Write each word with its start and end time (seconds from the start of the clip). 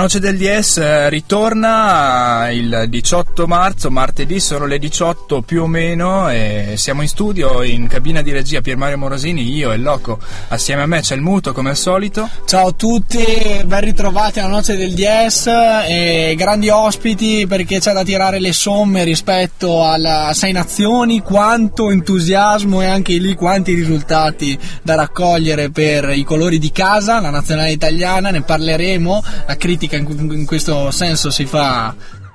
Noce 0.00 0.18
del 0.18 0.38
DS 0.38 0.78
eh, 0.78 1.10
ritorna 1.10 2.48
il 2.50 2.86
18 2.88 3.46
marzo, 3.46 3.90
martedì 3.90 4.40
sono 4.40 4.64
le 4.64 4.78
18 4.78 5.42
più 5.42 5.64
o 5.64 5.66
meno 5.66 6.30
e 6.30 6.72
siamo 6.76 7.02
in 7.02 7.08
studio 7.08 7.62
in 7.62 7.86
cabina 7.86 8.22
di 8.22 8.32
regia 8.32 8.62
Pier 8.62 8.78
Mario 8.78 8.96
Morosini, 8.96 9.54
io 9.54 9.72
e 9.72 9.76
Loco, 9.76 10.18
assieme 10.48 10.80
a 10.80 10.86
me 10.86 11.02
c'è 11.02 11.14
il 11.16 11.20
Muto 11.20 11.52
come 11.52 11.68
al 11.68 11.76
solito. 11.76 12.26
Ciao 12.46 12.68
a 12.68 12.72
tutti, 12.72 13.22
ben 13.66 13.80
ritrovati 13.80 14.38
alla 14.38 14.48
Noce 14.48 14.74
del 14.74 14.94
DS 14.94 15.48
e 15.86 16.34
grandi 16.34 16.70
ospiti 16.70 17.44
perché 17.46 17.78
c'è 17.78 17.92
da 17.92 18.02
tirare 18.02 18.40
le 18.40 18.54
somme 18.54 19.04
rispetto 19.04 19.84
alla 19.84 20.30
Sei 20.32 20.52
Nazioni, 20.52 21.20
quanto 21.20 21.90
entusiasmo 21.90 22.80
e 22.80 22.86
anche 22.86 23.12
lì 23.18 23.34
quanti 23.34 23.74
risultati 23.74 24.58
da 24.82 24.94
raccogliere 24.94 25.70
per 25.70 26.08
i 26.08 26.24
colori 26.24 26.58
di 26.58 26.72
casa, 26.72 27.20
la 27.20 27.28
nazionale 27.28 27.72
italiana, 27.72 28.30
ne 28.30 28.40
parleremo, 28.40 29.22
la 29.46 29.56
critica 29.56 29.88
in, 29.96 30.30
in 30.32 30.46
questo 30.46 30.90
senso 30.90 31.30
si 31.30 31.44
fa 31.46 31.94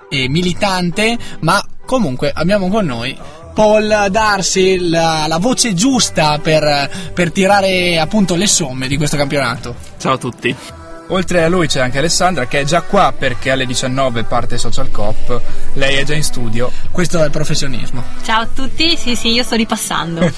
eh, 0.09 0.29
militante, 0.29 1.17
ma 1.41 1.63
comunque 1.85 2.31
abbiamo 2.33 2.69
con 2.69 2.85
noi 2.85 3.17
Paul 3.55 4.07
darsi 4.09 4.89
la, 4.89 5.25
la 5.27 5.37
voce 5.37 5.73
giusta 5.73 6.39
per, 6.39 6.89
per 7.13 7.31
tirare 7.31 7.97
appunto 7.97 8.35
le 8.35 8.47
somme 8.47 8.87
di 8.87 8.97
questo 8.97 9.15
campionato. 9.15 9.75
Ciao 9.97 10.13
a 10.13 10.17
tutti. 10.17 10.83
Oltre 11.09 11.43
a 11.43 11.49
lui 11.49 11.67
c'è 11.67 11.81
anche 11.81 11.99
Alessandra 11.99 12.47
che 12.47 12.61
è 12.61 12.63
già 12.63 12.81
qua 12.81 13.13
perché 13.15 13.51
alle 13.51 13.67
19 13.67 14.23
parte 14.23 14.57
Social 14.57 14.89
Cop, 14.89 15.39
lei 15.73 15.97
è 15.97 16.03
già 16.03 16.15
in 16.15 16.23
studio. 16.23 16.71
Questo 16.91 17.21
è 17.21 17.25
il 17.25 17.31
professionismo. 17.31 18.03
Ciao 18.23 18.41
a 18.41 18.47
tutti, 18.51 18.97
sì 18.97 19.15
sì, 19.15 19.29
io 19.29 19.43
sto 19.43 19.55
ripassando. 19.55 20.31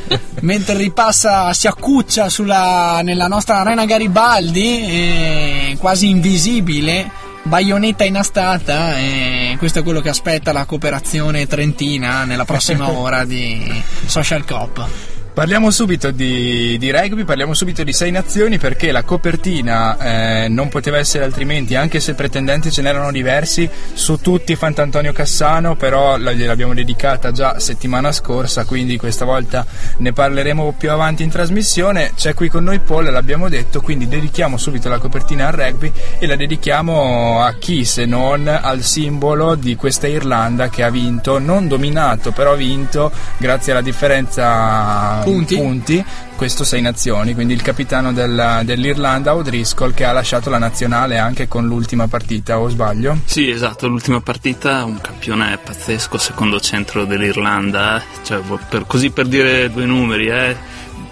Mentre 0.40 0.76
ripassa, 0.76 1.52
si 1.52 1.66
accuccia 1.66 2.30
sulla, 2.30 3.00
nella 3.02 3.26
nostra 3.26 3.58
arena 3.58 3.84
Garibaldi, 3.84 4.80
eh, 4.80 5.76
quasi 5.78 6.08
invisibile, 6.08 7.10
baionetta 7.42 8.04
inastata 8.04 8.96
e 8.98 9.56
questo 9.58 9.80
è 9.80 9.82
quello 9.82 10.00
che 10.00 10.08
aspetta 10.08 10.52
la 10.52 10.64
cooperazione 10.64 11.46
trentina 11.46 12.24
nella 12.24 12.44
prossima 12.44 12.88
ora 12.96 13.24
di 13.24 13.82
Social 14.06 14.44
Cop. 14.46 15.16
Parliamo 15.38 15.70
subito 15.70 16.10
di, 16.10 16.76
di, 16.78 16.90
rugby, 16.90 17.22
parliamo 17.22 17.54
subito 17.54 17.84
di 17.84 17.92
sei 17.92 18.10
nazioni 18.10 18.58
perché 18.58 18.90
la 18.90 19.04
copertina 19.04 19.96
eh, 20.44 20.48
non 20.48 20.68
poteva 20.68 20.98
essere 20.98 21.22
altrimenti, 21.22 21.76
anche 21.76 22.00
se 22.00 22.14
pretendenti 22.14 22.72
ce 22.72 22.82
n'erano 22.82 23.12
diversi, 23.12 23.70
su 23.92 24.16
tutti 24.16 24.56
Fant'Antonio 24.56 25.12
Cassano, 25.12 25.76
però 25.76 26.18
gliel'abbiamo 26.18 26.74
dedicata 26.74 27.30
già 27.30 27.60
settimana 27.60 28.10
scorsa, 28.10 28.64
quindi 28.64 28.96
questa 28.96 29.24
volta 29.24 29.64
ne 29.98 30.12
parleremo 30.12 30.74
più 30.76 30.90
avanti 30.90 31.22
in 31.22 31.30
trasmissione. 31.30 32.14
C'è 32.16 32.34
qui 32.34 32.48
con 32.48 32.64
noi 32.64 32.80
Paul, 32.80 33.04
l'abbiamo 33.04 33.48
detto, 33.48 33.80
quindi 33.80 34.08
dedichiamo 34.08 34.56
subito 34.56 34.88
la 34.88 34.98
copertina 34.98 35.46
al 35.46 35.52
rugby 35.52 35.92
e 36.18 36.26
la 36.26 36.34
dedichiamo 36.34 37.42
a 37.42 37.52
chi 37.52 37.84
se 37.84 38.06
non 38.06 38.48
al 38.48 38.82
simbolo 38.82 39.54
di 39.54 39.76
questa 39.76 40.08
Irlanda 40.08 40.68
che 40.68 40.82
ha 40.82 40.90
vinto, 40.90 41.38
non 41.38 41.68
dominato, 41.68 42.32
però 42.32 42.54
ha 42.54 42.56
vinto 42.56 43.12
grazie 43.38 43.70
alla 43.70 43.82
differenza 43.82 45.26
punti. 45.30 45.56
punti 45.56 46.04
questo 46.36 46.62
sei 46.62 46.80
nazioni, 46.80 47.34
quindi 47.34 47.52
il 47.52 47.62
capitano 47.62 48.12
del, 48.12 48.60
dell'Irlanda 48.62 49.34
O'Driscoll 49.34 49.92
che 49.92 50.04
ha 50.04 50.12
lasciato 50.12 50.50
la 50.50 50.58
nazionale 50.58 51.18
anche 51.18 51.48
con 51.48 51.66
l'ultima 51.66 52.06
partita, 52.06 52.60
o 52.60 52.68
sbaglio? 52.68 53.18
Sì, 53.24 53.50
esatto, 53.50 53.88
l'ultima 53.88 54.20
partita, 54.20 54.84
un 54.84 55.00
campione 55.00 55.58
pazzesco, 55.58 56.16
secondo 56.16 56.60
centro 56.60 57.04
dell'Irlanda, 57.04 58.00
cioè, 58.22 58.40
per, 58.68 58.86
così 58.86 59.10
per 59.10 59.26
dire 59.26 59.68
due 59.70 59.84
numeri, 59.84 60.28
eh 60.28 60.56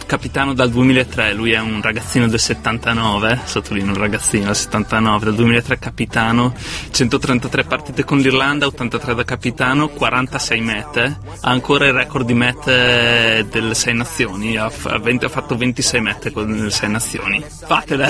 capitano 0.06 0.54
dal 0.54 0.70
2003, 0.70 1.34
lui 1.34 1.52
è 1.52 1.58
un 1.58 1.82
ragazzino 1.82 2.28
del 2.28 2.38
79, 2.38 3.40
sottolineo 3.44 3.92
un 3.92 3.98
ragazzino 3.98 4.46
del 4.46 4.56
79, 4.56 5.24
dal 5.24 5.34
2003 5.34 5.78
capitano, 5.78 6.54
133 6.90 7.64
partite 7.64 8.04
con 8.04 8.18
l'Irlanda, 8.18 8.66
83 8.66 9.14
da 9.14 9.24
capitano, 9.24 9.88
46 9.88 10.60
mete, 10.60 11.18
ha 11.40 11.50
ancora 11.50 11.86
il 11.86 11.92
record 11.92 12.24
di 12.24 12.34
mete 12.34 13.46
delle 13.50 13.74
6 13.74 13.94
nazioni, 13.94 14.56
ha, 14.56 14.66
ha 14.66 15.28
fatto 15.28 15.56
26 15.56 16.00
mete 16.00 16.30
con 16.30 16.50
le 16.50 16.70
6 16.70 16.88
nazioni. 16.88 17.44
Fatele! 17.66 18.08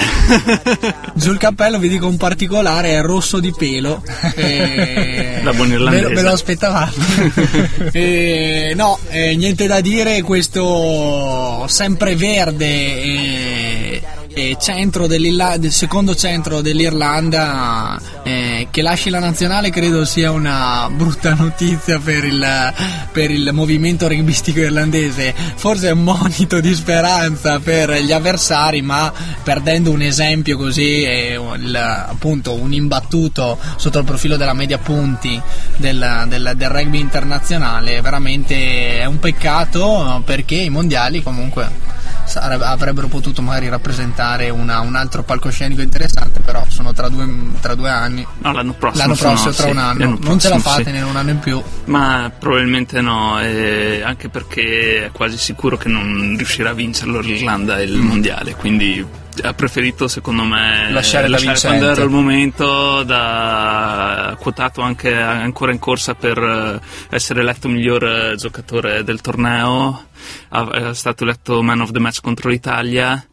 Sul 1.17 1.39
cappello 1.39 1.78
vi 1.78 1.89
dico 1.89 2.07
un 2.07 2.17
particolare, 2.17 2.91
è 2.91 3.03
rosso 3.03 3.41
di 3.41 3.53
pelo. 3.57 4.03
E... 4.37 5.41
La 5.43 5.53
buona 5.53 5.75
irlandese. 5.75 6.09
Me, 6.09 6.15
me 6.15 6.23
lo 6.23 6.33
aspettavate. 6.33 7.91
e, 7.93 8.73
no, 8.75 8.99
eh, 9.09 9.34
niente 9.37 9.67
da 9.67 9.81
dire, 9.81 10.21
questo 10.23 11.65
sempreverde 11.86 12.66
e, 12.66 14.02
e 14.34 14.56
centro 14.60 15.06
del 15.06 15.70
secondo 15.70 16.16
centro 16.16 16.60
dell'Irlanda 16.60 17.97
eh, 18.24 18.66
che 18.72 18.82
lasci 18.82 19.08
la 19.08 19.20
nazionale 19.20 19.70
credo 19.70 20.04
sia 20.04 20.32
una 20.32 20.91
brutta 20.91 21.34
notizia 21.34 22.00
per 22.00 22.24
il, 22.24 22.44
per 23.12 23.30
il 23.30 23.48
movimento 23.52 24.08
rugbyistico 24.08 24.58
irlandese. 24.58 25.32
Forse 25.54 25.88
è 25.88 25.92
un 25.92 26.02
monito 26.02 26.58
di 26.60 26.74
speranza 26.74 27.60
per 27.60 27.92
gli 28.03 28.10
avversari 28.10 28.82
ma 28.82 29.12
perdendo 29.44 29.92
un 29.92 30.03
esempio 30.03 30.56
così 30.56 31.04
eh, 31.04 31.41
il, 31.56 31.76
appunto 31.76 32.53
un 32.53 32.72
imbattuto 32.72 33.56
sotto 33.76 34.00
il 34.00 34.04
profilo 34.04 34.36
della 34.36 34.54
media 34.54 34.78
punti 34.78 35.41
del, 35.76 36.25
del, 36.28 36.53
del 36.56 36.69
rugby 36.69 36.98
internazionale 36.98 38.00
veramente 38.00 39.00
è 39.00 39.04
un 39.04 39.19
peccato 39.19 40.22
perché 40.25 40.56
i 40.56 40.70
mondiali 40.70 41.22
comunque 41.22 41.94
avrebbero 42.34 43.06
potuto 43.06 43.41
magari 43.41 43.69
rappresentare 43.69 44.50
una, 44.50 44.81
un 44.81 44.97
altro 44.97 45.22
palcoscenico 45.22 45.81
interessante, 45.81 46.41
però 46.41 46.65
sono 46.69 46.92
tra 46.92 47.09
due, 47.09 47.26
tra 47.60 47.75
due 47.75 47.88
anni. 47.88 48.26
No, 48.38 48.53
l'anno 48.53 48.72
prossimo. 48.72 49.03
L'anno 49.03 49.15
prossimo, 49.15 49.53
sono, 49.53 49.54
tra 49.54 49.65
sì, 49.65 49.70
un 49.70 49.78
anno. 49.78 50.04
Non 50.04 50.19
prossimo, 50.19 50.41
ce 50.41 50.48
la 50.48 50.59
fate 50.59 50.91
sì. 50.91 50.97
in 50.97 51.04
un 51.04 51.16
anno 51.16 51.31
in 51.31 51.38
più. 51.38 51.62
Ma 51.84 52.31
probabilmente 52.36 53.00
no, 53.00 53.41
eh, 53.41 54.03
anche 54.04 54.28
perché 54.28 55.06
è 55.06 55.10
quasi 55.12 55.38
sicuro 55.38 55.76
che 55.76 55.88
non 55.88 56.34
riuscirà 56.36 56.70
a 56.70 56.75
vincerlo 56.75 57.20
l'Irlanda 57.20 57.81
il 57.81 57.97
mondiale, 57.97 58.54
quindi 58.56 59.25
ha 59.42 59.54
preferito 59.54 60.08
secondo 60.08 60.44
me 60.44 60.91
lasciare, 60.91 61.28
lasciare 61.28 61.58
quando 61.60 61.91
era 61.91 62.02
il 62.02 62.10
momento 62.10 63.02
da 63.02 64.36
quotato 64.38 64.80
anche 64.80 65.14
ancora 65.14 65.72
in 65.72 65.78
corsa 65.78 66.14
per 66.14 66.80
essere 67.10 67.41
eletto 67.41 67.69
miglior 67.69 68.34
giocatore 68.36 69.04
del 69.04 69.20
torneo. 69.20 70.08
È 70.48 70.94
stato 70.94 71.24
eletto 71.24 71.62
man 71.62 71.80
of 71.80 71.91
the 71.91 71.98
match 71.98 72.20
contro 72.20 72.50
l'Italia. 72.50 73.24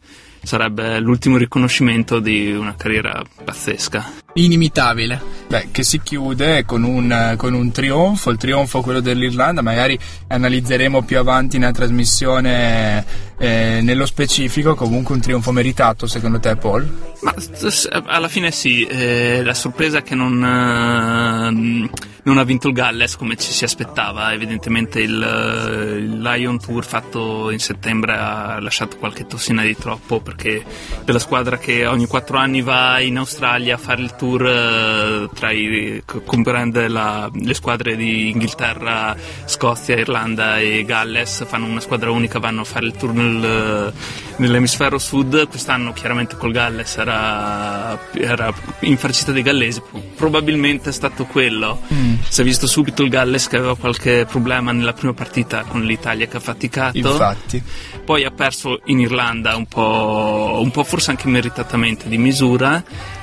Sarebbe 0.42 1.00
l'ultimo 1.00 1.36
riconoscimento 1.38 2.18
di 2.20 2.52
una 2.52 2.74
carriera 2.76 3.22
pazzesca. 3.44 4.23
Inimitabile. 4.34 5.34
Beh, 5.46 5.68
che 5.70 5.84
si 5.84 6.00
chiude 6.02 6.64
con 6.64 6.82
un, 6.82 7.34
con 7.36 7.52
un 7.52 7.70
trionfo, 7.70 8.30
il 8.30 8.38
trionfo 8.38 8.80
quello 8.80 9.00
dell'Irlanda, 9.00 9.62
magari 9.62 9.98
analizzeremo 10.26 11.02
più 11.02 11.18
avanti 11.18 11.58
nella 11.58 11.72
trasmissione 11.72 13.04
eh, 13.38 13.80
nello 13.82 14.06
specifico, 14.06 14.74
comunque 14.74 15.14
un 15.14 15.20
trionfo 15.20 15.52
meritato 15.52 16.06
secondo 16.06 16.40
te 16.40 16.56
Paul? 16.56 16.88
Ma 17.22 17.34
alla 18.06 18.28
fine 18.28 18.50
sì, 18.50 18.84
eh, 18.84 19.42
la 19.42 19.54
sorpresa 19.54 19.98
è 19.98 20.02
che 20.02 20.14
non, 20.14 20.42
eh, 20.42 21.90
non, 22.22 22.38
ha 22.38 22.44
vinto 22.44 22.68
il 22.68 22.74
Galles 22.74 23.16
come 23.16 23.36
ci 23.36 23.52
si 23.52 23.64
aspettava, 23.64 24.32
evidentemente 24.32 25.00
il, 25.00 25.12
il 25.12 26.20
Lion 26.20 26.58
Tour 26.58 26.84
fatto 26.84 27.50
in 27.50 27.58
settembre 27.58 28.16
ha 28.16 28.60
lasciato 28.60 28.96
qualche 28.96 29.26
tossina 29.26 29.62
di 29.62 29.76
troppo 29.76 30.20
perché 30.20 30.64
della 31.04 31.18
squadra 31.18 31.58
che 31.58 31.86
ogni 31.86 32.06
quattro 32.06 32.38
anni 32.38 32.62
va 32.62 33.00
in 33.00 33.18
Australia 33.18 33.74
a 33.74 33.78
fare 33.78 34.02
il 34.02 34.14
tour 34.14 34.23
eh, 34.32 35.28
tra 35.34 35.50
i, 35.50 36.02
comprende 36.24 36.88
la, 36.88 37.30
le 37.32 37.54
squadre 37.54 37.96
di 37.96 38.30
Inghilterra, 38.30 39.16
Scozia, 39.44 39.96
Irlanda 39.96 40.58
e 40.58 40.84
Galles, 40.84 41.44
fanno 41.46 41.66
una 41.66 41.80
squadra 41.80 42.10
unica, 42.10 42.38
vanno 42.38 42.62
a 42.62 42.64
fare 42.64 42.86
il 42.86 42.92
tour 42.92 43.12
nel, 43.12 43.92
nell'emisfero 44.36 44.98
sud, 44.98 45.48
quest'anno 45.48 45.92
chiaramente 45.92 46.36
col 46.36 46.52
Galles 46.52 46.96
era, 46.96 47.98
era 48.12 48.52
infarcita 48.80 49.32
dei 49.32 49.42
gallesi, 49.42 49.82
probabilmente 50.16 50.90
è 50.90 50.92
stato 50.92 51.24
quello. 51.26 51.80
Mm. 51.92 52.14
Si 52.28 52.40
è 52.40 52.44
visto 52.44 52.66
subito 52.66 53.02
il 53.02 53.10
Galles 53.10 53.48
che 53.48 53.56
aveva 53.56 53.76
qualche 53.76 54.26
problema 54.28 54.72
nella 54.72 54.92
prima 54.92 55.12
partita 55.12 55.62
con 55.62 55.82
l'Italia 55.82 56.26
che 56.26 56.36
ha 56.36 56.40
faticato. 56.40 56.96
Infatti. 56.96 57.62
Poi 58.04 58.24
ha 58.24 58.30
perso 58.30 58.80
in 58.86 59.00
Irlanda 59.00 59.56
un 59.56 59.66
po', 59.66 60.58
un 60.60 60.70
po' 60.70 60.84
forse 60.84 61.10
anche 61.10 61.28
meritatamente 61.28 62.08
di 62.08 62.18
misura 62.18 62.82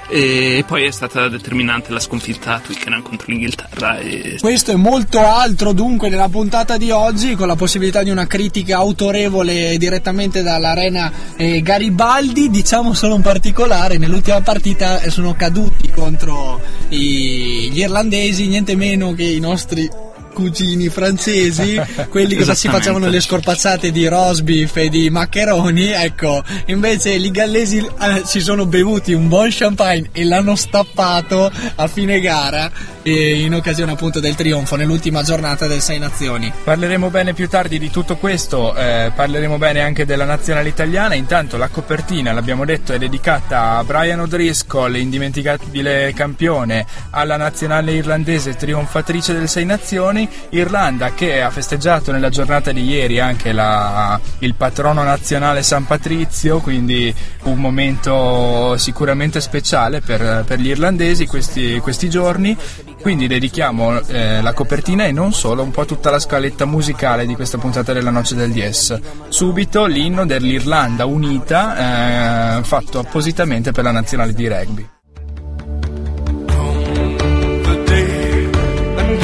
e 0.10 0.64
poi 0.68 0.86
è 0.86 0.92
stata 0.92 1.28
determinante 1.30 1.92
la 1.92 2.00
sconfitta 2.00 2.56
a 2.56 2.60
Twickenham 2.60 3.02
contro 3.02 3.28
l'Inghilterra. 3.30 4.00
E... 4.00 4.38
Questo 4.40 4.72
e 4.72 4.76
molto 4.76 5.20
altro 5.20 5.74
dunque 5.74 6.10
nella 6.10 6.30
puntata 6.30 6.78
di 6.78 6.92
oggi 6.92 7.36
con 7.36 7.48
la 7.48 7.56
possibilità 7.56 8.04
di 8.04 8.10
una 8.10 8.28
critica 8.28 8.78
autorevole 8.78 9.78
direttamente 9.78 10.42
dall'arena 10.42 11.12
eh, 11.36 11.62
Garibaldi, 11.62 12.50
diciamo 12.50 12.94
solo 12.94 13.16
un 13.16 13.22
particolare, 13.22 13.98
nell'ultima 13.98 14.42
partita 14.42 15.10
sono 15.10 15.34
caduti 15.34 15.90
contro 15.92 16.60
i, 16.90 17.70
gli 17.72 17.80
irlandesi, 17.80 18.48
niente 18.48 18.76
meno 18.76 19.14
che 19.14 19.24
i 19.24 19.40
nostri 19.40 19.90
cugini 20.32 20.90
francesi, 20.90 21.80
quelli 22.10 22.36
che 22.36 22.56
si 22.56 22.68
facevano 22.68 23.08
le 23.08 23.20
scorpazzate 23.20 23.92
di 23.92 24.08
rosbiff 24.08 24.76
e 24.78 24.90
di 24.90 25.10
maccheroni, 25.10 25.90
ecco, 25.90 26.44
invece 26.68 27.12
i 27.12 27.32
gallesi 27.32 27.78
eh, 27.78 28.22
si 28.26 28.40
sono 28.40 28.66
bevuti 28.66 29.14
un 29.14 29.28
buon 29.28 29.50
champagne 29.52 30.10
e 30.12 30.24
l'hanno 30.24 30.56
stappato 30.56 31.52
a 31.76 31.88
fine 31.88 32.20
gara 32.20 32.72
eh, 33.04 33.42
in 33.42 33.54
occasione 33.54 33.92
appunto 33.92 34.20
del 34.20 34.36
trionfo 34.36 34.76
nell'ultima 34.76 35.24
giornata 35.24 35.68
del 35.68 35.82
Sei 35.82 36.00
Nazioni. 36.00 36.52
Parleremo 36.64 37.10
bene 37.10 37.34
più 37.34 37.48
tardi 37.48 37.80
di 37.80 37.90
tutto 37.90 38.18
questo, 38.18 38.76
eh, 38.76 39.12
parleremo 39.14 39.58
bene 39.58 39.82
anche 39.82 40.06
della 40.06 40.26
nazionale 40.26 40.70
italiana, 40.70 41.16
intanto 41.16 41.58
la 41.58 41.68
copertina, 41.68 42.32
l'abbiamo 42.32 42.66
detto, 42.66 42.94
è 42.94 42.98
dedicata 42.98 43.78
a 43.78 43.84
Brian 43.84 44.20
O'Driscoll, 44.20 44.96
indimenticabile 44.96 46.14
campione, 46.14 46.86
alla 47.12 47.38
nazionale 47.38 47.94
irlandese 47.94 48.56
trionfatrice 48.56 49.34
del 49.34 49.50
Sei 49.50 49.66
Nazioni, 49.66 50.21
Nazioni, 50.22 50.30
Irlanda 50.50 51.14
che 51.14 51.42
ha 51.42 51.50
festeggiato 51.50 52.12
nella 52.12 52.30
giornata 52.30 52.72
di 52.72 52.84
ieri 52.84 53.20
anche 53.20 53.52
la, 53.52 54.20
il 54.40 54.56
patrono 54.56 55.04
nazionale 55.04 55.64
San 55.64 55.86
Patrizio, 55.86 56.60
quindi 56.60 57.14
un 57.44 57.58
momento 57.58 58.78
sicuramente 58.78 59.42
speciale 59.42 60.02
per, 60.02 60.44
per 60.46 60.60
gli 60.60 60.68
irlandesi 60.68 61.26
questi, 61.26 61.80
questi 61.80 62.10
giorni. 62.10 62.58
Quindi 63.02 63.26
dedichiamo 63.28 64.00
eh, 64.08 64.42
la 64.42 64.54
copertina 64.54 65.06
e 65.06 65.12
non 65.12 65.34
solo, 65.34 65.64
un 65.64 65.72
po' 65.72 65.86
tutta 65.86 66.12
la 66.12 66.20
scaletta 66.20 66.66
musicale 66.66 67.26
di 67.26 67.34
questa 67.34 67.58
puntata 67.58 67.94
della 67.94 68.12
Noce 68.12 68.36
del 68.36 68.52
DS. 68.52 69.00
Subito 69.30 69.86
l'inno 69.86 70.26
dell'Irlanda 70.26 71.06
unita, 71.06 72.60
eh, 72.60 72.64
fatto 72.64 73.00
appositamente 73.00 73.72
per 73.72 73.84
la 73.84 73.92
nazionale 73.92 74.34
di 74.34 74.48
rugby. 74.48 74.90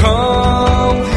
come 0.08 0.76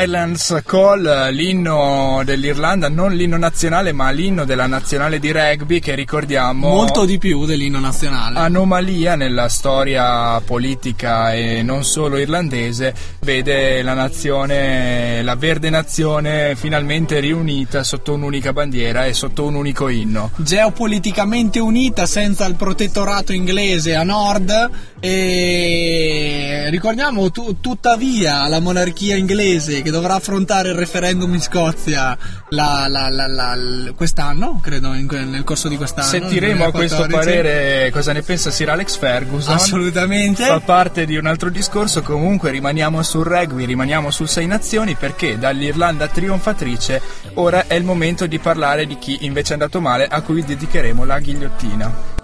Highlands 0.00 0.62
Call, 0.64 1.30
l'inno 1.30 2.22
dell'Irlanda, 2.24 2.88
non 2.88 3.14
l'inno 3.14 3.36
nazionale 3.36 3.90
ma 3.90 4.10
l'inno 4.10 4.44
della 4.44 4.68
nazionale 4.68 5.18
di 5.18 5.32
rugby 5.32 5.80
che 5.80 5.96
ricordiamo 5.96 6.68
molto 6.68 7.04
di 7.04 7.18
più 7.18 7.44
dell'inno 7.46 7.80
nazionale. 7.80 8.38
Anomalia 8.38 9.16
nella 9.16 9.48
storia 9.48 10.40
politica 10.40 11.32
e 11.32 11.64
non 11.64 11.82
solo 11.82 12.16
irlandese, 12.16 12.94
vede 13.22 13.82
la 13.82 13.94
nazione, 13.94 15.20
la 15.22 15.34
verde 15.34 15.68
nazione 15.68 16.54
finalmente 16.54 17.18
riunita 17.18 17.82
sotto 17.82 18.12
un'unica 18.12 18.52
bandiera 18.52 19.04
e 19.04 19.12
sotto 19.14 19.46
un 19.46 19.56
unico 19.56 19.88
inno. 19.88 20.30
Geopoliticamente 20.36 21.58
unita 21.58 22.06
senza 22.06 22.46
il 22.46 22.54
protettorato 22.54 23.32
inglese 23.32 23.96
a 23.96 24.04
nord 24.04 24.70
e 25.00 26.66
ricordiamo 26.70 27.30
tu, 27.30 27.60
tuttavia 27.60 28.48
la 28.48 28.60
monarchia 28.60 29.16
inglese 29.16 29.82
che 29.82 29.90
dovrà 29.90 30.14
affrontare 30.14 30.70
il 30.70 30.74
referendum 30.74 31.32
in 31.34 31.40
Scozia 31.40 32.16
la, 32.50 32.86
la, 32.88 33.08
la, 33.08 33.92
quest'anno, 33.94 34.60
credo, 34.62 34.94
in, 34.94 35.06
nel 35.06 35.44
corso 35.44 35.68
di 35.68 35.76
quest'anno. 35.76 36.08
Sentiremo 36.08 36.64
a 36.64 36.70
questo 36.72 37.06
parere 37.08 37.90
cosa 37.92 38.12
ne 38.12 38.22
pensa 38.22 38.50
Sir 38.50 38.70
Alex 38.70 38.96
Ferguson. 38.96 39.54
Assolutamente. 39.54 40.44
Fa 40.44 40.60
parte 40.60 41.06
di 41.06 41.16
un 41.16 41.26
altro 41.26 41.50
discorso, 41.50 42.02
comunque 42.02 42.50
rimaniamo 42.50 43.02
sul 43.02 43.24
rugby, 43.24 43.64
rimaniamo 43.64 44.10
sul 44.10 44.28
Sei 44.28 44.46
Nazioni 44.46 44.94
perché 44.94 45.38
dall'Irlanda 45.38 46.08
trionfatrice 46.08 47.00
ora 47.34 47.66
è 47.66 47.74
il 47.74 47.84
momento 47.84 48.26
di 48.26 48.38
parlare 48.38 48.86
di 48.86 48.98
chi 48.98 49.18
invece 49.20 49.50
è 49.50 49.52
andato 49.52 49.80
male 49.80 50.06
a 50.06 50.20
cui 50.22 50.44
dedicheremo 50.44 51.04
la 51.04 51.18
ghigliottina. 51.18 52.16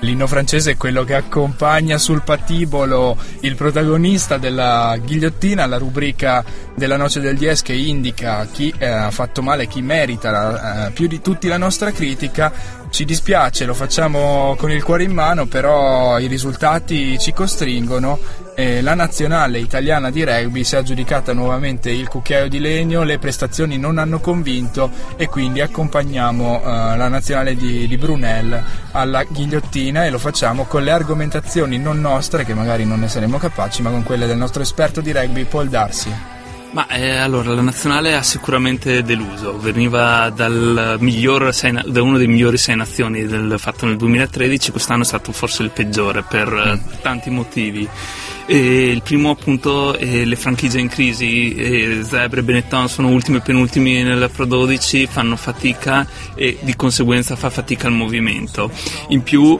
L'inno 0.00 0.26
francese 0.26 0.72
è 0.72 0.76
quello 0.76 1.04
che 1.04 1.14
accompagna 1.14 1.96
sul 1.96 2.22
patibolo 2.22 3.16
il 3.40 3.54
protagonista 3.54 4.36
della 4.36 4.96
ghigliottina, 5.00 5.64
la 5.66 5.78
rubrica 5.78 6.44
della 6.74 6.96
Noce 6.96 7.20
del 7.20 7.36
Dies 7.36 7.62
che 7.62 7.74
indica 7.74 8.46
chi 8.50 8.74
eh, 8.78 8.86
ha 8.86 9.12
fatto 9.12 9.42
male, 9.42 9.68
chi 9.68 9.80
merita 9.80 10.86
eh, 10.86 10.90
più 10.90 11.06
di 11.06 11.20
tutti 11.20 11.46
la 11.46 11.56
nostra 11.56 11.92
critica. 11.92 12.52
Ci 12.90 13.04
dispiace, 13.04 13.64
lo 13.64 13.74
facciamo 13.74 14.56
con 14.56 14.70
il 14.70 14.82
cuore 14.82 15.04
in 15.04 15.12
mano, 15.12 15.46
però 15.46 16.18
i 16.18 16.26
risultati 16.26 17.18
ci 17.18 17.32
costringono. 17.32 18.18
Eh, 18.54 18.80
la 18.82 18.94
nazionale 18.94 19.58
italiana 19.58 20.10
di 20.10 20.24
rugby 20.24 20.64
si 20.64 20.74
è 20.74 20.78
aggiudicata 20.78 21.32
nuovamente 21.32 21.90
il 21.90 22.08
cucchiaio 22.08 22.48
di 22.48 22.58
legno, 22.58 23.04
le 23.04 23.18
prestazioni 23.18 23.78
non 23.78 23.98
hanno 23.98 24.18
convinto 24.18 24.90
e 25.16 25.28
quindi 25.28 25.60
accompagniamo 25.60 26.60
eh, 26.60 26.96
la 26.96 27.08
nazionale 27.08 27.54
di, 27.54 27.86
di 27.86 27.96
Brunel 27.96 28.60
alla 28.92 29.22
ghigliottina 29.22 30.04
e 30.06 30.10
lo 30.10 30.18
facciamo 30.18 30.64
con 30.64 30.82
le 30.82 30.90
argomentazioni 30.90 31.78
non 31.78 32.00
nostre, 32.00 32.44
che 32.44 32.54
magari 32.54 32.84
non 32.84 33.00
ne 33.00 33.08
saremo 33.08 33.38
capaci, 33.38 33.82
ma 33.82 33.90
con 33.90 34.02
quelle 34.02 34.26
del 34.26 34.38
nostro 34.38 34.62
esperto 34.62 35.00
di 35.00 35.12
rugby 35.12 35.44
Paul 35.44 35.68
Darsi. 35.68 36.37
Ma 36.70 36.86
eh, 36.88 37.16
allora 37.16 37.54
la 37.54 37.62
nazionale 37.62 38.14
ha 38.14 38.22
sicuramente 38.22 39.02
deluso, 39.02 39.58
veniva 39.58 40.30
sei, 41.50 41.72
da 41.86 42.02
uno 42.02 42.18
dei 42.18 42.26
migliori 42.26 42.58
sei 42.58 42.76
nazioni 42.76 43.26
del, 43.26 43.54
fatto 43.58 43.86
nel 43.86 43.96
2013, 43.96 44.70
quest'anno 44.70 45.02
è 45.02 45.06
stato 45.06 45.32
forse 45.32 45.62
il 45.62 45.70
peggiore 45.70 46.22
per 46.22 46.48
mm. 46.48 47.00
tanti 47.00 47.30
motivi. 47.30 47.88
E 48.50 48.90
il 48.90 49.02
primo 49.02 49.30
appunto 49.30 49.96
è 49.96 50.24
le 50.24 50.36
franchigie 50.36 50.80
in 50.80 50.88
crisi, 50.88 51.54
e 51.54 52.00
Zebre 52.02 52.40
e 52.40 52.42
Benetton 52.42 52.88
sono 52.88 53.08
ultimi 53.08 53.38
e 53.38 53.40
penultimi 53.40 54.02
nella 54.02 54.28
Pro 54.28 54.44
12, 54.44 55.06
fanno 55.06 55.36
fatica 55.36 56.06
e 56.34 56.58
di 56.60 56.76
conseguenza 56.76 57.34
fa 57.34 57.50
fatica 57.50 57.88
il 57.88 57.94
movimento. 57.94 58.70
In 59.08 59.22
più 59.22 59.58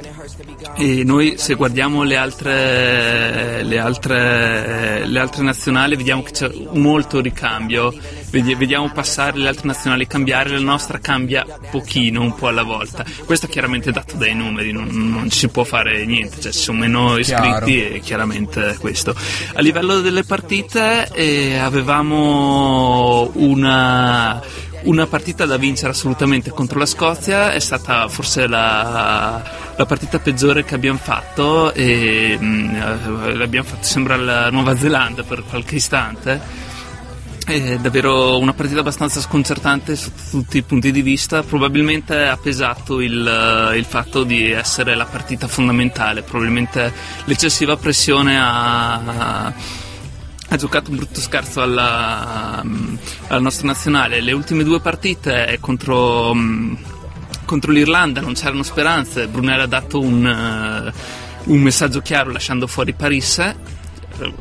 e 0.76 1.02
noi 1.04 1.34
se 1.36 1.54
guardiamo 1.54 2.02
le 2.02 2.16
altre, 2.16 3.62
le 3.62 3.78
altre, 3.78 5.06
le 5.06 5.18
altre 5.18 5.42
nazionali 5.42 5.96
vediamo 5.96 6.22
che 6.22 6.32
c'è 6.32 6.50
molto 6.72 7.20
ricambio, 7.20 7.92
vediamo 8.30 8.90
passare 8.90 9.38
le 9.38 9.48
altre 9.48 9.66
nazionali 9.66 10.06
cambiare, 10.06 10.50
la 10.50 10.60
nostra 10.60 10.98
cambia 10.98 11.44
pochino, 11.70 12.22
un 12.22 12.34
po' 12.34 12.48
alla 12.48 12.62
volta. 12.62 13.04
Questo 13.24 13.46
è 13.46 13.48
chiaramente 13.48 13.90
dato 13.90 14.16
dai 14.16 14.34
numeri, 14.34 14.72
non, 14.72 14.88
non 14.88 15.30
ci 15.30 15.38
si 15.38 15.48
può 15.48 15.64
fare 15.64 16.04
niente, 16.04 16.40
cioè 16.40 16.52
ci 16.52 16.58
sono 16.58 16.78
meno 16.78 17.18
iscritti 17.18 17.72
Chiaro. 17.72 17.94
e 17.94 18.00
chiaramente 18.00 18.76
questo. 18.78 19.14
A 19.54 19.60
livello 19.60 20.00
delle 20.00 20.24
partite 20.24 21.08
eh, 21.12 21.56
avevamo 21.56 23.30
una 23.34 24.40
una 24.82 25.06
partita 25.06 25.44
da 25.44 25.56
vincere 25.56 25.90
assolutamente 25.90 26.50
contro 26.50 26.78
la 26.78 26.86
Scozia, 26.86 27.52
è 27.52 27.58
stata 27.58 28.08
forse 28.08 28.46
la, 28.46 29.42
la 29.76 29.86
partita 29.86 30.18
peggiore 30.18 30.64
che 30.64 30.74
abbiamo 30.74 30.98
fatto 30.98 31.72
e 31.74 32.36
mh, 32.38 32.44
mm, 32.44 33.36
l'abbiamo 33.36 33.68
fatto 33.68 33.84
sembra 33.84 34.16
la 34.16 34.50
Nuova 34.50 34.76
Zelanda 34.76 35.22
per 35.22 35.44
qualche 35.44 35.76
istante. 35.76 36.66
È 37.44 37.78
davvero 37.78 38.38
una 38.38 38.52
partita 38.52 38.80
abbastanza 38.80 39.20
sconcertante 39.20 39.96
sotto 39.96 40.20
tutti 40.30 40.58
i 40.58 40.62
punti 40.62 40.92
di 40.92 41.00
vista, 41.00 41.42
probabilmente 41.42 42.26
ha 42.26 42.36
pesato 42.36 43.00
il, 43.00 43.72
il 43.74 43.84
fatto 43.86 44.22
di 44.22 44.50
essere 44.50 44.94
la 44.94 45.06
partita 45.06 45.48
fondamentale, 45.48 46.22
probabilmente 46.22 46.92
l'eccessiva 47.24 47.76
pressione 47.78 48.38
ha 48.38 49.52
ha 50.48 50.56
giocato 50.56 50.90
un 50.90 50.96
brutto 50.96 51.20
scherzo 51.20 51.60
alla, 51.60 52.62
alla, 53.26 53.40
nostra 53.40 53.66
nazionale. 53.66 54.20
Le 54.20 54.32
ultime 54.32 54.64
due 54.64 54.80
partite 54.80 55.58
contro, 55.60 56.34
contro 57.44 57.70
l'Irlanda 57.72 58.20
non 58.20 58.32
c'erano 58.32 58.62
speranze. 58.62 59.28
Brunel 59.28 59.60
ha 59.60 59.66
dato 59.66 60.00
un, 60.00 60.24
uh, 60.24 61.52
un, 61.52 61.60
messaggio 61.60 62.00
chiaro 62.00 62.30
lasciando 62.30 62.66
fuori 62.66 62.94
Parisse. 62.94 63.76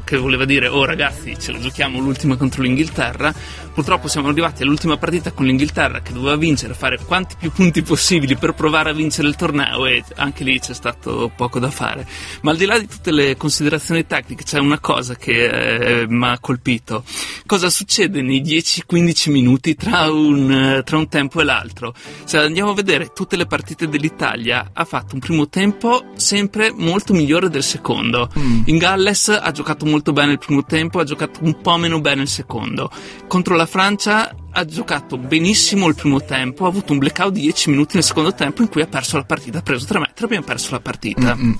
Che 0.03 0.17
voleva 0.17 0.45
dire 0.45 0.67
oh 0.67 0.85
ragazzi 0.85 1.37
ce 1.39 1.51
la 1.51 1.59
giochiamo 1.59 1.99
l'ultima 1.99 2.35
contro 2.35 2.61
l'Inghilterra, 2.63 3.33
purtroppo 3.73 4.07
siamo 4.07 4.29
arrivati 4.29 4.63
all'ultima 4.63 4.97
partita 4.97 5.31
con 5.31 5.45
l'Inghilterra 5.45 6.01
che 6.01 6.11
doveva 6.11 6.35
vincere, 6.35 6.73
fare 6.73 6.97
quanti 7.05 7.35
più 7.37 7.51
punti 7.51 7.81
possibili 7.83 8.35
per 8.35 8.53
provare 8.53 8.89
a 8.89 8.93
vincere 8.93 9.27
il 9.27 9.35
torneo 9.35 9.85
e 9.85 10.03
anche 10.15 10.43
lì 10.43 10.59
c'è 10.59 10.73
stato 10.73 11.31
poco 11.35 11.59
da 11.59 11.69
fare. 11.69 12.07
Ma 12.41 12.51
al 12.51 12.57
di 12.57 12.65
là 12.65 12.79
di 12.79 12.87
tutte 12.87 13.11
le 13.11 13.37
considerazioni 13.37 14.05
tecniche 14.05 14.43
c'è 14.43 14.59
una 14.59 14.79
cosa 14.79 15.15
che 15.15 16.01
eh, 16.01 16.07
mi 16.07 16.25
ha 16.25 16.39
colpito. 16.39 17.03
Cosa 17.45 17.69
succede 17.69 18.21
nei 18.21 18.41
10-15 18.41 19.31
minuti 19.31 19.75
tra 19.75 20.11
un, 20.11 20.51
eh, 20.51 20.83
tra 20.83 20.97
un 20.97 21.07
tempo 21.07 21.41
e 21.41 21.43
l'altro? 21.43 21.93
Se 22.23 22.37
andiamo 22.37 22.71
a 22.71 22.75
vedere 22.75 23.11
tutte 23.13 23.35
le 23.35 23.45
partite 23.45 23.87
dell'Italia 23.87 24.71
ha 24.73 24.85
fatto 24.85 25.13
un 25.13 25.19
primo 25.19 25.47
tempo 25.47 26.11
sempre 26.15 26.71
molto 26.75 27.13
migliore 27.13 27.49
del 27.49 27.63
secondo. 27.63 28.29
Mm. 28.37 28.61
In 28.65 28.77
Galles 28.77 29.29
ha 29.29 29.51
giocato 29.51 29.66
molto 29.85 30.13
bene 30.13 30.33
il 30.33 30.37
primo 30.37 30.63
tempo, 30.63 30.99
ha 30.99 31.03
giocato 31.03 31.39
un 31.43 31.59
po' 31.61 31.77
meno 31.77 31.99
bene 31.99 32.21
il 32.21 32.27
secondo. 32.27 32.89
Contro 33.27 33.55
la 33.55 33.65
Francia 33.65 34.33
ha 34.51 34.65
giocato 34.65 35.17
benissimo 35.17 35.87
il 35.87 35.95
primo 35.95 36.23
tempo, 36.23 36.65
ha 36.65 36.67
avuto 36.67 36.93
un 36.93 36.99
blackout 36.99 37.33
di 37.33 37.41
10 37.41 37.69
minuti 37.69 37.95
nel 37.95 38.03
secondo 38.03 38.33
tempo 38.33 38.61
in 38.61 38.69
cui 38.69 38.81
ha 38.81 38.87
perso 38.87 39.17
la 39.17 39.23
partita, 39.23 39.59
ha 39.59 39.61
preso 39.61 39.85
3 39.85 39.99
metri 39.99 40.21
e 40.21 40.25
abbiamo 40.25 40.45
perso 40.45 40.71
la 40.71 40.79
partita. 40.79 41.35
Mm-hmm. 41.35 41.53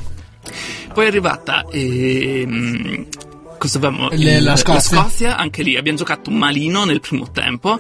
Poi 0.94 1.06
è 1.06 1.08
arrivata 1.08 1.66
ehm, 1.70 3.08
cosa 3.58 3.78
avevamo? 3.78 4.10
La, 4.12 4.56
Scozia. 4.56 4.74
la 4.74 4.80
Scozia, 4.80 5.38
anche 5.38 5.64
lì 5.64 5.76
abbiamo 5.76 5.98
giocato 5.98 6.32
malino 6.32 6.86
nel 6.86 7.02
primo 7.02 7.30
tempo 7.32 7.80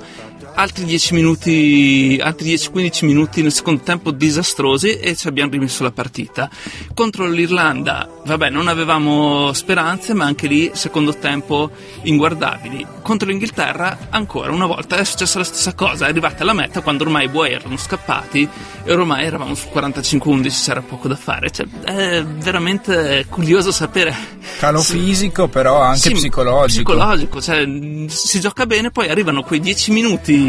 altri 0.57 0.85
10 0.85 1.13
minuti, 1.13 2.19
altri 2.21 2.53
10-15 2.53 3.05
minuti 3.05 3.41
nel 3.41 3.51
secondo 3.51 3.81
tempo 3.83 4.11
disastrosi 4.11 4.97
e 4.97 5.15
ci 5.15 5.27
abbiamo 5.27 5.51
rimesso 5.51 5.83
la 5.83 5.91
partita. 5.91 6.49
Contro 6.93 7.27
l'Irlanda, 7.27 8.09
vabbè, 8.25 8.49
non 8.49 8.67
avevamo 8.67 9.53
speranze, 9.53 10.13
ma 10.13 10.25
anche 10.25 10.47
lì 10.47 10.71
secondo 10.73 11.15
tempo 11.15 11.69
inguardabili. 12.03 12.85
Contro 13.03 13.29
l'Inghilterra, 13.29 14.07
ancora 14.09 14.51
una 14.51 14.65
volta 14.65 14.97
è 14.97 15.03
successa 15.03 15.37
la 15.37 15.45
stessa 15.45 15.73
cosa, 15.75 16.07
è 16.07 16.09
arrivata 16.09 16.41
alla 16.41 16.53
meta 16.53 16.81
quando 16.81 17.03
ormai 17.03 17.25
i 17.25 17.29
buoi 17.29 17.51
erano 17.51 17.77
scappati 17.77 18.49
e 18.83 18.91
ormai 18.91 19.25
eravamo 19.25 19.53
su 19.53 19.67
45-11, 19.71 20.63
c'era 20.63 20.81
poco 20.81 21.07
da 21.07 21.15
fare. 21.15 21.51
Cioè, 21.51 21.67
è 21.83 22.23
veramente 22.23 23.25
curioso 23.29 23.71
sapere. 23.71 24.35
Calo 24.57 24.81
sì. 24.81 24.97
fisico, 24.97 25.47
però 25.47 25.81
anche 25.81 25.99
sì, 25.99 26.13
psicologico. 26.13 26.93
Psicologico, 26.93 27.41
cioè, 27.41 27.63
si 28.07 28.39
gioca 28.39 28.65
bene, 28.65 28.89
poi 28.89 29.09
arrivano 29.09 29.43
quei 29.43 29.59
10 29.59 29.91
minuti 29.91 30.46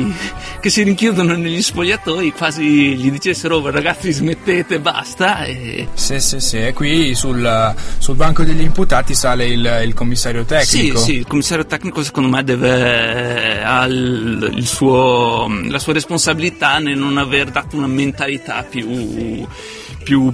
che 0.61 0.71
si 0.71 0.83
rinchiudono 0.83 1.37
negli 1.37 1.63
spogliatoi, 1.63 2.33
quasi 2.33 2.97
gli 2.97 3.11
dicessero 3.11 3.57
oh, 3.57 3.71
ragazzi 3.71 4.13
smettete, 4.13 4.81
basta. 4.81 5.45
E... 5.45 5.89
Sì, 5.95 6.21
sì, 6.21 6.41
sì, 6.41 6.59
e 6.59 6.73
qui 6.73 7.15
sul, 7.15 7.75
sul 7.99 8.17
banco 8.17 8.43
degli 8.43 8.63
imputati 8.63 9.15
sale 9.15 9.47
il, 9.47 9.83
il, 9.85 9.95
commissario 9.95 10.45
tecnico. 10.45 10.99
Sì, 10.99 11.05
sì, 11.05 11.17
il 11.19 11.27
commissario 11.27 11.67
tecnico 11.67 12.03
secondo 12.03 12.29
me 12.29 12.45
deve, 12.45 13.63
ha 13.63 13.85
il, 13.85 14.53
il 14.55 14.67
suo, 14.67 15.47
la 15.69 15.79
sua 15.79 15.93
responsabilità 15.93 16.79
nel 16.79 16.99
non 16.99 17.19
aver 17.19 17.51
dato 17.51 17.77
una 17.77 17.87
mentalità 17.87 18.65
più 18.69 19.47
più, 20.03 20.33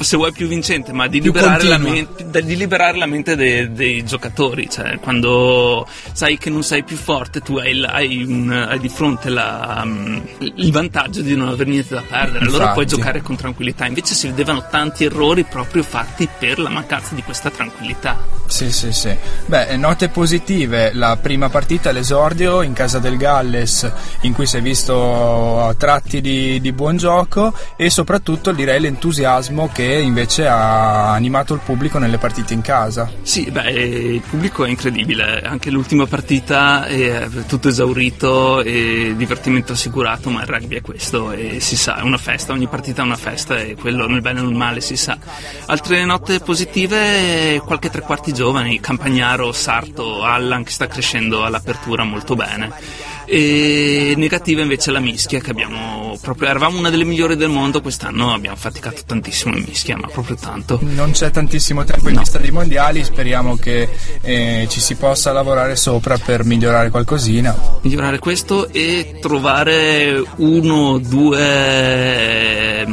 se 0.00 0.16
vuoi 0.16 0.32
più 0.32 0.46
vincente, 0.46 0.92
ma 0.92 1.06
di, 1.06 1.20
liberare 1.20 1.64
la, 1.64 1.78
mente, 1.78 2.42
di 2.44 2.56
liberare 2.56 2.98
la, 2.98 3.06
mente, 3.06 3.36
dei, 3.36 3.72
dei, 3.72 4.04
giocatori. 4.04 4.68
Cioè, 4.68 4.98
quando 4.98 5.86
sai 6.12 6.38
che 6.38 6.50
non 6.50 6.62
sei 6.62 6.82
più 6.82 6.96
forte, 6.96 7.40
tu 7.40 7.56
hai, 7.56 7.84
hai, 7.84 8.22
un, 8.24 8.50
hai 8.50 8.78
di 8.78 8.88
fronte 8.88 9.30
la, 9.30 9.82
um, 9.84 10.22
il 10.38 10.72
vantaggio 10.72 11.22
di 11.22 11.34
non 11.36 11.48
avere 11.48 11.70
niente 11.70 11.94
da 11.94 12.02
perdere, 12.02 12.44
allora 12.44 12.70
Infatti. 12.70 12.72
puoi 12.74 12.86
giocare 12.86 13.22
con 13.22 13.36
tranquillità. 13.36 13.86
Invece 13.86 14.14
si 14.14 14.26
vedevano 14.26 14.66
tanti 14.70 15.04
errori 15.04 15.44
proprio 15.44 15.82
fatti 15.82 16.28
per 16.38 16.58
la 16.58 16.68
mancanza 16.68 17.14
di 17.14 17.22
questa 17.22 17.50
tranquillità. 17.50 18.18
Sì, 18.46 18.72
sì, 18.72 18.92
sì. 18.92 19.14
Beh, 19.46 19.76
note 19.76 20.08
positive, 20.08 20.92
la 20.94 21.16
prima 21.20 21.48
partita, 21.48 21.92
l'esordio 21.92 22.62
in 22.62 22.72
casa 22.72 22.98
del 22.98 23.16
Galles, 23.16 23.90
in 24.22 24.32
cui 24.32 24.46
si 24.46 24.56
è 24.56 24.62
visto 24.62 25.74
tratti 25.76 26.20
di, 26.20 26.60
di 26.60 26.72
buon 26.72 26.96
gioco 26.96 27.52
e 27.76 27.90
soprattutto 27.90 28.50
direi 28.68 28.80
l'entusiasmo 28.82 29.70
che 29.72 29.84
invece 29.84 30.46
ha 30.46 31.14
animato 31.14 31.54
il 31.54 31.60
pubblico 31.64 31.98
nelle 31.98 32.18
partite 32.18 32.52
in 32.52 32.60
casa. 32.60 33.10
Sì, 33.22 33.50
beh, 33.50 33.70
il 33.70 34.20
pubblico 34.20 34.66
è 34.66 34.68
incredibile, 34.68 35.40
anche 35.40 35.70
l'ultima 35.70 36.04
partita 36.04 36.84
è 36.84 37.28
tutto 37.46 37.68
esaurito 37.68 38.60
e 38.60 39.14
divertimento 39.16 39.72
assicurato, 39.72 40.28
ma 40.28 40.42
il 40.42 40.48
rugby 40.48 40.76
è 40.76 40.80
questo 40.82 41.32
e 41.32 41.60
si 41.60 41.76
sa, 41.76 41.96
è 41.96 42.02
una 42.02 42.18
festa, 42.18 42.52
ogni 42.52 42.66
partita 42.66 43.00
è 43.00 43.06
una 43.06 43.16
festa 43.16 43.58
e 43.58 43.74
quello 43.74 44.06
nel 44.06 44.20
bene 44.20 44.40
e 44.40 44.42
nel 44.42 44.54
male 44.54 44.82
si 44.82 44.98
sa. 44.98 45.16
Altre 45.64 46.04
note 46.04 46.40
positive, 46.40 47.62
qualche 47.64 47.88
tre 47.88 48.02
quarti 48.02 48.34
giovani, 48.34 48.80
Campagnaro, 48.80 49.50
Sarto, 49.52 50.24
Allan 50.24 50.62
che 50.62 50.72
sta 50.72 50.86
crescendo 50.86 51.42
all'apertura 51.42 52.04
molto 52.04 52.34
bene 52.34 53.16
e 53.30 54.14
negativa 54.16 54.62
invece 54.62 54.90
la 54.90 55.00
mischia 55.00 55.38
che 55.40 55.50
abbiamo 55.50 56.16
proprio 56.22 56.48
eravamo 56.48 56.78
una 56.78 56.88
delle 56.88 57.04
migliori 57.04 57.36
del 57.36 57.50
mondo 57.50 57.82
quest'anno 57.82 58.32
abbiamo 58.32 58.56
faticato 58.56 59.02
tantissimo 59.04 59.54
in 59.54 59.64
mischia 59.68 59.98
ma 59.98 60.08
proprio 60.08 60.36
tanto. 60.36 60.78
Non 60.80 61.10
c'è 61.10 61.30
tantissimo 61.30 61.84
tempo 61.84 62.08
in 62.08 62.14
no. 62.14 62.20
vista 62.20 62.38
dei 62.38 62.50
mondiali 62.50 63.04
speriamo 63.04 63.56
che 63.56 63.86
eh, 64.22 64.66
ci 64.70 64.80
si 64.80 64.94
possa 64.94 65.30
lavorare 65.32 65.76
sopra 65.76 66.16
per 66.16 66.44
migliorare 66.44 66.88
qualcosina. 66.88 67.54
Migliorare 67.82 68.18
questo 68.18 68.68
e 68.70 69.18
trovare 69.20 70.24
uno 70.36 70.96
due 70.96 72.86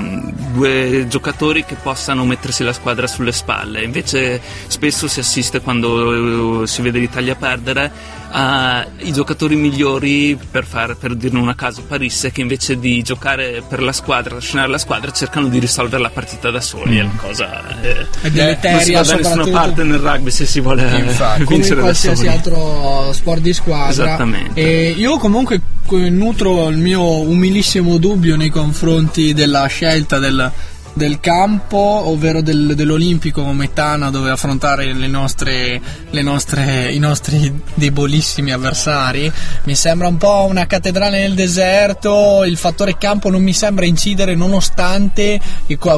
due 0.56 1.06
giocatori 1.10 1.66
che 1.66 1.76
possano 1.76 2.24
mettersi 2.24 2.64
la 2.64 2.72
squadra 2.74 3.08
sulle 3.08 3.34
spalle. 3.34 3.84
Invece 3.84 4.42
spesso 4.68 5.08
si 5.08 5.20
assiste 5.20 5.60
quando 5.60 6.64
eh, 6.64 6.68
si 6.68 6.82
vede 6.82 7.00
l'Italia 7.00 7.36
perdere 7.36 7.92
ai 8.30 9.12
giocatori 9.12 9.56
migliori, 9.56 10.38
per, 10.50 10.66
far, 10.66 10.96
per 10.96 11.16
dirne 11.16 11.40
una 11.40 11.56
caso, 11.56 11.84
Parisse, 11.84 12.32
che 12.32 12.42
invece 12.42 12.80
di 12.80 13.02
giocare 13.02 13.64
per 13.68 13.82
la 13.82 13.92
squadra, 13.92 14.36
trascinare 14.36 14.70
la 14.70 14.78
squadra, 14.78 15.12
cercano 15.12 15.48
di 15.48 15.60
risolvere 15.60 16.02
la 16.02 16.10
partita 16.10 16.52
da 16.52 16.62
soli. 16.62 16.96
Mm. 16.96 16.98
È 16.98 17.02
una 17.02 17.16
cosa. 17.18 17.82
Eh, 17.82 18.06
è 18.22 18.30
deleteria, 18.30 18.76
non 18.76 18.82
si 18.82 18.94
va 18.94 19.02
da 19.02 19.16
nessuna 19.16 19.60
parte 19.60 19.84
nel 19.84 20.00
rugby 20.00 20.32
se 20.32 20.46
si 20.46 20.60
vuole 20.60 20.84
Infatti, 20.98 21.46
vincere 21.48 21.76
come 21.76 21.82
qualsiasi 21.82 22.28
altro 22.28 23.12
sport 23.14 23.42
di 23.42 23.54
squadra. 23.54 23.90
Esattamente. 23.90 24.60
E 24.60 24.90
io 24.98 25.18
comunque 25.18 25.62
nutro 25.88 26.68
il 26.70 26.78
mio 26.78 27.22
umilissimo 27.22 27.98
dubbio 27.98 28.36
nei 28.36 28.50
confronti 28.50 29.34
della 29.34 29.68
scelta 29.68 30.18
del 30.18 30.52
del 30.96 31.20
campo, 31.20 31.78
ovvero 31.78 32.42
del, 32.42 32.74
dell'Olimpico 32.74 33.44
Metana 33.52 34.10
dove 34.10 34.30
affrontare 34.30 34.94
le 34.94 35.08
nostre, 35.08 35.82
le 36.10 36.22
nostre, 36.22 36.92
i 36.92 37.00
nostri 37.00 37.54
debolissimi 37.74 38.52
avversari. 38.52 39.32
Mi 39.64 39.76
sembra 39.76 40.08
un 40.08 40.16
po' 40.18 40.46
una 40.50 40.66
cattedrale 40.66 41.20
nel 41.20 41.34
deserto, 41.34 42.46
il 42.46 42.56
fattore 42.56 42.98
campo 42.98 43.30
non 43.30 43.44
mi 43.44 43.52
sembra 43.52 43.86
incidere 43.86 44.36
nonostante, 44.36 45.40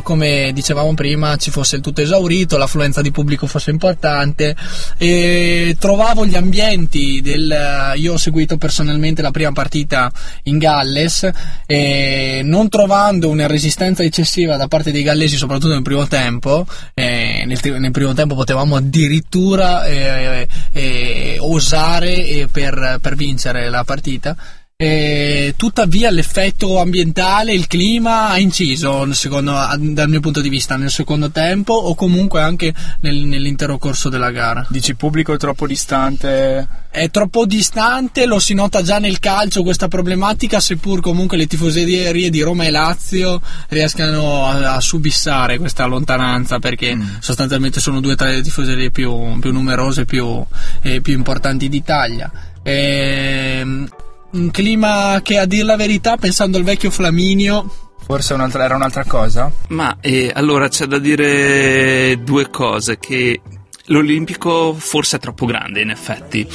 come 0.02 0.52
dicevamo 0.52 0.96
prima, 0.96 1.36
ci 1.38 1.52
fosse 1.52 1.76
il 1.76 1.84
tutto 1.84 2.02
esaurito, 2.02 2.58
l'affluenza 2.58 3.02
di 3.02 3.12
pubblico 3.12 3.46
fosse 3.46 3.70
importante. 3.70 4.56
E 4.98 5.76
trovavo 5.80 6.26
gli 6.26 6.36
ambienti 6.36 7.22
del... 7.22 7.94
Io 7.98 8.14
ho 8.14 8.18
seguito 8.18 8.58
personalmente 8.58 9.22
la 9.22 9.32
prima 9.32 9.52
partita 9.52 10.12
in 10.44 10.58
Galles 10.58 11.30
e 11.68 12.42
non 12.44 12.68
trovando 12.70 13.30
una 13.30 13.46
resistenza 13.46 14.02
eccessiva 14.02 14.58
da 14.58 14.68
parte 14.68 14.87
parte 14.88 14.92
dei 14.92 15.04
gallesi, 15.04 15.36
soprattutto 15.36 15.74
nel 15.74 15.82
primo 15.82 16.08
tempo. 16.08 16.66
Eh, 16.94 17.44
nel, 17.46 17.80
nel, 17.80 17.92
primo 17.92 18.14
tempo 18.14 18.36
potevamo 18.36 18.76
addirittura 18.76 19.86
eh, 19.86 20.48
eh, 20.72 21.38
osare 21.40 22.48
per, 22.52 23.00
per 23.02 23.16
vincere 23.16 23.70
la 23.70 23.84
partita. 23.84 24.36
E 24.80 25.56
tuttavia 25.58 26.12
l'effetto 26.12 26.80
ambientale, 26.80 27.52
il 27.52 27.66
clima 27.66 28.28
ha 28.28 28.38
inciso 28.38 29.12
secondo, 29.14 29.54
dal 29.76 30.08
mio 30.08 30.20
punto 30.20 30.40
di 30.40 30.50
vista 30.50 30.76
nel 30.76 30.92
secondo 30.92 31.32
tempo 31.32 31.74
o 31.74 31.96
comunque 31.96 32.42
anche 32.42 32.72
nel, 33.00 33.16
nell'intero 33.16 33.80
corso 33.80 34.10
della 34.10 34.30
gara. 34.30 34.64
Dici 34.70 34.94
pubblico 34.94 35.34
è 35.34 35.38
troppo 35.38 35.66
distante? 35.66 36.68
È 36.92 37.10
troppo 37.10 37.48
distante, 37.48 38.28
lo 38.28 38.38
si 38.38 38.54
nota 38.54 38.84
già 38.84 39.00
nel 39.00 39.18
calcio 39.18 39.64
questa 39.64 39.88
problematica, 39.88 40.60
seppur 40.60 41.02
comunque 41.02 41.38
le 41.38 41.48
tifoserie 41.48 42.30
di 42.30 42.42
Roma 42.42 42.66
e 42.66 42.70
Lazio 42.70 43.42
riescano 43.70 44.46
a, 44.46 44.76
a 44.76 44.80
subissare 44.80 45.58
questa 45.58 45.88
lontananza 45.88 46.60
perché 46.60 46.96
mm. 46.96 47.02
sostanzialmente 47.20 47.80
sono 47.80 48.00
due 48.00 48.16
tra 48.16 48.30
le 48.30 48.42
tifoserie 48.44 48.92
più, 48.92 49.40
più 49.40 49.52
numerose 49.52 50.02
e 50.02 50.06
più, 50.06 50.40
eh, 50.84 51.02
più 51.02 51.14
importanti 51.14 51.68
d'Italia. 51.68 52.32
E, 52.62 53.58
ehm, 53.60 53.90
un 54.32 54.52
clima 54.52 55.20
che 55.24 55.38
a 55.38 55.46
dir 55.46 55.64
la 55.66 55.76
verità, 55.76 56.18
pensando 56.18 56.58
al 56.58 56.64
vecchio 56.64 56.92
Flaminio, 56.92 57.70
Forse 58.08 58.34
un'altra, 58.36 58.64
era 58.64 58.76
un'altra 58.76 59.04
cosa? 59.04 59.52
Ma 59.68 59.98
eh, 60.00 60.32
allora 60.34 60.70
c'è 60.70 60.86
da 60.86 60.98
dire 60.98 62.18
due 62.24 62.50
cose, 62.50 63.00
che 63.00 63.42
l'Olimpico 63.88 64.74
forse 64.74 65.18
è 65.18 65.20
troppo 65.20 65.46
grande 65.46 65.82
in 65.82 65.90
effetti 65.90 66.48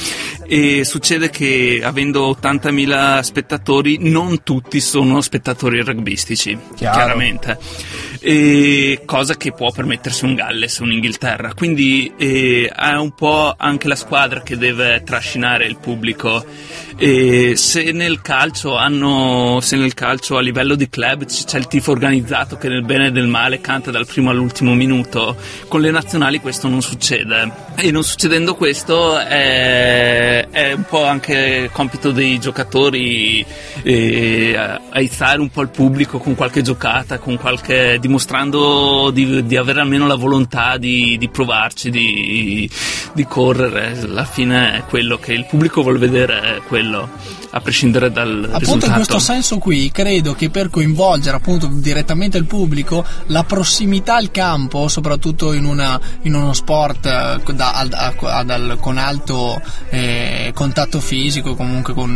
e 0.45 0.83
succede 0.83 1.29
che 1.29 1.81
avendo 1.83 2.29
80.000 2.31 3.19
spettatori 3.21 3.97
non 3.99 4.43
tutti 4.43 4.79
sono 4.79 5.21
spettatori 5.21 5.81
rugbyistici, 5.81 6.57
Chiaro. 6.75 6.95
chiaramente. 6.97 7.59
E 8.25 9.01
cosa 9.05 9.35
che 9.35 9.51
può 9.51 9.69
permettersi 9.71 10.23
un 10.23 10.33
Galles, 10.33 10.77
un 10.77 10.93
Inghilterra. 10.93 11.53
Quindi 11.53 12.13
eh, 12.17 12.71
è 12.73 12.93
un 12.93 13.11
po' 13.11 13.53
anche 13.57 13.89
la 13.89 13.97
squadra 13.97 14.41
che 14.41 14.57
deve 14.57 15.03
trascinare 15.03 15.65
il 15.65 15.77
pubblico. 15.77 16.45
E 16.95 17.55
se 17.57 17.91
nel 17.91 18.21
calcio 18.21 18.77
hanno, 18.77 19.59
se 19.61 19.75
nel 19.75 19.93
calcio 19.93 20.37
a 20.37 20.41
livello 20.41 20.75
di 20.75 20.87
club 20.87 21.25
c'è 21.25 21.57
il 21.57 21.67
tifo 21.67 21.91
organizzato 21.91 22.55
che 22.57 22.69
nel 22.69 22.83
bene 22.83 23.07
e 23.07 23.09
nel 23.09 23.27
male 23.27 23.59
canta 23.59 23.91
dal 23.91 24.05
primo 24.05 24.29
all'ultimo 24.29 24.73
minuto, 24.73 25.35
con 25.67 25.81
le 25.81 25.91
nazionali 25.91 26.39
questo 26.39 26.69
non 26.69 26.81
succede. 26.81 27.51
E 27.75 27.91
non 27.91 28.03
succedendo 28.03 28.55
questo 28.55 29.17
è, 29.17 30.47
è 30.49 30.71
un 30.71 30.85
po' 30.87 31.03
anche 31.03 31.69
compito 31.73 32.11
dei 32.11 32.39
giocatori 32.39 33.43
eh, 33.81 34.79
aizzare 34.91 35.41
un 35.41 35.49
po' 35.49 35.61
il 35.61 35.69
pubblico 35.69 36.19
con 36.19 36.35
qualche 36.35 36.61
giocata, 36.61 37.17
con 37.17 37.37
qualche, 37.37 37.97
dimostrando 38.13 39.09
di, 39.11 39.43
di 39.45 39.57
avere 39.57 39.81
almeno 39.81 40.05
la 40.05 40.15
volontà 40.15 40.77
di, 40.77 41.17
di 41.17 41.29
provarci, 41.29 41.89
di, 41.89 42.69
di 43.13 43.25
correre. 43.25 43.99
Alla 43.99 44.25
fine 44.25 44.77
è 44.77 44.83
quello 44.83 45.17
che 45.17 45.33
il 45.33 45.45
pubblico 45.45 45.81
vuole 45.81 45.97
vedere, 45.97 46.57
è 46.57 46.61
quello 46.67 47.09
a 47.55 47.61
prescindere 47.61 48.11
dal 48.11 48.29
appunto 48.45 48.57
risultato. 48.57 48.85
in 48.87 48.93
questo 48.93 49.19
senso 49.19 49.57
qui 49.59 49.91
credo 49.91 50.33
che 50.33 50.49
per 50.49 50.69
coinvolgere 50.71 51.37
appunto 51.37 51.67
direttamente 51.67 52.37
il 52.39 52.45
pubblico 52.45 53.05
la 53.27 53.43
prossimità 53.43 54.15
al 54.15 54.31
campo 54.31 54.87
soprattutto 54.87 55.53
in, 55.53 55.65
una, 55.65 55.99
in 56.23 56.33
uno 56.33 56.53
sport 56.53 57.05
eh, 57.05 57.53
da, 57.53 57.73
a, 57.73 57.87
a, 57.91 58.39
a, 58.39 58.75
con 58.77 58.97
alto 58.97 59.61
eh, 59.89 60.51
contatto 60.55 60.99
fisico 60.99 61.53
comunque 61.53 61.93
con, 61.93 62.09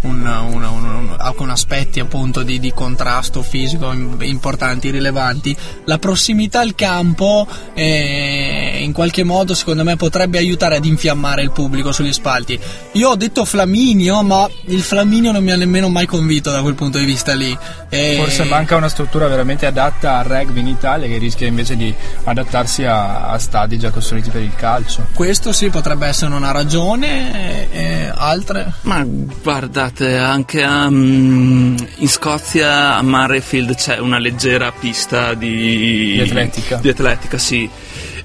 un, 0.00 0.26
un, 0.26 0.62
un, 0.62 1.32
con 1.36 1.50
aspetti 1.50 2.00
appunto 2.00 2.42
di, 2.42 2.58
di, 2.58 2.72
contrasto 2.72 3.42
fisico 3.42 3.92
importanti 3.92 4.90
rilevanti 4.90 5.39
la 5.84 5.98
prossimità 5.98 6.60
al 6.60 6.74
campo 6.74 7.46
eh, 7.74 8.80
in 8.82 8.92
qualche 8.92 9.24
modo 9.24 9.54
secondo 9.54 9.84
me 9.84 9.96
potrebbe 9.96 10.38
aiutare 10.38 10.76
ad 10.76 10.84
infiammare 10.84 11.42
il 11.42 11.50
pubblico 11.50 11.92
sugli 11.92 12.12
spalti 12.12 12.58
io 12.92 13.10
ho 13.10 13.16
detto 13.16 13.44
Flaminio 13.44 14.22
ma 14.22 14.48
il 14.66 14.82
Flaminio 14.82 15.32
non 15.32 15.42
mi 15.42 15.52
ha 15.52 15.56
nemmeno 15.56 15.88
mai 15.88 16.06
convinto 16.06 16.50
da 16.50 16.60
quel 16.60 16.74
punto 16.74 16.98
di 16.98 17.04
vista 17.04 17.34
lì. 17.34 17.56
E... 17.88 18.14
Forse 18.16 18.44
manca 18.44 18.76
una 18.76 18.88
struttura 18.88 19.28
veramente 19.28 19.66
adatta 19.66 20.18
al 20.18 20.24
rugby 20.24 20.60
in 20.60 20.68
Italia 20.68 21.08
che 21.08 21.18
rischia 21.18 21.46
invece 21.46 21.76
di 21.76 21.94
adattarsi 22.24 22.84
a, 22.84 23.30
a 23.30 23.38
stadi 23.38 23.78
già 23.78 23.90
costruiti 23.90 24.30
per 24.30 24.42
il 24.42 24.54
calcio. 24.54 25.06
Questo 25.14 25.52
sì 25.52 25.68
potrebbe 25.68 26.06
essere 26.06 26.34
una 26.34 26.50
ragione, 26.50 27.70
e 27.72 28.12
altre? 28.14 28.72
Ma 28.82 29.04
guardate, 29.04 30.16
anche 30.16 30.64
um, 30.64 31.76
in 31.96 32.08
Scozia 32.08 32.96
a 32.96 33.02
Marefield 33.02 33.74
c'è 33.74 33.98
una 33.98 34.18
leggera 34.18 34.72
pista 34.72 35.29
di, 35.34 36.12
di 36.14 36.20
atletica. 36.20 36.76
Di 36.76 36.88
atletica, 36.88 37.38
sì 37.38 37.70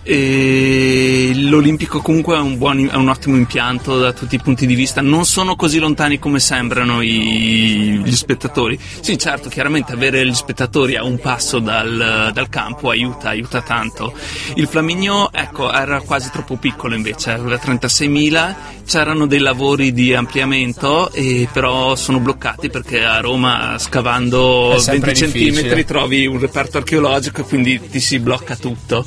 e 0.08 1.32
l'Olimpico 1.34 2.00
comunque 2.00 2.36
è 2.36 2.40
un, 2.40 2.60
buon, 2.60 2.88
è 2.92 2.96
un, 2.96 3.10
ottimo 3.10 3.36
impianto 3.38 3.98
da 3.98 4.14
tutti 4.14 4.36
i 4.36 4.40
punti 4.40 4.68
di 4.68 4.76
vista, 4.76 5.02
non 5.02 5.26
sono 5.26 5.56
così 5.56 5.80
lontani 5.80 6.20
come 6.20 6.40
sembrano 6.40 7.02
i, 7.02 8.00
gli 8.04 8.16
spettatori. 8.16 8.80
Sì, 9.00 9.18
certo, 9.18 9.50
chiaramente 9.50 9.94
avere 9.94 10.24
gli 10.24 10.36
spettatori 10.36 10.96
a 10.96 11.04
un 11.04 11.18
passo 11.18 11.58
dal, 11.58 12.30
dal 12.32 12.50
campo 12.50 12.92
aiuta, 12.92 13.30
aiuta 13.30 13.62
tanto. 13.62 14.14
Il 14.54 14.68
Flaminio, 14.68 15.34
ecco, 15.34 15.74
era 15.74 16.00
quasi 16.02 16.30
troppo 16.30 16.58
piccolo 16.58 16.94
invece, 16.94 17.32
aveva 17.32 17.56
36.000, 17.56 18.56
c'erano 18.86 19.26
dei 19.26 19.40
lavori 19.40 19.92
di 19.92 20.14
ampliamento, 20.14 21.12
e 21.14 21.50
però 21.52 21.96
sono 21.96 22.20
bloccati 22.20 22.70
perché 22.70 23.04
a 23.04 23.22
Roma 23.22 23.78
scavando 23.80 24.80
20 24.86 25.12
cm 25.14 25.84
trovi 25.84 26.28
un 26.28 26.40
reperto 26.40 26.78
archeologico 26.78 27.42
e 27.42 27.44
quindi 27.46 27.82
ti 27.90 28.00
si 28.00 28.20
blocca 28.20 28.56
tutto. 28.56 29.04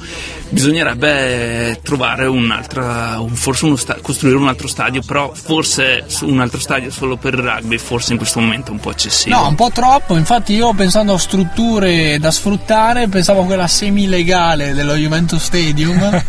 Bisognerà 0.50 0.87
bisognerebbe 0.94 1.80
trovare 1.82 2.26
un'altra, 2.26 3.22
forse 3.32 3.64
uno 3.66 3.76
sta- 3.76 3.98
costruire 4.00 4.36
un 4.36 4.48
altro 4.48 4.68
stadio, 4.68 5.02
però 5.04 5.32
forse 5.34 6.04
un 6.22 6.40
altro 6.40 6.60
stadio 6.60 6.90
solo 6.90 7.16
per 7.16 7.34
il 7.34 7.40
rugby, 7.40 7.78
forse 7.78 8.12
in 8.12 8.18
questo 8.18 8.40
momento 8.40 8.70
è 8.70 8.74
un 8.74 8.80
po' 8.80 8.90
eccessivo. 8.90 9.36
No, 9.36 9.48
un 9.48 9.54
po' 9.54 9.70
troppo, 9.72 10.16
infatti 10.16 10.54
io 10.54 10.72
pensando 10.74 11.14
a 11.14 11.18
strutture 11.18 12.18
da 12.18 12.30
sfruttare, 12.30 13.08
pensavo 13.08 13.42
a 13.42 13.44
quella 13.44 13.66
semi-legale 13.66 14.72
dello 14.72 14.94
Juventus 14.94 15.42
Stadium, 15.42 15.98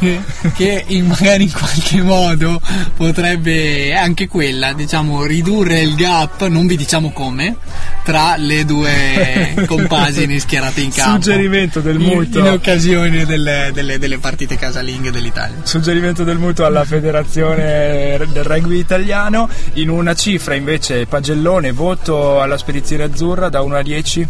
che, 0.00 0.20
che 0.54 0.84
in, 0.88 1.06
magari 1.06 1.44
in 1.44 1.52
qualche 1.52 2.02
modo 2.02 2.60
potrebbe 2.96 3.94
anche 3.94 4.28
quella, 4.28 4.72
diciamo, 4.72 5.24
ridurre 5.24 5.80
il 5.80 5.94
gap, 5.94 6.46
non 6.46 6.66
vi 6.66 6.76
diciamo 6.76 7.12
come, 7.12 7.56
tra 8.04 8.34
le 8.36 8.64
due 8.64 9.54
compagini 9.66 10.38
schierate 10.38 10.80
in 10.80 10.90
campo. 10.90 11.22
Suggerimento 11.22 11.80
del 11.80 11.98
mutuo. 11.98 12.40
In, 12.40 12.46
in 12.46 12.52
occasione 12.52 13.26
delle, 13.30 13.70
delle, 13.72 13.98
delle, 13.98 14.18
partite 14.18 14.56
casalinghe 14.56 15.10
dell'Italia. 15.10 15.56
Suggerimento 15.62 16.24
del 16.24 16.38
mutuo 16.38 16.66
alla 16.66 16.84
federazione 16.84 18.18
del 18.32 18.44
rugby 18.44 18.78
italiano. 18.78 19.48
In 19.74 19.88
una 19.88 20.14
cifra 20.14 20.54
invece 20.54 21.06
Pagellone, 21.06 21.72
voto 21.72 22.40
alla 22.40 22.58
spedizione 22.58 23.04
azzurra 23.04 23.48
da 23.48 23.62
1 23.62 23.76
a 23.76 23.82
10. 23.82 24.28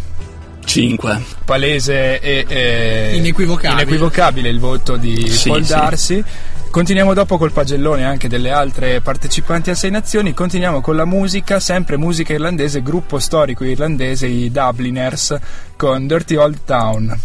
5 0.62 1.22
palese 1.44 2.20
e 2.20 2.44
eh, 2.46 3.16
inequivocabile. 3.16 3.82
inequivocabile. 3.82 4.48
il 4.48 4.60
voto 4.60 4.96
di 4.96 5.28
sì, 5.28 5.48
Paul 5.48 5.64
Darsi 5.64 6.14
sì. 6.14 6.24
Continuiamo 6.70 7.14
dopo 7.14 7.36
col 7.36 7.50
pagellone 7.50 8.04
anche 8.04 8.28
delle 8.28 8.52
altre 8.52 9.00
partecipanti 9.00 9.70
a 9.70 9.74
Sei 9.74 9.90
Nazioni, 9.90 10.32
continuiamo 10.32 10.80
con 10.80 10.94
la 10.94 11.04
musica, 11.04 11.58
sempre 11.58 11.96
musica 11.96 12.32
irlandese, 12.32 12.80
gruppo 12.80 13.18
storico 13.18 13.64
irlandese, 13.64 14.28
i 14.28 14.52
Dubliners, 14.52 15.36
con 15.74 16.06
Dirty 16.06 16.36
Old 16.36 16.58
Town. 16.64 17.18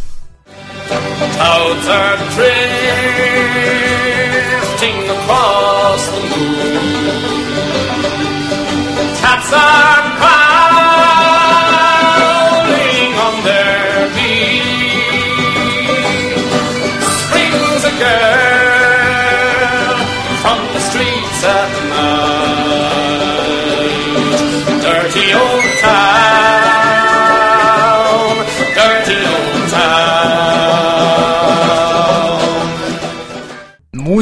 Clouds 0.87 1.87
are 1.87 2.17
drifting 2.35 2.59
across 5.09 6.07
the 6.09 6.19
moon. 6.29 7.25
Cats 9.17 9.51
are 9.51 10.03
prowling 10.21 10.83
on 13.25 13.35
their 13.43 14.09
beat. 14.13 14.61
Springs 17.19 17.83
a 17.83 17.93
girl 18.05 19.97
from 20.43 20.59
the 20.73 20.81
streets 20.81 21.43
at 21.43 21.71
night. 21.89 22.34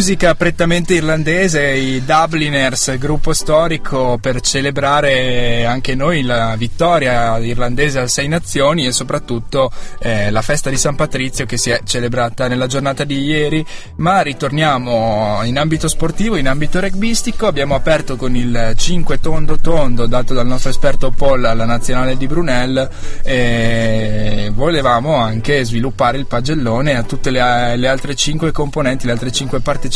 Musica 0.04 0.36
prettamente 0.36 0.96
irlandese, 0.96 1.66
i 1.72 2.04
Dubliners, 2.04 2.98
gruppo 2.98 3.32
storico 3.32 4.18
per 4.20 4.42
celebrare 4.42 5.66
anche 5.66 5.96
noi 5.96 6.24
la 6.24 6.58
vittoria 6.58 7.38
irlandese 7.38 8.00
al 8.00 8.10
Sei 8.10 8.28
Nazioni 8.28 8.86
e 8.86 8.92
soprattutto 8.92 9.72
eh, 10.00 10.30
la 10.30 10.42
festa 10.42 10.70
di 10.70 10.76
San 10.76 10.98
Patrizio 10.98 11.46
che 11.46 11.56
si 11.56 11.70
è 11.70 11.80
celebrata 11.86 12.50
nella 12.50 12.68
giornata 12.68 13.06
di 13.06 13.24
ieri. 13.24 13.66
Ma 13.96 14.20
ritorniamo 14.20 15.40
in 15.46 15.58
ambito 15.58 15.88
sportivo, 15.88 16.36
in 16.36 16.50
ambito 16.50 16.82
rugbyistico. 16.82 17.48
Abbiamo 17.48 17.74
aperto 17.74 18.18
con 18.18 18.36
il 18.36 18.74
5 18.76 19.22
tondo 19.22 19.58
tondo 19.58 20.06
dato 20.06 20.34
dal 20.34 20.48
nostro 20.48 20.70
esperto 20.70 21.12
Paul 21.12 21.46
alla 21.46 21.64
nazionale 21.64 22.18
di 22.18 22.28
Brunel 22.28 22.90
e 23.24 24.52
volevamo 24.54 25.16
anche 25.16 25.64
sviluppare 25.64 26.18
il 26.18 26.26
pagellone 26.26 26.98
a 26.98 27.04
tutte 27.04 27.30
le, 27.30 27.78
le 27.78 27.88
altre 27.88 28.16
5 28.16 28.52
componenti, 28.52 29.06
le 29.06 29.14
altre 29.14 29.32
5 29.32 29.62
partecipanti 29.62 29.92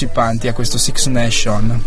a 0.48 0.54
questo 0.54 0.78
Six 0.78 1.08
Nation. 1.08 1.84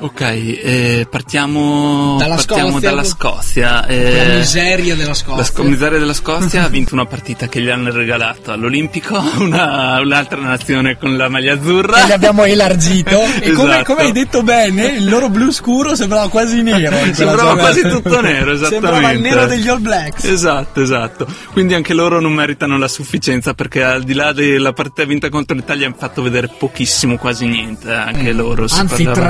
Ok, 0.00 0.20
eh, 0.20 1.06
partiamo, 1.10 2.16
dalla 2.20 2.36
partiamo 2.36 2.70
Scozia, 2.70 2.88
dalla 2.88 3.02
Scozia. 3.04 3.86
Eh, 3.86 4.26
la 4.28 4.34
miseria 4.36 4.94
della 4.94 5.12
Scozia. 5.14 5.36
La 5.36 5.42
sc- 5.42 5.58
miseria 5.60 5.98
della 5.98 6.12
Scozia 6.12 6.62
ha 6.64 6.68
vinto 6.68 6.94
una 6.94 7.04
partita 7.04 7.48
che 7.48 7.60
gli 7.60 7.68
hanno 7.68 7.90
regalato 7.90 8.52
all'Olimpico, 8.52 9.20
una, 9.38 9.98
un'altra 10.00 10.40
nazione 10.40 10.96
con 10.98 11.16
la 11.16 11.28
maglia 11.28 11.54
azzurra. 11.54 11.98
Che 12.02 12.06
li 12.06 12.12
abbiamo 12.12 12.44
elargito. 12.44 13.20
E 13.40 13.50
come, 13.50 13.70
Esatto. 13.72 13.84
come 13.94 14.02
hai 14.06 14.12
detto 14.12 14.42
bene, 14.44 14.86
il 14.86 15.08
loro 15.08 15.28
blu 15.30 15.50
scuro 15.50 15.96
sembrava 15.96 16.28
quasi 16.28 16.62
nero. 16.62 16.96
Sembrava 17.12 17.36
giornata. 17.54 17.58
quasi 17.58 17.80
tutto 17.88 18.20
nero, 18.22 18.52
esattamente. 18.52 18.68
Sembrava 18.68 19.10
il 19.10 19.20
nero 19.20 19.46
degli 19.46 19.66
All 19.68 19.80
Blacks. 19.80 20.24
Esatto, 20.24 20.80
esatto. 20.80 21.26
Quindi 21.50 21.74
anche 21.74 21.92
loro 21.92 22.20
non 22.20 22.32
meritano 22.32 22.78
la 22.78 22.88
sufficienza 22.88 23.52
perché 23.52 23.82
al 23.82 24.04
di 24.04 24.14
là 24.14 24.32
della 24.32 24.72
partita 24.72 25.04
vinta 25.04 25.28
contro 25.28 25.56
l'Italia 25.56 25.86
hanno 25.86 25.96
fatto 25.98 26.22
vedere 26.22 26.48
pochissimo, 26.56 27.16
quasi 27.16 27.46
niente. 27.46 27.88
eh, 27.90 27.94
Anche 27.94 28.32
loro. 28.32 28.68
si 28.68 28.78
Anzi, 28.78 29.02
parlava- 29.02 29.26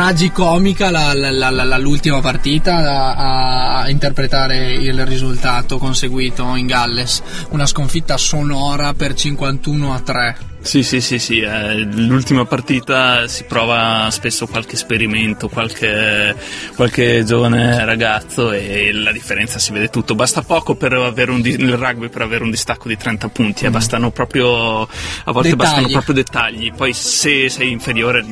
tragicomica 0.58 0.90
la, 0.90 1.12
la- 1.14 1.64
la- 1.64 1.78
l'ultima 1.78 2.20
partita 2.20 2.76
a, 3.16 3.80
a 3.82 3.90
interpretare 3.90 4.72
il 4.72 5.06
risultato 5.06 5.78
conseguito 5.78 6.54
in 6.56 6.66
Galles. 6.66 7.22
Una 7.50 7.66
sconfitta 7.66 8.16
sonora 8.16 8.92
per 8.92 9.14
51 9.14 9.94
a 9.94 10.00
3. 10.00 10.36
Sì, 10.60 10.82
sì, 10.82 11.00
sì, 11.00 11.20
sì, 11.20 11.38
eh, 11.38 11.76
l'ultima 11.76 12.44
partita 12.44 13.28
si 13.28 13.44
prova 13.44 14.08
spesso 14.10 14.48
qualche 14.48 14.74
esperimento, 14.74 15.48
qualche, 15.48 16.34
qualche 16.74 17.24
giovane 17.24 17.84
ragazzo 17.84 18.50
e 18.50 18.90
la 18.92 19.12
differenza 19.12 19.60
si 19.60 19.72
vede 19.72 19.88
tutto. 19.88 20.16
Basta 20.16 20.42
poco 20.42 20.74
per 20.74 20.92
avere 20.94 21.30
un, 21.30 21.40
nel 21.40 21.76
rugby 21.76 22.08
per 22.08 22.22
avere 22.22 22.42
un 22.42 22.50
distacco 22.50 22.88
di 22.88 22.96
30 22.96 23.28
punti, 23.28 23.66
eh, 23.66 23.70
bastano 23.70 24.10
proprio, 24.10 24.82
a 24.82 24.88
volte 25.26 25.50
Dettagli. 25.50 25.56
bastano 25.56 25.88
proprio 25.88 26.14
dettagli, 26.16 26.72
poi 26.72 26.92
se 26.92 27.48
sei 27.48 27.70
inferiore 27.70 28.24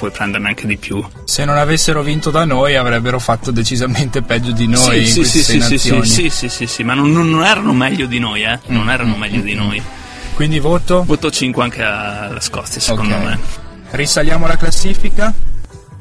puoi 0.00 0.10
prenderne 0.10 0.48
anche 0.48 0.66
di 0.66 0.78
più. 0.78 1.04
Se 1.24 1.44
non 1.44 1.58
avessero 1.58 2.00
vinto 2.02 2.30
da 2.30 2.46
noi 2.46 2.74
avrebbero 2.74 3.18
fatto 3.18 3.50
decisamente 3.50 4.22
peggio 4.22 4.50
di 4.52 4.66
noi 4.66 5.04
sì, 5.06 5.20
in 5.20 5.26
sì, 5.26 5.42
sì, 5.42 5.60
sì, 5.60 5.78
sì, 5.78 6.30
sì, 6.30 6.48
sì, 6.48 6.66
sì, 6.66 6.82
ma 6.82 6.94
non, 6.94 7.12
non- 7.12 7.44
erano 7.44 7.74
meglio 7.74 8.06
di 8.06 8.18
noi, 8.18 8.42
eh, 8.42 8.58
non 8.68 8.88
erano 8.88 9.16
meglio 9.16 9.42
di 9.42 9.52
noi. 9.54 9.82
Quindi 10.34 10.58
voto? 10.58 11.04
Voto 11.04 11.30
5 11.30 11.62
anche 11.62 11.82
alla 11.82 12.40
Scozia, 12.40 12.80
secondo 12.80 13.14
Ok. 13.14 13.22
me. 13.22 13.38
Risaliamo 13.90 14.46
la 14.46 14.56
classifica? 14.56 15.34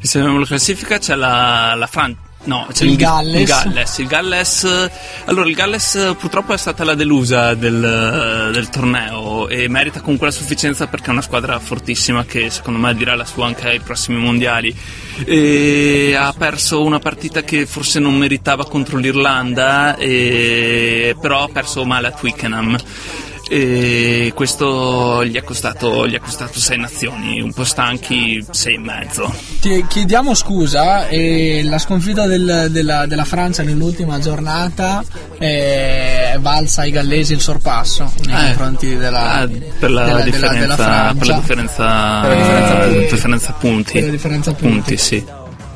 Vediamo 0.02 0.40
la 0.40 0.46
classifica 0.46 0.98
c'è 0.98 1.16
la, 1.16 1.74
la 1.76 1.88
Francia. 1.88 2.22
No, 2.42 2.68
c'è 2.72 2.84
Il 2.84 2.92
l'Inghi- 2.92 3.04
Galles. 3.04 3.40
Il 3.42 3.46
Galles. 3.46 3.98
Il 3.98 4.08
Galles. 4.08 4.90
Allora, 5.26 5.48
il 5.50 5.54
Galles 5.56 5.96
eh, 5.96 6.16
purtroppo 6.18 6.54
è 6.54 6.58
stata 6.58 6.84
la 6.86 6.96
delusa 6.96 7.54
del, 7.54 7.84
eh, 7.84 8.52
del 8.54 8.70
torneo 8.70 9.48
e 9.50 9.68
merita 9.68 10.00
comunque 10.00 10.28
la 10.28 10.34
sufficienza 10.34 10.88
perché 10.88 11.08
è 11.08 11.12
una 11.12 11.22
squadra 11.22 11.60
fortissima 11.60 12.24
che 12.24 12.50
secondo 12.50 12.80
me 12.80 12.96
dirà 12.96 13.16
la 13.16 13.26
sua 13.26 13.46
anche 13.46 13.68
ai 13.68 13.80
prossimi 13.82 14.18
mondiali. 14.18 14.74
E 15.26 16.16
ha 16.18 16.34
perso 16.36 16.82
una 16.84 17.00
partita 17.00 17.42
che 17.44 17.66
forse 17.66 18.00
non 18.00 18.16
meritava 18.16 18.66
contro 18.66 18.98
l'Irlanda, 18.98 19.96
e- 19.98 21.16
però 21.22 21.44
ha 21.44 21.50
perso 21.52 21.84
male 21.86 22.08
a 22.08 22.12
Twickenham. 22.12 22.78
E 23.52 24.32
questo 24.36 25.26
gli 25.26 25.36
ha 25.36 25.42
costato, 25.42 26.08
gli 26.08 26.14
ha 26.14 26.20
costato 26.20 26.60
sei 26.60 26.78
nazioni, 26.78 27.42
un 27.42 27.52
po' 27.52 27.64
stanchi, 27.64 28.46
sei 28.52 28.76
e 28.76 28.78
mezzo. 28.78 29.34
Ti 29.60 29.86
chiediamo 29.88 30.36
scusa, 30.36 31.08
eh, 31.08 31.62
la 31.64 31.80
sconfitta 31.80 32.28
del- 32.28 32.68
della, 32.70 33.08
della 33.08 33.26
Francia 33.26 33.64
nell'ultima 33.64 34.20
giornata 34.20 35.04
è 35.40 36.38
valsa 36.40 36.82
ai 36.82 36.92
gallesi 36.92 37.34
il 37.34 37.42
sorpasso 37.42 38.12
nei 38.28 38.36
Eh, 38.36 38.46
confronti 38.50 38.96
della, 38.96 39.32
ah, 39.34 39.48
per 39.48 39.90
la 39.90 40.04
della- 40.06 40.06
della- 40.06 40.22
differenza, 40.24 40.60
della 40.60 40.76
Francia. 40.76 41.14
per 41.18 41.28
la 41.28 41.36
differenza, 41.38 42.20
Per 42.22 42.30
la 42.30 42.36
differenza 42.36 42.74
punti. 42.76 43.08
differenza 43.10 43.52
punti. 43.54 43.92
Per 43.94 44.04
la 44.04 44.10
differenza 44.12 44.54
punti. 44.54 44.98
sì. 44.98 45.26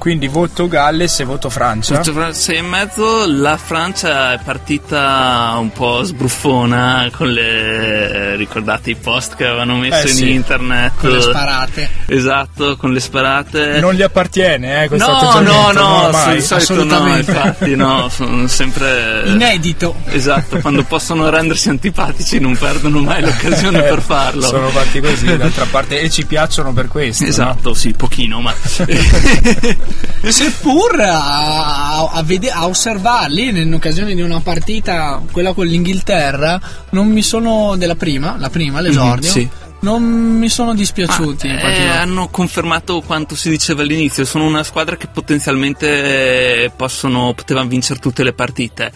Quindi 0.04 0.28
voto 0.28 0.68
Galles 0.68 1.22
e 1.22 1.24
voto 1.24 1.50
Francia. 1.50 2.02
Cioè, 2.02 2.34
Sei 2.34 2.58
e 2.58 2.62
mezzo, 2.62 3.26
la 3.26 3.56
Francia 3.56 4.34
è 4.34 4.40
partita 4.44 5.56
un 5.58 5.72
po' 5.72 6.04
sbruffona 6.04 7.10
con 7.16 7.30
le 7.30 8.36
ricordate 8.36 8.90
i 8.90 8.96
post 8.96 9.36
che 9.38 9.46
avevano 9.46 9.78
messo 9.78 10.08
Eh, 10.08 10.10
in 10.10 10.16
sì. 10.18 10.32
internet. 10.34 10.92
Con 11.00 11.10
le 11.10 11.22
sparate. 11.22 11.90
Esatto, 12.08 12.76
con 12.76 12.92
le 12.92 13.00
sparate. 13.00 13.80
Non 13.80 13.94
gli 13.94 14.02
appartiene, 14.02 14.84
eh, 14.84 14.88
questo 14.90 15.08
no, 15.10 15.14
no, 15.14 15.20
atteggiamento, 15.30 15.72
no, 15.82 16.02
non 16.02 16.12
mai. 16.12 16.42
sul 16.42 16.60
solito 16.62 17.00
no, 17.00 17.16
infatti 17.18 17.76
no, 17.78 18.10
sono 18.10 18.48
sempre 18.48 19.22
Inedito. 19.28 19.96
Esatto, 20.08 20.58
quando 20.60 20.84
possono 20.84 21.30
rendersi 21.30 21.70
antipatici 21.70 22.40
non 22.42 22.58
perdono 22.58 23.00
mai 23.00 23.22
l'occasione 23.22 23.82
per 23.84 24.02
farlo. 24.04 24.44
Eh, 24.44 24.48
Sono 24.50 24.68
fatti 24.68 25.00
così, 25.00 25.38
d'altra 25.38 25.66
parte, 25.72 26.02
e 26.02 26.10
ci 26.10 26.26
piacciono 26.26 26.74
per 26.74 26.90
questo. 26.90 27.24
no? 27.24 27.30
Esatto, 27.30 27.74
sì, 27.74 27.94
pochino, 27.94 28.42
ma 28.42 28.54
Seppur 30.32 31.00
a, 31.02 32.08
a 32.10 32.24
vede- 32.24 32.50
a 32.50 32.68
osservarli 32.68 33.50
in 33.62 33.74
occasione 33.74 34.16
di 34.16 34.22
una 34.22 34.40
partita, 34.40 35.22
quella 35.32 35.54
con 35.54 35.66
l'Inghilterra, 35.66 36.60
non 36.92 37.08
mi 37.08 37.22
sono 37.22 37.76
della 37.76 37.96
prima, 37.96 38.36
la 38.38 38.50
prima, 38.50 38.80
l'esordio, 38.80 39.28
Mhm, 39.30 39.34
sì. 39.34 39.50
non 39.82 40.02
mi 40.04 40.48
sono 40.50 40.74
dispiaciuti. 40.74 41.48
Ma, 41.50 41.60
eh, 41.62 41.88
hanno 41.90 42.30
confermato 42.30 43.02
quanto 43.02 43.36
si 43.36 43.50
diceva 43.50 43.82
all'inizio. 43.82 44.24
Sono 44.24 44.46
una 44.46 44.64
squadra 44.64 44.96
che 44.96 45.08
potenzialmente 45.08 46.72
possono, 46.76 47.34
potevano 47.34 47.68
vincere 47.68 48.00
tutte 48.00 48.24
le 48.24 48.34
partite. 48.34 48.92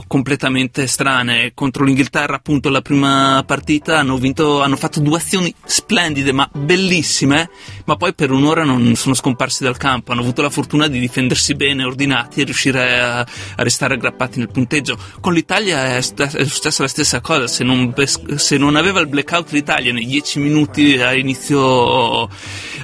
completamente 0.07 0.85
strane. 0.85 1.51
Contro 1.55 1.83
l'Inghilterra, 1.83 2.35
appunto, 2.35 2.69
la 2.69 2.81
prima 2.81 3.43
partita 3.45 3.97
hanno 3.97 4.17
vinto, 4.17 4.61
hanno 4.61 4.75
fatto 4.75 4.99
due 4.99 5.17
azioni 5.17 5.51
splendide, 5.65 6.31
ma 6.31 6.47
bellissime. 6.53 7.49
Ma 7.85 7.95
poi 7.95 8.13
per 8.13 8.29
un'ora 8.29 8.63
non 8.63 8.93
sono 8.95 9.15
scomparsi 9.15 9.63
dal 9.63 9.77
campo. 9.77 10.11
Hanno 10.11 10.21
avuto 10.21 10.43
la 10.43 10.51
fortuna 10.51 10.87
di 10.87 10.99
difendersi 10.99 11.55
bene, 11.55 11.83
ordinati 11.83 12.41
e 12.41 12.43
riuscire 12.43 12.99
a, 12.99 13.19
a 13.19 13.27
restare 13.57 13.95
aggrappati 13.95 14.37
nel 14.37 14.51
punteggio. 14.51 14.95
Con 15.19 15.33
l'Italia 15.33 15.95
è, 15.95 16.01
sta- 16.01 16.29
è 16.29 16.45
successa 16.45 16.83
la 16.83 16.87
stessa 16.87 17.19
cosa. 17.21 17.47
Se 17.47 17.63
non, 17.63 17.93
se 18.35 18.57
non 18.57 18.75
aveva 18.75 18.99
il 18.99 19.07
blackout 19.07 19.51
l'Italia 19.51 19.91
nei 19.91 20.05
10 20.05 20.39
minuti 20.39 21.01
a 21.01 21.15
inizio, 21.15 22.29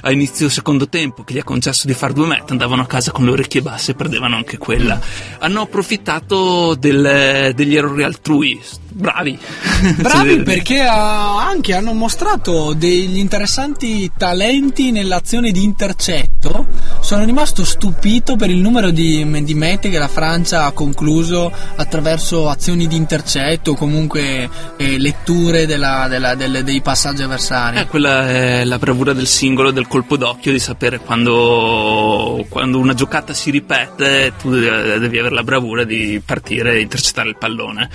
a 0.02 0.10
inizio 0.10 0.48
secondo 0.48 0.88
tempo, 0.88 1.22
che 1.22 1.34
gli 1.34 1.38
ha 1.38 1.44
concesso 1.44 1.86
di 1.86 1.94
fare 1.94 2.12
due 2.12 2.26
met, 2.32 2.50
andavano 2.50 2.82
a 2.82 2.86
casa 2.86 3.10
con 3.10 3.24
le 3.24 3.32
orecchie 3.32 3.62
basse 3.62 3.90
e 3.92 3.94
perdevano 3.94 4.36
anche 4.36 4.56
quella. 4.58 4.98
Hanno 5.38 5.60
approfittato 5.62 6.74
del- 6.74 7.52
degli 7.54 7.76
errori 7.76 8.02
altrui. 8.02 8.60
Bravi. 8.92 9.38
Bravi 9.96 10.42
perché 10.44 10.80
ah, 10.80 11.46
anche 11.46 11.74
hanno 11.74 11.92
mostrato 11.92 12.72
degli 12.74 13.18
interessanti 13.18 14.10
talenti 14.16 14.90
nell'azione 14.90 15.50
di 15.50 15.62
intercetto. 15.62 16.66
Sono 17.00 17.24
rimasto 17.24 17.64
stupito 17.64 18.36
per 18.36 18.50
il 18.50 18.58
numero 18.58 18.90
di, 18.90 19.26
di 19.44 19.54
mete 19.54 19.88
che 19.88 19.98
la 19.98 20.08
Francia 20.08 20.64
ha 20.64 20.72
concluso 20.72 21.50
attraverso 21.76 22.48
azioni 22.48 22.86
di 22.86 22.96
intercetto 22.96 23.72
o 23.72 23.74
comunque 23.74 24.48
eh, 24.76 24.98
letture 24.98 25.66
della- 25.66 26.06
della- 26.08 26.34
delle- 26.34 26.62
dei 26.62 26.80
passaggi 26.80 27.22
avversari. 27.22 27.78
Eh, 27.78 27.86
quella 27.86 28.28
è 28.28 28.64
la 28.64 28.78
bravura 28.78 29.12
del 29.12 29.26
singolo, 29.26 29.70
del 29.70 29.86
colpo 29.88 30.16
d'occhio, 30.16 30.52
di 30.52 30.58
sapere 30.58 30.98
quando, 30.98 32.44
quando 32.48 32.78
una 32.78 32.94
giocata 32.94 33.32
si 33.32 33.50
ripete, 33.50 34.32
tu 34.40 34.50
de- 34.50 34.98
devi 34.98 35.18
avere 35.18 35.34
la 35.34 35.42
bravura 35.42 35.84
di 35.84 36.20
partire 36.24 36.74
e 36.74 36.80
intercettare 36.80 37.28
il 37.28 37.36
pallone. 37.38 37.88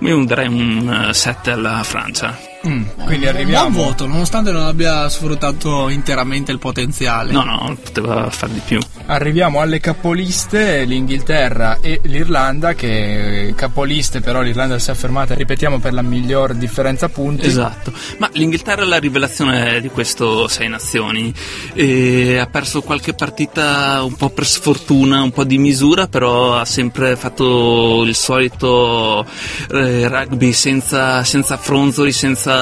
Io 0.00 0.24
darei 0.24 0.43
un 0.46 1.10
7 1.12 1.50
alla 1.50 1.82
Francia. 1.82 2.53
Mm, 2.66 2.82
quindi 3.04 3.24
Buon 3.24 3.34
arriviamo. 3.34 3.82
voto, 3.82 4.06
nonostante 4.06 4.50
non 4.50 4.62
abbia 4.62 5.08
sfruttato 5.08 5.88
interamente 5.88 6.50
il 6.52 6.58
potenziale. 6.58 7.32
No, 7.32 7.44
no, 7.44 7.76
poteva 7.82 8.30
far 8.30 8.48
di 8.48 8.60
più. 8.64 8.80
Arriviamo 9.06 9.60
alle 9.60 9.80
capoliste, 9.80 10.84
l'Inghilterra 10.84 11.78
e 11.80 12.00
l'Irlanda, 12.04 12.74
che 12.74 13.52
capoliste 13.56 14.20
però 14.20 14.40
l'Irlanda 14.40 14.78
si 14.78 14.88
è 14.88 14.92
affermata, 14.92 15.34
ripetiamo, 15.34 15.78
per 15.78 15.92
la 15.92 16.02
miglior 16.02 16.54
differenza 16.54 17.08
punti. 17.08 17.46
Esatto, 17.46 17.92
ma 18.18 18.30
l'Inghilterra 18.32 18.82
è 18.82 18.86
la 18.86 18.98
rivelazione 18.98 19.80
di 19.80 19.88
questo 19.90 20.48
Sei 20.48 20.68
Nazioni 20.68 21.32
e 21.74 22.38
ha 22.38 22.46
perso 22.46 22.80
qualche 22.82 23.12
partita 23.12 24.02
un 24.02 24.14
po' 24.14 24.30
per 24.30 24.46
sfortuna, 24.46 25.22
un 25.22 25.30
po' 25.32 25.44
di 25.44 25.58
misura, 25.58 26.06
però 26.06 26.56
ha 26.56 26.64
sempre 26.64 27.16
fatto 27.16 28.02
il 28.04 28.14
solito 28.14 29.26
eh, 29.70 30.08
rugby 30.08 30.52
senza, 30.52 31.22
senza 31.24 31.56
fronzoli, 31.58 32.12
senza, 32.12 32.52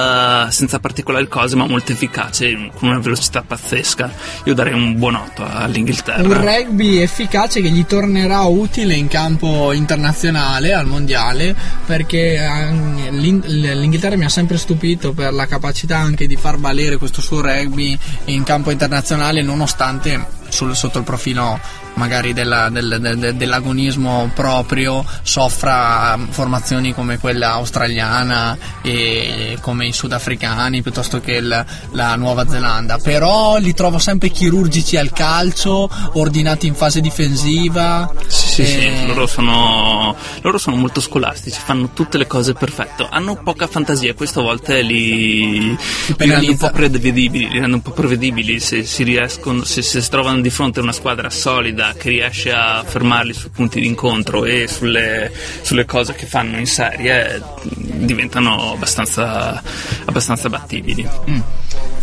senza 0.49 0.79
particolari 0.79 1.27
cose, 1.27 1.55
ma 1.55 1.65
molto 1.65 1.91
efficace, 1.91 2.69
con 2.73 2.89
una 2.89 2.99
velocità 2.99 3.41
pazzesca. 3.41 4.11
Io 4.45 4.53
darei 4.53 4.73
un 4.73 4.97
buon 4.97 5.15
8 5.15 5.45
all'Inghilterra. 5.45 6.23
Un 6.23 6.33
rugby 6.33 6.97
efficace 6.97 7.61
che 7.61 7.69
gli 7.69 7.85
tornerà 7.85 8.41
utile 8.41 8.93
in 8.93 9.07
campo 9.07 9.71
internazionale 9.71 10.73
al 10.73 10.85
mondiale 10.85 11.55
perché 11.85 12.35
eh, 12.35 13.11
l'In- 13.11 13.43
l'Inghilterra 13.45 14.15
mi 14.15 14.25
ha 14.25 14.29
sempre 14.29 14.57
stupito 14.57 15.13
per 15.13 15.33
la 15.33 15.45
capacità 15.45 15.97
anche 15.97 16.27
di 16.27 16.35
far 16.35 16.57
valere 16.57 16.97
questo 16.97 17.21
suo 17.21 17.41
rugby 17.41 17.97
in 18.25 18.43
campo 18.43 18.71
internazionale 18.71 19.41
nonostante 19.41 20.41
sotto 20.49 20.99
il 20.99 21.03
profilo 21.03 21.59
magari 21.95 22.33
della- 22.33 22.69
del- 22.69 22.97
del- 22.99 23.17
del- 23.17 23.35
dell'agonismo 23.35 24.31
proprio 24.33 25.05
soffra 25.21 26.17
formazioni 26.29 26.93
come 26.93 27.17
quella 27.19 27.53
australiana 27.53 28.57
e 28.81 29.57
come 29.61 29.87
i 29.87 29.93
sudafricani 29.93 30.81
piuttosto 30.81 31.19
che 31.19 31.33
il- 31.33 31.65
la 31.91 32.15
Nuova 32.15 32.47
Zelanda. 32.47 32.97
Però 32.97 33.57
li 33.57 33.73
trovo 33.73 33.99
sempre 33.99 34.29
chirurgici 34.29 34.97
al 34.97 35.11
calcio 35.11 35.89
ordinati 36.13 36.67
in 36.67 36.75
fase 36.75 37.01
difensiva. 37.01 38.11
Sì, 38.27 38.61
e- 38.61 38.65
sì, 38.65 39.05
loro 39.07 39.27
sono, 39.27 40.15
loro 40.41 40.57
sono 40.57 40.75
molto 40.75 41.01
scolastici, 41.01 41.59
fanno 41.63 41.89
tutte 41.93 42.17
le 42.17 42.27
cose 42.27 42.53
perfetto, 42.53 43.07
hanno 43.09 43.35
poca 43.35 43.67
fantasia, 43.67 44.13
questo 44.13 44.39
a 44.39 44.43
volte 44.43 44.81
li, 44.81 45.69
li 45.69 45.77
rende 46.17 46.49
un 46.49 46.57
po' 46.57 46.69
prevedibili, 46.71 47.49
li 47.49 47.59
rende 47.59 47.75
un 47.75 47.81
po' 47.81 47.91
prevedibili 47.91 48.59
se 48.59 48.83
si 48.83 49.03
riescono, 49.03 49.63
se, 49.63 49.81
se 49.81 50.01
si 50.01 50.09
trovano 50.09 50.41
di 50.41 50.49
fronte 50.49 50.79
a 50.79 50.83
una 50.83 50.91
squadra 50.91 51.29
solida 51.29 51.82
che 51.91 52.09
riesce 52.09 52.51
a 52.53 52.83
fermarli 52.85 53.33
sui 53.33 53.49
punti 53.49 53.81
d'incontro 53.81 54.45
e 54.45 54.67
sulle, 54.67 55.31
sulle 55.61 55.85
cose 55.85 56.13
che 56.13 56.25
fanno 56.25 56.57
in 56.57 56.65
serie, 56.65 57.41
diventano 57.63 58.71
abbastanza, 58.71 59.61
abbastanza 60.05 60.47
battibili. 60.49 61.07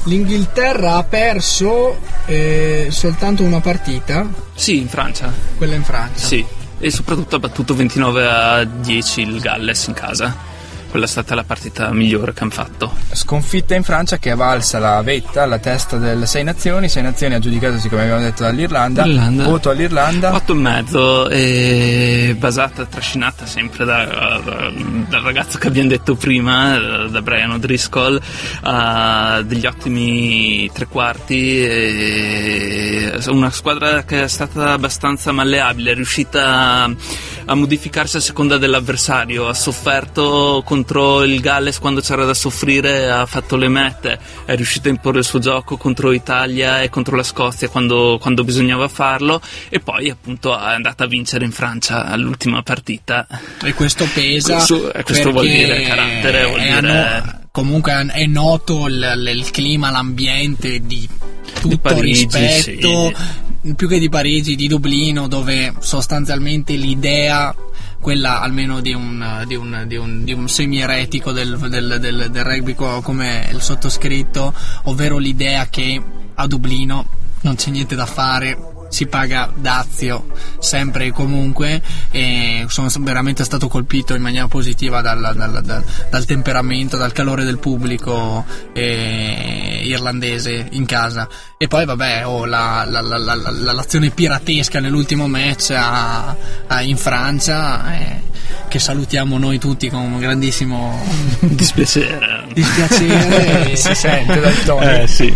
l'Inghilterra 0.04 0.96
ha 0.96 1.04
perso 1.04 1.98
eh, 2.26 2.88
soltanto 2.90 3.42
una 3.42 3.60
partita 3.60 4.28
Sì, 4.54 4.78
in 4.78 4.88
Francia, 4.88 5.32
quella 5.56 5.74
in 5.74 5.84
Francia 5.84 6.26
sì. 6.26 6.44
e 6.78 6.90
soprattutto 6.90 7.36
ha 7.36 7.38
battuto 7.38 7.74
29 7.74 8.26
a 8.26 8.64
10 8.64 9.20
il 9.20 9.40
Galles 9.40 9.86
in 9.86 9.94
casa. 9.94 10.48
Quella 10.90 11.04
è 11.04 11.08
stata 11.08 11.36
la 11.36 11.44
partita 11.44 11.92
migliore 11.92 12.32
che 12.32 12.42
hanno 12.42 12.50
fatto. 12.50 12.92
Sconfitta 13.12 13.76
in 13.76 13.84
Francia 13.84 14.18
che 14.18 14.32
è 14.32 14.34
valsa 14.34 14.80
la 14.80 15.00
vetta 15.02 15.44
alla 15.44 15.58
testa 15.58 15.98
del 15.98 16.26
Sei 16.26 16.42
Nazioni. 16.42 16.88
Sei 16.88 17.02
Nazioni 17.02 17.34
aggiudicatosi, 17.34 17.88
come 17.88 18.02
abbiamo 18.02 18.20
detto, 18.20 18.42
dall'Irlanda. 18.42 19.04
Irlanda. 19.06 19.44
Voto 19.44 19.70
all'Irlanda. 19.70 20.34
8 20.34 20.52
e 20.52 20.56
mezzo, 20.56 21.28
e 21.28 22.34
basata, 22.36 22.86
trascinata 22.86 23.46
sempre 23.46 23.84
da- 23.84 24.40
da- 24.44 24.72
dal 25.08 25.22
ragazzo 25.22 25.58
che 25.58 25.68
abbiamo 25.68 25.88
detto 25.88 26.16
prima, 26.16 26.74
eh, 26.74 27.08
da 27.08 27.22
Brian 27.22 27.52
O'Driscoll, 27.52 28.20
ha 28.62 29.42
degli 29.42 29.66
ottimi 29.66 30.68
tre 30.72 30.86
quarti, 30.86 31.68
una 33.28 33.50
squadra 33.50 34.02
che 34.02 34.24
è 34.24 34.28
stata 34.28 34.72
abbastanza 34.72 35.30
malleabile, 35.30 35.92
è 35.92 35.94
riuscita 35.94 36.92
a, 37.46 37.54
modificarsi 37.54 38.16
a 38.16 38.20
seconda 38.20 38.58
dell'avversario, 38.58 39.48
ha 39.48 39.54
sofferto 39.54 40.62
contro 40.64 41.22
il 41.22 41.40
Galles 41.40 41.78
quando 41.78 42.00
c'era 42.00 42.24
da 42.24 42.34
soffrire, 42.34 43.10
ha 43.10 43.26
fatto 43.26 43.56
le 43.56 43.68
mette, 43.68 44.18
è 44.44 44.54
riuscita 44.56 44.88
a 44.88 44.92
imporre 44.92 45.18
il 45.18 45.24
suo 45.24 45.38
gioco 45.38 45.76
contro 45.76 46.10
l'Italia 46.10 46.82
e 46.82 46.88
contro 46.90 47.16
la 47.16 47.22
Scozia 47.22 47.68
quando, 47.68 48.18
quando 48.20 48.44
bisognava 48.44 48.88
farlo 48.88 49.40
e 49.68 49.80
poi 49.80 50.10
appunto 50.10 50.52
è 50.56 50.72
andata 50.72 51.04
a 51.04 51.06
vincere 51.06 51.44
in 51.44 51.52
Francia 51.52 52.06
all'ultima 52.06 52.62
partita. 52.62 53.26
E 53.62 53.74
questo 53.74 54.06
pesa. 54.12 54.54
Questo- 54.54 54.92
eh, 54.92 55.02
questo 55.02 55.30
vuol 55.30 55.46
dire 55.48 55.82
carattere, 55.82 56.46
vuol 56.46 56.60
dire- 56.60 56.80
no- 56.80 57.38
comunque 57.52 58.06
è 58.12 58.26
noto 58.26 58.86
il, 58.86 59.22
il 59.34 59.50
clima, 59.50 59.90
l'ambiente 59.90 60.80
di 60.80 61.08
tutto 61.52 61.78
Parigi, 61.78 62.28
rispetto, 62.30 63.12
più 63.76 63.88
che 63.88 63.98
di 63.98 64.08
Parigi, 64.08 64.56
di 64.56 64.68
Dublino, 64.68 65.28
dove 65.28 65.74
sostanzialmente 65.78 66.74
l'idea 66.74 67.54
quella 68.00 68.40
almeno 68.40 68.80
di 68.80 68.94
un, 68.94 69.44
di 69.46 69.54
un, 69.54 69.84
di 69.86 69.96
un, 69.96 70.24
di 70.24 70.32
un 70.32 70.48
semi-eretico 70.48 71.32
del, 71.32 71.58
del, 71.58 71.98
del, 72.00 72.28
del 72.30 72.44
rugby 72.44 72.74
co- 72.74 73.02
come 73.02 73.48
il 73.52 73.60
sottoscritto, 73.60 74.54
ovvero 74.84 75.18
l'idea 75.18 75.68
che 75.68 76.02
a 76.34 76.46
Dublino 76.46 77.06
non 77.42 77.56
c'è 77.56 77.70
niente 77.70 77.94
da 77.94 78.06
fare, 78.06 78.69
si 78.90 79.06
paga 79.06 79.50
dazio 79.54 80.26
sempre 80.58 81.06
e 81.06 81.12
comunque 81.12 81.80
e 82.10 82.64
sono 82.68 82.88
veramente 82.98 83.44
stato 83.44 83.68
colpito 83.68 84.14
in 84.14 84.20
maniera 84.20 84.46
positiva 84.48 85.00
dal, 85.00 85.32
dal- 85.34 85.62
dal- 85.62 85.84
dal 86.10 86.24
temperamento, 86.26 86.96
dal 86.98 87.12
calore 87.12 87.44
del 87.44 87.58
pubblico 87.58 88.44
eh, 88.74 89.80
irlandese 89.84 90.66
in 90.72 90.84
casa 90.86 91.28
e 91.56 91.68
poi 91.68 91.84
vabbè 91.84 92.26
oh, 92.26 92.44
la- 92.44 92.84
la- 92.88 93.00
la- 93.00 93.16
la- 93.18 93.34
la- 93.34 93.72
l'azione 93.72 94.10
piratesca 94.10 94.80
nell'ultimo 94.80 95.26
match 95.28 95.70
a- 95.76 96.36
a- 96.66 96.82
in 96.82 96.96
Francia 96.96 97.94
eh, 97.94 98.20
che 98.68 98.78
salutiamo 98.80 99.38
noi 99.38 99.58
tutti 99.58 99.88
con 99.88 100.00
un 100.00 100.18
grandissimo 100.18 101.00
Dispiacere. 101.40 102.44
dispiacere 102.52 103.76
si 103.76 103.94
sente 103.94 104.40
dal 104.40 104.62
tono. 104.64 104.80
Eh 104.90 105.06
sì. 105.06 105.34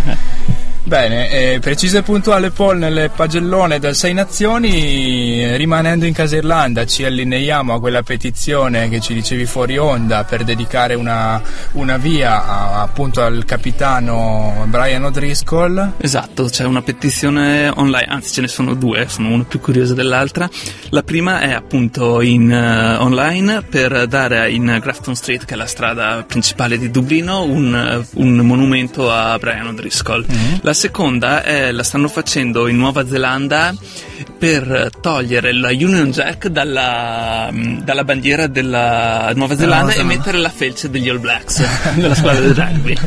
Bene, 0.87 1.31
eh, 1.31 1.59
preciso 1.61 1.97
e 1.97 2.03
puntuale 2.03 2.51
Paul 2.51 2.77
nel 2.77 3.11
pagellone 3.17 3.79
del 3.79 3.95
Sei 3.95 4.13
Nazioni, 4.13 5.43
eh, 5.43 5.57
rimanendo 5.57 6.05
in 6.05 6.13
casa 6.13 6.37
Irlanda 6.37 6.85
ci 6.85 7.07
allineiamo 7.07 7.73
a 7.73 7.81
quella 7.81 8.03
petizione 8.03 8.91
che 8.91 9.01
ci 9.01 9.15
dicevi 9.15 9.47
fuori 9.47 9.79
onda 9.79 10.25
per 10.25 10.45
dedicare 10.45 10.93
una, 10.93 11.41
una 11.73 11.97
via 11.97 12.45
a- 12.47 12.83
appunto 12.83 13.23
al 13.23 13.47
capitano 13.47 14.67
Brian 14.69 15.05
O'Driscoll. 15.05 15.93
Esatto, 15.97 16.45
c'è 16.51 16.65
una 16.65 16.83
petizione 16.83 17.71
online, 17.75 18.07
anzi 18.07 18.35
ce 18.35 18.41
ne 18.43 18.49
sono 18.49 18.75
due, 18.75 19.07
sono 19.09 19.31
una 19.31 19.45
più 19.45 19.61
curiosa 19.61 19.95
dell'altra. 19.95 20.51
La 20.91 21.03
prima 21.03 21.41
è 21.41 21.53
appunto 21.53 22.21
in 22.21 22.53
eh, 22.53 22.97
online 22.97 23.63
per 23.63 24.07
dare 24.07 24.51
in 24.51 24.79
Grafton 24.83 25.15
Street, 25.17 25.47
che 25.47 25.55
è 25.55 25.57
la 25.57 25.67
strada 25.67 26.25
principale 26.29 26.77
di 26.77 26.91
Dublino, 26.91 27.43
un, 27.43 28.05
un 28.17 28.37
monumento 28.37 29.11
a 29.11 29.39
Brian 29.39 29.69
O'Driscoll. 29.69 30.27
La 30.75 30.81
seconda 30.81 31.45
è, 31.45 31.71
la 31.71 31.85
stanno 31.85 32.09
facendo 32.09 32.67
in 32.67 32.77
Nuova 32.77 33.07
Zelanda 33.07 33.73
per 34.37 34.91
togliere 35.01 35.53
la 35.53 35.69
Union 35.69 36.11
Jack 36.11 36.49
dalla, 36.49 37.49
mm, 37.53 37.83
dalla 37.83 38.03
bandiera 38.03 38.49
della 38.49 39.31
Nuova 39.37 39.55
Zelanda 39.55 39.93
e 39.93 39.95
Zelanda. 39.95 40.17
mettere 40.17 40.39
la 40.39 40.49
felce 40.49 40.91
degli 40.91 41.09
All 41.09 41.21
Blacks 41.21 41.63
della 41.95 42.17
squadra 42.17 42.45
di 42.45 42.53
rugby. 42.53 42.99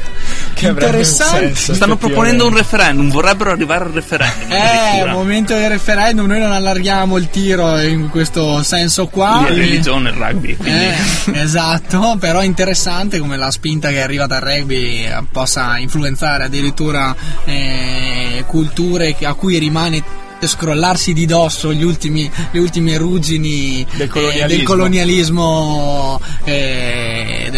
Senso, 1.25 1.73
Stanno 1.73 1.97
proponendo 1.97 2.47
un 2.47 2.55
referendum, 2.55 3.09
vorrebbero 3.09 3.51
arrivare 3.51 3.85
al 3.85 3.91
referendum. 3.91 4.51
Eh, 4.51 4.55
addirittura. 4.59 5.13
momento 5.13 5.53
del 5.53 5.69
referendum, 5.69 6.25
noi 6.25 6.39
non 6.39 6.51
allarghiamo 6.51 7.17
il 7.17 7.29
tiro 7.29 7.79
in 7.79 8.09
questo 8.09 8.63
senso 8.63 9.07
qua. 9.07 9.45
È 9.47 9.53
religione 9.53 10.09
il 10.09 10.15
rugby, 10.15 10.55
quindi 10.55 10.85
Eh, 10.85 10.95
esatto, 11.41 12.17
però 12.19 12.39
è 12.39 12.45
interessante 12.45 13.19
come 13.19 13.37
la 13.37 13.51
spinta 13.51 13.89
che 13.89 14.01
arriva 14.01 14.25
dal 14.27 14.41
rugby 14.41 15.05
eh, 15.05 15.23
possa 15.31 15.77
influenzare 15.77 16.45
addirittura 16.45 17.15
eh, 17.45 18.43
culture 18.47 19.15
che- 19.15 19.25
a 19.25 19.33
cui 19.33 19.57
rimane 19.57 20.25
scrollarsi 20.39 21.13
di 21.13 21.25
dosso 21.25 21.73
gli 21.73 21.81
ultimi, 21.83 22.29
le 22.51 22.59
ultime 22.59 22.95
ruggini 22.97 23.83
Del 23.95 24.01
eh, 24.05 24.07
colonialismo. 24.07 24.47
del 24.47 24.63
colonialismo 24.63 26.21
eh, 26.43 27.16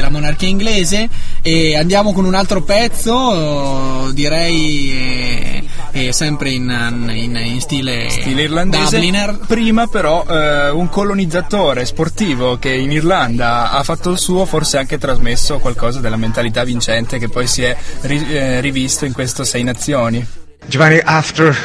della 0.10 0.20
monarchia 0.20 0.48
inglese 0.48 1.08
e 1.42 1.78
andiamo 1.78 2.12
con 2.12 2.26
un 2.26 2.34
altro 2.34 2.62
pezzo 2.62 4.10
direi 4.12 4.92
eh, 4.92 6.08
eh, 6.08 6.12
sempre 6.12 6.50
in, 6.50 6.70
in- 7.14 7.36
in 7.38 7.62
stile, 7.62 8.10
stile 8.10 8.44
irlandese. 8.44 8.96
Dubliner 8.96 9.40
Prima 9.48 9.88
però 9.88 10.26
eh, 10.28 10.70
un 10.70 10.90
colonizzatore 10.90 11.86
sportivo 11.86 12.58
che 12.58 12.74
in 12.74 12.92
Irlanda 12.92 13.72
ha 13.72 13.84
fatto 13.84 14.10
il 14.10 14.18
suo, 14.18 14.46
forse 14.46 14.78
anche 14.78 14.98
trasmesso 14.98 15.60
qualcosa 15.60 16.00
della 16.00 16.18
mentalità 16.18 16.64
vincente 16.64 17.18
che 17.20 17.30
poi 17.30 17.48
si 17.48 17.62
è 17.62 17.76
ri- 18.02 18.28
eh, 18.36 18.60
rivisto 18.62 19.06
in 19.06 19.14
questo 19.14 19.44
Sei 19.44 19.64
Nazioni. 19.64 20.26
Giovanni, 20.66 21.00
after 21.04 21.56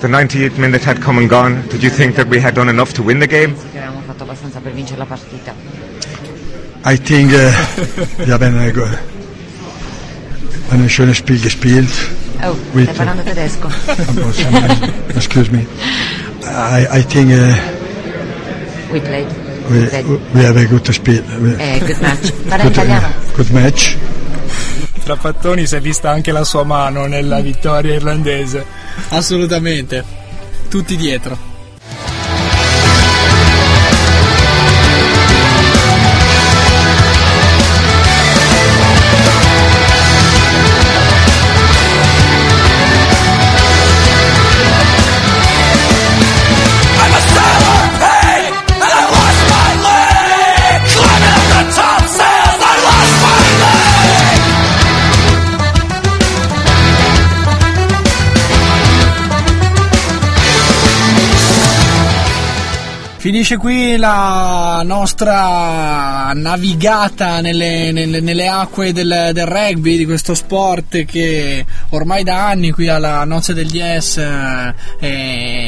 the 0.00 0.06
98 0.06 0.58
minute 0.60 0.88
had 0.88 1.02
come 1.02 1.20
and 1.20 1.28
gone, 1.28 1.64
did 1.68 1.82
you 1.82 1.90
think 1.90 2.14
that 2.14 2.26
we 2.28 2.38
had 2.40 2.52
done 2.54 2.68
enough 2.70 2.92
to 2.92 3.02
win 3.02 3.18
the 3.18 3.26
game? 3.26 3.54
che 3.72 3.78
avevamo 3.78 4.02
fatto 4.06 4.24
abbastanza 4.24 4.60
per 4.60 4.72
vincere 4.72 4.98
la 4.98 5.06
partita. 5.06 5.81
I 6.84 6.96
think 6.96 7.32
uh, 7.32 7.52
wir 8.26 8.34
haben 8.34 8.58
eine, 8.58 8.72
go- 8.72 8.88
ein 10.70 10.88
schönes 10.88 11.16
Spiel 11.18 11.38
gespielt. 11.40 11.88
Oh, 12.42 12.56
With- 12.74 12.84
stai 12.90 12.94
parlando 12.96 13.22
tedesco? 13.22 13.68
Excuse 15.14 15.50
me. 15.52 15.64
I, 16.44 16.86
I 16.98 17.02
think 17.04 17.30
uh, 17.30 17.54
We 18.92 19.00
played. 19.00 19.26
we, 19.70 19.86
Played. 19.86 20.06
we 20.34 20.42
have 20.44 20.56
a 20.56 20.66
good 20.66 20.84
spiel. 20.92 21.22
Eh, 21.58 21.78
good 21.86 22.00
match. 22.00 22.32
Parla 22.48 22.64
good, 22.64 22.72
italiano? 22.72 23.08
good 23.36 23.50
match. 23.50 23.96
Tra 25.04 25.16
Pattoni 25.16 25.66
si 25.66 25.76
è 25.76 25.80
vista 25.80 26.10
anche 26.10 26.32
la 26.32 26.44
sua 26.44 26.64
mano 26.64 27.06
nella 27.06 27.40
vittoria 27.40 27.94
irlandese. 27.94 28.64
assolutamente 29.10 30.04
tutti 30.68 30.96
dietro 30.96 31.36
Finisce 63.22 63.56
qui 63.56 63.96
la 63.98 64.82
nostra 64.84 66.32
navigata 66.34 67.40
nelle, 67.40 67.92
nelle- 67.92 68.18
nelle 68.18 68.48
acque 68.48 68.92
del, 68.92 69.30
del 69.32 69.46
rugby, 69.46 69.96
di 69.96 70.04
questo 70.04 70.34
sport 70.34 71.04
che 71.04 71.64
ormai 71.90 72.24
da 72.24 72.48
anni 72.48 72.72
qui 72.72 72.88
alla 72.88 73.22
Noce 73.22 73.54
del 73.54 73.68
eh, 74.18 74.74
eh, 74.98 75.61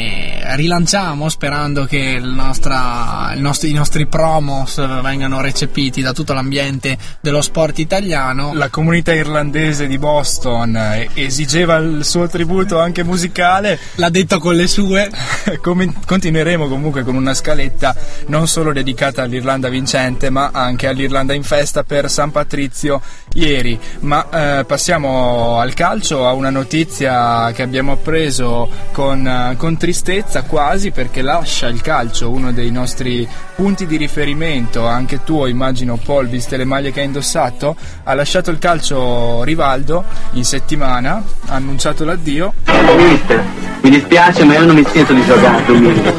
rilanciamo 0.55 1.29
sperando 1.29 1.85
che 1.85 1.99
il 1.99 2.29
nostra- 2.29 3.33
il 3.35 3.41
nostro- 3.41 3.69
i 3.69 3.73
nostri 3.73 4.07
promos 4.07 4.77
vengano 5.03 5.41
recepiti 5.41 6.01
da 6.01 6.13
tutto 6.13 6.33
l'ambiente 6.33 6.97
dello 7.21 7.43
sport 7.43 7.79
italiano. 7.79 8.53
La 8.55 8.69
comunità 8.69 9.13
irlandese 9.13 9.87
di 9.87 9.99
Boston 9.99 10.77
eh, 10.77 11.09
esigeva 11.15 11.77
il 11.77 12.05
suo 12.05 12.29
tributo 12.29 12.79
anche 12.79 13.03
musicale. 13.03 13.79
L'ha 13.97 14.11
detto 14.11 14.39
con 14.39 14.55
le 14.55 14.67
sue. 14.67 15.11
Continueremo 16.07 16.69
comunque 16.69 17.03
con 17.03 17.15
una 17.17 17.35
scaletta 17.35 17.95
non 18.27 18.47
solo 18.47 18.73
dedicata 18.73 19.23
all'Irlanda 19.23 19.69
vincente 19.69 20.31
ma 20.31 20.51
anche 20.53 20.87
all'Irlanda 20.87 21.33
in 21.35 21.43
festa 21.43 21.83
per 21.83 22.11
San 22.11 22.31
Patrizio 22.31 23.01
ieri. 23.35 23.79
Ma 24.01 24.61
eh, 24.61 24.65
passiamo 24.65 25.59
al 25.59 25.75
calcio, 25.75 26.27
a 26.27 26.33
una 26.33 26.51
notizia 26.51 27.51
che 27.53 27.63
abbiamo 27.63 27.93
appreso 27.93 28.71
con, 28.93 29.27
eh, 29.27 29.55
con 29.57 29.77
tristezza 29.77 30.44
quasi 30.45 30.91
perché 30.91 31.23
lascia 31.23 31.67
il 31.69 31.81
calcio, 31.81 32.31
uno 32.31 32.53
dei 32.53 32.71
nostri 32.71 33.29
punti 33.55 33.87
di 33.87 33.97
riferimento, 33.97 34.87
anche 34.87 35.25
tuo 35.25 35.47
immagino 35.47 35.97
Paul, 35.97 36.29
viste 36.29 36.57
le 36.57 36.65
maglie 36.65 36.93
che 36.93 37.01
hai 37.01 37.07
indossato, 37.07 37.77
ha 38.05 38.15
lasciato 38.15 38.51
il 38.51 38.59
calcio 38.59 39.43
Rivaldo 39.45 40.05
in 40.33 40.45
settimana, 40.45 41.23
ha 41.47 41.55
annunciato 41.55 42.05
l'addio. 42.05 42.53
Mister, 42.97 43.45
mi 43.83 43.91
dispiace 43.91 44.45
ma 44.45 44.55
io 44.55 44.65
non 44.65 44.77
mi 44.77 44.87
sento 44.91 45.13
di 45.13 45.25
giocare 45.25 45.65
domenica. 45.65 46.13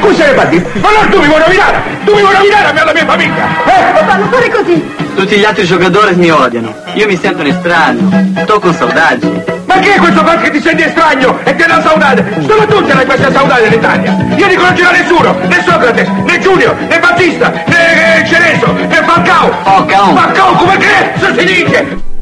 Scusa 0.00 0.26
le 0.26 0.34
parti, 0.34 0.62
ma 0.80 0.90
non 0.90 1.08
tu 1.10 1.20
mi 1.20 1.26
vuoi 1.26 1.40
rovinare! 1.40 1.82
Tu 2.04 2.14
mi 2.14 2.20
vuoi 2.20 2.34
rovinare 2.34 2.78
alla 2.78 2.92
mia 2.92 3.06
famiglia! 3.06 3.46
Eh? 3.64 4.04
Ma 4.04 4.16
non 4.16 4.28
fare 4.28 4.50
così! 4.50 5.02
Tutti 5.14 5.36
gli 5.36 5.44
altri 5.44 5.64
giocatori 5.64 6.14
mi 6.16 6.28
odiano. 6.28 6.74
Io 6.94 7.06
mi 7.06 7.16
sento 7.16 7.40
un 7.42 7.46
estraneo. 7.46 8.42
Sto 8.42 8.58
con 8.58 8.74
saudade. 8.74 9.53
È 9.74 9.98
questo 9.98 10.22
qua 10.22 10.36
che 10.36 10.50
ti 10.50 10.60
senti 10.60 10.82
estraneo 10.84 11.40
e 11.42 11.54
che 11.56 11.66
la 11.66 11.82
saudade? 11.82 12.24
Solo 12.46 12.64
tu 12.66 12.86
ce 12.86 12.94
l'hai 12.94 13.04
questa 13.04 13.32
saudade 13.32 13.66
in 13.66 13.72
Italia! 13.72 14.16
Io 14.36 14.46
non 14.46 14.56
conoscerò 14.56 14.90
nessuno! 14.92 15.36
Né 15.46 15.62
Socrate, 15.62 16.10
né 16.24 16.38
Giulio, 16.38 16.76
né 16.88 16.98
Battista, 17.00 17.50
né 17.50 18.20
eh, 18.20 18.26
Cereso, 18.26 18.72
né 18.72 19.02
Falcao! 19.02 19.50
Falcao! 19.62 20.14
Falcao, 20.14 20.54
come 20.54 20.76
cazzo 20.76 21.34
si 21.38 21.44
dice? 21.44 22.13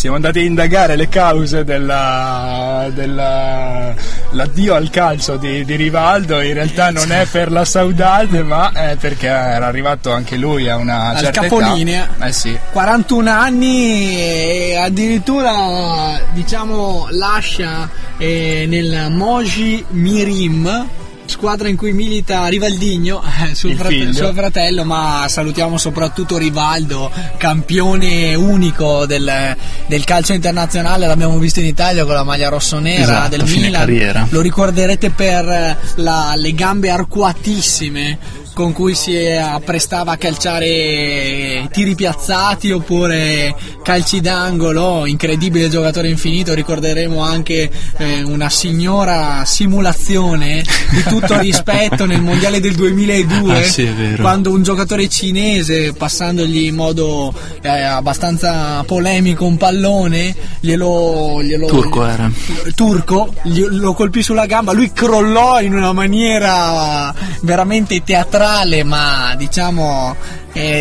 Siamo 0.00 0.16
andati 0.16 0.38
a 0.38 0.42
indagare 0.44 0.96
le 0.96 1.10
cause 1.10 1.62
della, 1.62 2.88
della- 2.94 3.94
l'addio 4.30 4.74
al 4.74 4.88
calcio 4.88 5.36
di, 5.36 5.62
di 5.66 5.76
Rivaldo. 5.76 6.40
In 6.40 6.54
realtà 6.54 6.88
non 6.90 7.12
è 7.12 7.26
per 7.30 7.52
la 7.52 7.66
saudade, 7.66 8.42
ma 8.42 8.72
è 8.72 8.96
perché 8.98 9.26
era 9.26 9.66
arrivato 9.66 10.10
anche 10.10 10.38
lui 10.38 10.70
a 10.70 10.76
una 10.76 11.10
Al 11.10 11.18
certa 11.18 11.42
capolinea. 11.42 12.08
età. 12.16 12.26
Eh 12.28 12.32
sì. 12.32 12.58
41 12.72 13.30
anni 13.30 14.16
e 14.16 14.76
addirittura 14.82 16.18
diciamo 16.32 17.08
lascia 17.10 17.86
eh, 18.16 18.64
nel 18.66 19.08
Moji 19.10 19.84
Mirim 19.90 20.86
squadra 21.30 21.68
in 21.68 21.76
cui 21.76 21.92
milita 21.92 22.46
Rivaldigno 22.48 23.22
eh, 23.50 23.54
suo, 23.54 23.74
frate- 23.74 24.12
suo 24.12 24.32
fratello 24.34 24.84
ma 24.84 25.24
salutiamo 25.28 25.78
soprattutto 25.78 26.36
Rivaldo 26.36 27.10
campione 27.38 28.34
unico 28.34 29.06
del, 29.06 29.56
del 29.86 30.04
calcio 30.04 30.32
internazionale. 30.34 31.06
L'abbiamo 31.06 31.38
visto 31.38 31.60
in 31.60 31.66
Italia 31.66 32.04
con 32.04 32.14
la 32.14 32.24
maglia 32.24 32.48
rossonera 32.48 33.02
Esatto, 33.02 33.28
del 33.36 33.44
Milan. 33.44 33.72
carriera. 33.72 34.26
lo 34.28 34.40
ricorderete 34.42 35.10
per 35.10 35.48
eh, 35.48 35.76
la- 35.96 36.34
le 36.36 36.52
gambe 36.52 36.90
arcuatissime 36.90 38.18
con 38.60 38.72
cui 38.74 38.94
si 38.94 39.16
apprestava 39.16 40.12
a 40.12 40.16
calciare 40.18 41.66
tiri 41.72 41.94
piazzati 41.94 42.70
oppure 42.70 43.54
calci 43.82 44.20
d'angolo, 44.20 45.06
incredibile 45.06 45.70
giocatore 45.70 46.08
infinito, 46.08 46.52
ricorderemo 46.52 47.22
anche 47.22 47.70
eh, 47.96 48.22
una 48.22 48.50
signora 48.50 49.44
simulazione 49.46 50.62
di 50.90 51.02
tutto 51.08 51.38
rispetto 51.40 52.04
nel 52.04 52.20
mondiale 52.20 52.60
del 52.60 52.74
2002 52.74 53.58
Ah, 53.58 53.62
sì, 53.62 53.88
quando 54.20 54.50
un 54.50 54.62
giocatore 54.62 55.08
cinese 55.08 55.94
passandogli 55.94 56.64
in 56.64 56.74
modo 56.74 57.32
eh, 57.62 57.68
abbastanza 57.68 58.84
polemico 58.84 59.46
un 59.46 59.56
pallone 59.56 60.34
glielo, 60.60 61.42
glielo 61.42 61.66
Turco 61.66 62.04
era. 62.04 62.30
turco 62.74 63.32
gli- 63.44 63.64
lo 63.70 63.94
colpì 63.94 64.22
sulla 64.22 64.44
gamba 64.44 64.72
lui 64.72 64.92
crollò 64.92 65.60
in 65.62 65.74
una 65.74 65.92
maniera 65.94 67.14
veramente 67.40 68.02
teatrale 68.04 68.48
ma 68.84 69.34
diciamo 69.36 70.16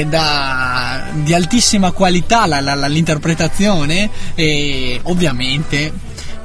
da- 0.08 1.04
di 1.14 1.34
altissima 1.34 1.92
qualità 1.92 2.46
la- 2.48 2.60
la- 2.60 2.88
l'interpretazione 2.88 4.10
e 4.36 5.00
ovviamente 5.04 5.92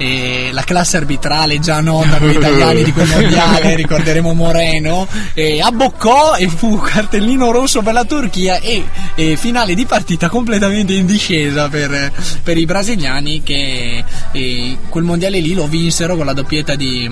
eh, 0.04 0.50
la 0.52 0.62
classe 0.64 0.98
arbitrale 0.98 1.58
già 1.60 1.80
nota 1.80 2.16
per 2.16 2.28
gli 2.28 2.34
italiani 2.36 2.82
di 2.82 2.92
quel 2.92 3.08
mondiale 3.08 3.74
ricorderemo 3.76 4.34
Moreno 4.34 5.08
eh, 5.32 5.60
abboccò 5.62 6.34
e 6.36 6.48
fu 6.48 6.78
cartellino 6.78 7.50
rosso 7.50 7.80
per 7.80 7.94
la 7.94 8.04
Turchia 8.04 8.58
e, 8.58 8.84
e 9.14 9.36
finale 9.36 9.74
di 9.74 9.86
partita 9.86 10.28
completamente 10.28 10.92
in 10.92 11.06
discesa 11.06 11.68
per, 11.68 12.12
per 12.42 12.58
i 12.58 12.66
brasiliani 12.66 13.42
che 13.42 14.04
eh, 14.32 14.76
quel 14.88 15.04
mondiale 15.04 15.40
lì 15.40 15.54
lo 15.54 15.66
vinsero 15.66 16.16
con 16.16 16.26
la 16.26 16.32
doppietta 16.34 16.74
di, 16.74 17.10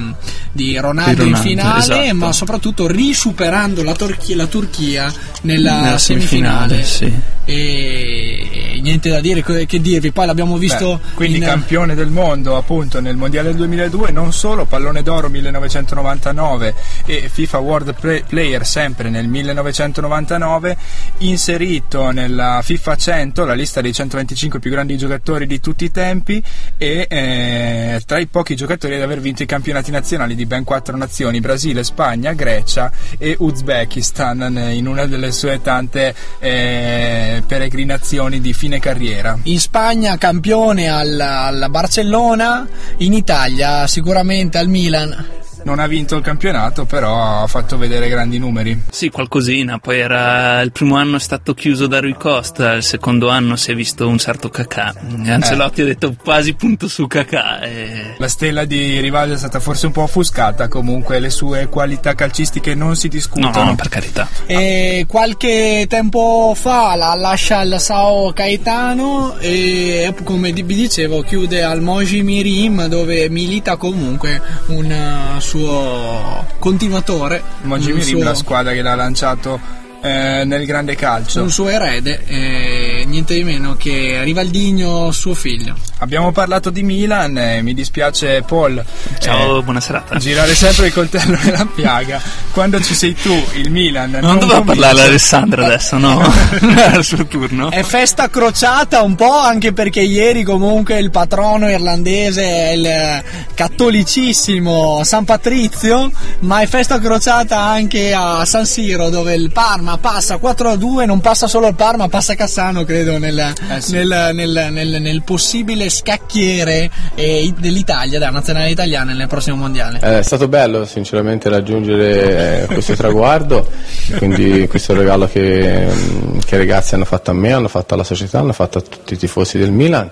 di 0.53 0.77
Ronaldo, 0.79 1.23
Di 1.23 1.29
in 1.29 1.35
Ronaldo, 1.35 1.49
finale 1.49 2.03
esatto. 2.03 2.15
ma 2.17 2.33
soprattutto 2.33 2.87
risuperando 2.87 3.83
la, 3.83 3.95
Turchia- 3.95 4.37
la 4.37 4.47
Turchia 4.47 5.13
nella, 5.43 5.81
Nella 5.81 5.99
semifinale, 5.99 6.85
semifinale, 6.85 6.85
sì. 6.85 7.13
e 7.45 8.79
niente 8.83 9.09
da 9.09 9.21
dire 9.21 9.43
che 9.43 9.67
che 9.67 9.81
dirvi 9.81 10.13
poi 10.13 10.27
l'abbiamo 10.27 10.57
visto 10.59 11.01
Beh, 11.03 11.15
quindi 11.15 11.39
in- 11.39 11.45
campione 11.45 11.95
del 11.95 12.09
mondo 12.09 12.57
appunto 12.57 12.81
nel 13.01 13.17
mondiale 13.17 13.49
del 13.49 13.57
2002 13.57 14.11
non 14.11 14.33
solo 14.33 14.65
pallone 14.65 15.03
d'oro 15.03 15.29
1999 15.29 16.75
e 17.07 17.29
FIFA 17.29 17.59
World 17.59 17.95
Play- 17.95 18.25
Player 18.27 18.67
sempre 18.67 19.09
nel 19.09 19.29
1999 19.29 20.77
inserito 21.19 22.11
nella 22.11 22.61
FIFA 22.63 22.97
100 22.97 23.45
la 23.45 23.55
lista 23.55 23.81
dei 23.81 23.93
125 23.93 24.59
più 24.59 24.71
grandi 24.71 24.97
giocatori 24.97 25.47
di 25.47 25.61
tutti 25.61 25.85
i 25.85 25.91
tempi 25.91 26.43
e 26.77 27.07
eh, 27.09 28.03
tra 28.07 28.19
i 28.19 28.27
pochi 28.27 28.57
giocatori 28.57 28.97
ad 28.97 29.03
aver 29.03 29.21
vinto 29.21 29.43
i 29.43 29.47
campionati 29.47 29.91
nazionali 29.91 30.35
di 30.35 30.47
ben 30.47 30.65
quattro 30.65 30.97
nazioni 30.97 31.41
Brasile, 31.41 31.85
Spagna, 31.85 32.33
Grecia 32.33 32.91
e 33.19 33.37
Uzbekistan 33.39 34.71
in 34.73 34.87
una 34.87 35.07
delle 35.07 35.33
sue 35.33 35.61
tante 35.61 36.15
eh, 36.39 37.43
peregrinazioni 37.47 38.41
di 38.41 38.53
fine 38.53 38.79
carriera. 38.79 39.39
In 39.45 39.61
Spagna 39.61 40.17
campione 40.19 40.89
al, 40.89 41.19
al 41.21 41.67
Barcellona, 41.71 42.62
in 42.99 43.13
Italia 43.13 43.87
sicuramente 43.87 44.59
al 44.59 44.69
Milan. 44.69 45.41
Non 45.65 45.79
ha 45.79 45.87
vinto 45.87 46.17
il 46.17 46.23
campionato, 46.23 46.85
però 46.85 47.43
ha 47.43 47.47
fatto 47.47 47.77
vedere 47.79 48.09
grandi 48.09 48.39
numeri. 48.39 48.83
Sì, 48.91 49.09
qualcosina. 49.11 49.79
Poi 49.79 49.99
era 49.99 50.61
il 50.63 50.73
primo 50.73 50.97
anno 50.97 51.17
è 51.17 51.21
stato 51.21 51.55
chiuso 51.55 51.87
da 51.87 52.01
Rui 52.01 52.15
Costa, 52.15 52.73
il 52.75 52.83
secondo 52.83 53.29
anno 53.29 53.57
si 53.57 53.71
è 53.71 53.75
visto 53.75 54.09
un 54.09 54.19
certo 54.19 54.49
Kakà. 54.49 54.95
Ancelotti 55.27 55.83
ha 55.83 55.85
detto 55.85 56.15
quasi 56.23 56.55
punto 56.55 56.89
su 56.89 57.07
Kakà. 57.07 57.61
E... 57.61 58.15
La 58.19 58.29
stella 58.29 58.65
di 58.65 59.01
Rivaldo 59.01 59.35
è 59.35 59.39
stata 59.39 59.61
forse 59.61 59.87
un 59.87 59.93
po' 59.93 60.03
offuscata, 60.03 60.69
comunque 60.69 61.19
le 61.19 61.31
sue 61.31 61.69
qualità 61.69 62.15
calcistiche 62.15 62.75
non 62.75 62.97
si 62.97 63.07
No, 63.07 63.13
discutono. 63.13 63.65
no, 63.65 63.75
per 63.75 63.89
carità. 63.89 64.29
E 64.47 65.05
qualche 65.09 65.87
tempo 65.89 66.55
fa 66.57 66.95
la 66.97 67.15
lascia 67.15 67.59
al 67.59 67.77
Sao 67.79 68.33
Caetano 68.33 69.37
e 69.39 70.15
come 70.25 70.53
vi 70.53 70.65
dicevo 70.65 71.23
chiude 71.23 71.63
al 71.63 71.81
Moji 71.83 72.23
Mirim 72.23 72.87
dove 72.87 73.29
milita 73.29 73.77
comunque 73.77 74.41
un 74.69 74.91
eh, 74.91 75.41
suo 75.53 76.47
continuatore, 76.59 77.43
Mogi 77.63 77.91
un 77.91 77.99
Mirim, 77.99 78.17
suo- 78.17 78.25
la 78.25 78.35
squadra 78.35 78.73
che 78.73 78.81
l'ha 78.81 78.95
lanciato 78.95 79.61
eh, 80.01 80.45
nel 80.47 80.65
grande 80.65 80.95
calcio. 80.95 81.43
un 81.43 81.51
suo 81.51 81.69
erede, 81.69 82.25
e 82.25 83.05
niente 83.07 83.35
di 83.35 83.45
meno 83.45 83.77
che 83.77 84.23
Rivaldigno 84.23 85.11
suo 85.11 85.35
figlio. 85.35 85.77
Abbiamo 86.03 86.33
parlato 86.33 86.71
di 86.71 86.83
Milan, 86.83 87.39
e 87.39 87.63
mi 87.63 87.75
dispiace 87.75 88.43
Paul. 88.45 88.85
Ciao, 89.21 89.59
eh, 89.61 89.63
buona 89.63 89.79
serata. 89.79 90.17
Girare 90.17 90.53
sempre 90.53 90.89
il 90.89 90.93
coltello 90.93 91.39
nella 91.45 91.65
piaga. 91.73 92.21
Quando 92.51 92.81
ci 92.81 92.93
sei 92.93 93.15
tu, 93.15 93.33
il 93.55 93.71
Milan. 93.71 94.11
Non 94.21 94.41
doveva 94.41 94.59
convince- 94.59 94.81
parlare 94.81 95.07
Alessandra 95.07 95.65
adesso, 95.67 95.99
no? 95.99 96.21
Era 96.77 96.97
il 96.97 97.05
suo 97.05 97.25
turno. 97.27 97.71
È 97.71 97.85
festa 97.85 98.29
crociata 98.29 99.03
un 99.03 99.15
po' 99.15 99.31
anche 99.39 99.73
perché 99.73 100.01
ieri 100.01 100.43
comunque 100.43 100.99
il 100.99 101.13
patrono 101.13 101.71
irlandese 101.71 102.43
è 102.43 102.71
il 102.73 103.23
cattolicissimo 103.55 105.05
San 105.05 105.25
Patrizio, 105.25 106.11
ma 106.41 106.63
è 106.63 106.67
festa 106.67 106.99
crociata 106.99 107.61
anche 107.61 108.13
a 108.13 108.45
San 108.45 108.67
Siro 108.67 109.09
dove 109.09 109.35
il 109.35 109.53
Parma 109.53 109.99
passa 109.99 110.35
4-2, 110.35 111.07
non 111.07 111.21
passa 111.21 111.47
solo 111.47 111.69
il 111.69 111.77
Parma, 111.77 112.09
passa 112.09 112.35
Cassano 112.35 112.83
credo 112.85 113.19
nel, 113.19 113.39
Eh 113.71 113.81
sì. 113.81 113.93
nel- 113.93 114.31
nel- 114.35 114.69
nel- 114.73 115.01
nel 115.01 115.23
possibile 115.23 115.91
scacchiere 115.93 116.91
eh, 117.15 117.53
dell'Italia, 117.59 118.19
della 118.19 118.31
nazionale 118.31 118.71
italiana 118.71 119.13
nel 119.13 119.29
prossimo 119.29 119.57
mondiale. 119.57 120.01
Eh, 120.03 120.19
È 120.19 120.23
stato 120.23 120.49
bello 120.49 120.85
sinceramente 120.85 121.49
raggiungere 121.49 122.63
eh, 122.63 122.67
questo 122.67 122.95
traguardo, 122.95 123.69
quindi 124.17 124.67
questo 124.69 124.95
regalo 124.95 125.27
che, 125.29 125.87
mm, 125.89 126.39
che 126.45 126.55
i 126.55 126.59
ragazzi 126.59 126.95
hanno 126.95 127.05
fatto 127.05 127.31
a 127.31 127.35
me, 127.35 127.53
hanno 127.53 127.69
fatto 127.69 127.95
alla 127.95 128.05
società, 128.05 128.39
hanno 128.39 128.53
fatto 128.53 128.79
a 128.79 128.81
tutti 128.81 129.15
i 129.15 129.17
tifosi 129.19 129.59
del 129.59 129.71
Milan 129.71 130.11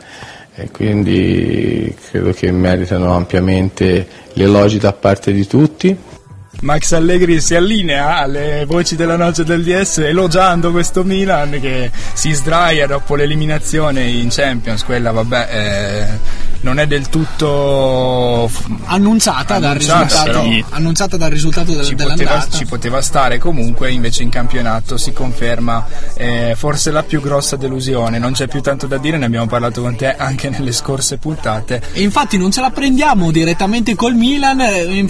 e 0.55 0.71
quindi 0.71 1.95
credo 2.11 2.33
che 2.33 2.51
meritano 2.53 3.15
ampiamente 3.15 4.07
gli 4.33 4.43
elogi 4.43 4.79
da 4.79 4.93
parte 4.93 5.33
di 5.33 5.47
tutti. 5.47 5.97
Max 6.63 6.93
Allegri 6.93 7.41
si 7.41 7.55
allinea 7.55 8.17
alle 8.19 8.65
voci 8.67 8.95
della 8.97 9.17
noce 9.17 9.45
del 9.45 9.63
DS 9.65 9.99
elogiando 9.99 10.71
questo 10.71 11.05
Milan 11.05 11.59
che 11.61 11.91
si 12.13 12.33
sdraia 12.33 12.87
dopo 12.87 13.15
l'eliminazione 13.17 14.05
in 14.09 14.29
Champions, 14.31 14.85
quella 14.85 15.11
vabbè 15.11 15.49
eh, 15.51 16.49
non 16.63 16.79
è 16.79 16.87
del 16.87 17.09
tutto 17.09 18.47
f- 18.51 18.67
annunciata, 18.85 19.59
dal 19.59 19.71
Annunciata, 19.71 20.03
risultato, 20.05 20.43
sì. 20.45 20.65
annunciata 20.71 21.17
dal 21.17 21.31
risultato 21.31 21.73
del- 21.73 21.85
ci 21.85 21.95
poteva, 21.95 22.47
ci 22.51 22.67
poteva 22.67 23.01
stare 23.01 23.39
comunque 23.39 23.91
invece 23.91 24.23
in 24.23 24.29
campionato 24.29 24.99
si 24.99 25.13
conferma 25.13 25.87
eh, 26.15 26.53
forse 26.57 26.91
la 26.91 27.03
più 27.03 27.23
grossa 27.23 27.57
delusione. 27.57 28.19
Non 28.19 28.33
c'è 28.33 28.47
più 28.49 28.61
tanto 28.61 28.87
da 28.87 28.99
dire 28.99 29.17
ne 29.17 29.25
abbiamo 29.25 29.47
parlato 29.47 29.81
con 29.81 29.97
te 29.97 30.15
anche 30.15 30.51
nelle 30.51 30.73
scorse 30.73 31.17
puntate. 31.17 31.81
E 31.93 32.03
infatti 32.03 32.37
non 32.37 32.51
ce 32.51 32.61
la 32.61 32.71
prendiamo 32.71 33.31
direttamente 33.31 33.95
col 33.95 34.15
Milan, 34.15 34.61
eh, 34.61 35.07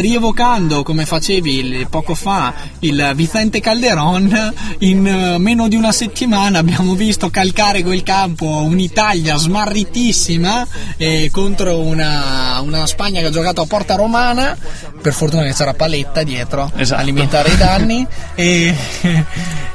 rievocando 0.00 0.82
come 0.86 1.04
facevi 1.04 1.84
poco 1.90 2.14
fa 2.14 2.54
il 2.78 3.10
Vicente 3.16 3.58
Calderon, 3.58 4.54
in 4.78 5.04
eh, 5.04 5.36
meno 5.38 5.66
di 5.66 5.74
una 5.74 5.90
settimana 5.90 6.60
abbiamo 6.60 6.94
visto 6.94 7.28
calcare 7.28 7.82
quel 7.82 8.04
campo 8.04 8.46
un'Italia 8.46 9.34
smarritissima 9.34 10.64
eh, 10.96 11.28
contro 11.32 11.80
una, 11.80 12.60
una 12.60 12.86
Spagna 12.86 13.18
che 13.18 13.26
ha 13.26 13.30
giocato 13.30 13.62
a 13.62 13.66
Porta 13.66 13.96
Romana, 13.96 14.56
per 15.06 15.14
fortuna 15.14 15.44
che 15.44 15.52
c'era 15.52 15.72
Paletta 15.72 16.24
dietro 16.24 16.68
Esatto. 16.74 17.00
a 17.00 17.04
limitare 17.04 17.50
i 17.52 17.56
danni 17.56 18.04
e, 18.34 18.74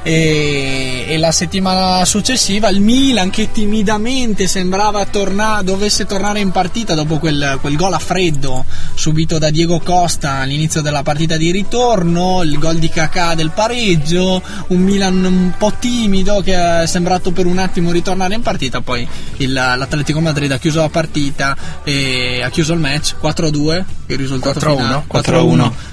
e- 0.02 1.04
e 1.08 1.16
la 1.16 1.32
settimana 1.32 2.04
successiva 2.04 2.68
il 2.68 2.82
Milan 2.82 3.30
che 3.30 3.50
timidamente 3.50 4.46
sembrava 4.46 5.06
torna- 5.06 5.62
dovesse 5.62 6.04
tornare 6.04 6.40
in 6.40 6.50
partita 6.50 6.92
dopo 6.94 7.18
quel, 7.18 7.56
quel 7.62 7.76
gol 7.76 7.94
a 7.94 7.98
freddo 7.98 8.66
subito 8.92 9.38
da 9.38 9.48
Diego 9.48 9.80
Costa 9.80 10.32
all'inizio 10.40 10.82
della 10.82 11.02
partita 11.02 11.38
di 11.38 11.50
ritorno, 11.50 12.42
il 12.42 12.58
gol 12.58 12.76
di 12.76 12.90
Kakà 12.90 13.34
del 13.34 13.52
pareggio, 13.52 14.42
un 14.68 14.80
Milan 14.80 15.24
un 15.24 15.52
po' 15.56 15.72
timido 15.78 16.42
che 16.42 16.82
è 16.82 16.86
sembrato 16.86 17.30
per 17.32 17.46
un 17.46 17.56
attimo 17.58 17.90
ritornare 17.90 18.34
in 18.34 18.42
partita, 18.42 18.82
poi 18.82 19.08
il- 19.38 19.52
l'Atletico 19.52 20.20
Madrid 20.20 20.50
ha 20.52 20.58
chiuso 20.58 20.80
la 20.80 20.90
partita 20.90 21.56
e 21.84 22.42
ha 22.44 22.50
chiuso 22.50 22.74
il 22.74 22.80
match 22.80 23.14
4-2, 23.20 23.84
il 24.06 24.18
risultato 24.18 24.58
4-1, 24.60 24.76
finale 24.76 25.04
4-1. 25.08 25.21
4-1 25.22 25.91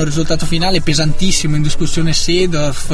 il 0.00 0.04
risultato 0.06 0.44
finale 0.44 0.80
pesantissimo 0.80 1.54
in 1.54 1.62
discussione 1.62 2.12
Sedorf 2.12 2.90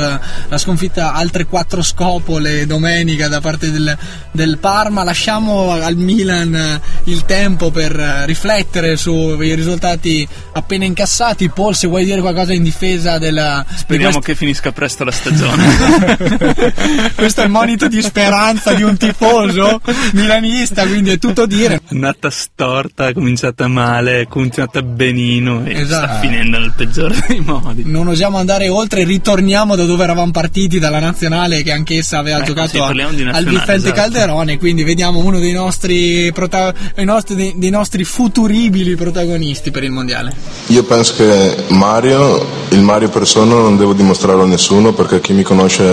la 0.49 0.59
sconfitta 0.59 1.15
altre 1.15 1.47
quattro 1.47 1.81
scopole 1.81 2.67
domenica 2.67 3.27
da 3.29 3.41
parte 3.41 3.71
del, 3.71 3.97
del 4.33 4.59
Parma 4.59 5.03
lasciamo 5.03 5.71
al 5.73 5.97
Milan 5.97 6.55
eh, 6.55 6.81
il 7.05 7.25
tempo 7.25 7.71
per 7.71 7.99
eh, 7.99 8.27
riflettere 8.27 8.97
sui 8.97 9.55
risultati 9.55 10.29
appena 10.53 10.85
incassati 10.85 11.49
Paul 11.49 11.75
se 11.75 11.87
vuoi 11.87 12.05
dire 12.05 12.21
qualcosa 12.21 12.53
in 12.53 12.63
difesa 12.63 13.17
della 13.17 13.65
di 13.67 13.77
Speriamo 13.77 14.13
quest- 14.13 14.27
che 14.27 14.35
finisca 14.35 14.71
presto 14.71 15.05
la 15.05 15.11
stagione. 15.11 15.65
questo 17.17 17.41
è 17.41 17.45
il 17.45 17.51
monito 17.51 17.89
di 17.89 18.03
speranza 18.03 18.75
di 18.75 18.83
un 18.83 18.97
tifoso 18.99 19.81
milanista 20.13 20.87
quindi 20.87 21.13
è 21.13 21.19
tutto 21.19 21.47
dire 21.47 21.77
È 21.77 21.95
nata 21.95 22.29
storta, 22.29 23.09
è 23.09 23.15
cominciata 23.15 23.69
male, 23.69 24.21
è 24.21 24.27
continuata 24.27 24.83
benino 24.83 25.65
e 25.65 25.81
Esatto. 25.81 26.07
sta 26.07 26.19
finendo 26.19 26.58
nel 26.59 26.73
peggiore 26.77 27.17
dei 27.29 27.41
modi. 27.41 27.83
non 27.87 28.09
osiamo 28.09 28.39
andare 28.39 28.69
oltre, 28.69 29.05
ritorniamo 29.05 29.77
da 29.77 29.85
dove 29.85 30.03
eravamo 30.05 30.31
partiti, 30.31 30.79
dalla 30.79 30.99
nazionale 31.01 31.63
che 31.63 31.73
anch'essa 31.73 32.19
aveva 32.19 32.39
Ecco, 32.39 32.47
giocato 32.47 32.69
sì, 32.71 32.79
a- 32.79 32.87
al 32.87 33.45
Vicente 33.45 33.73
esatto. 33.75 33.93
Calderone, 33.95 34.59
quindi 34.59 34.83
vediamo 34.85 35.19
uno 35.21 35.39
dei 35.39 35.53
nostri, 35.53 36.31
prota- 36.33 36.73
dei 36.95 37.05
nostri, 37.05 37.35
dei- 37.35 37.55
dei 37.57 37.71
nostri 37.71 38.05
futuribili 38.05 38.95
protagonisti 38.97 39.71
per 39.71 39.85
il 39.85 39.91
mondiale. 39.91 40.35
Io 40.69 40.83
penso 40.85 41.15
che 41.17 41.57
Mario, 41.69 42.45
il 42.71 42.81
Mario 42.81 43.09
persona, 43.09 43.55
non 43.55 43.77
devo 43.77 43.93
dimostrarlo 43.95 44.43
a 44.43 44.47
nessuno 44.47 44.93
perché 44.93 45.21
chi 45.21 45.33
mi 45.33 45.43
conosce 45.43 45.85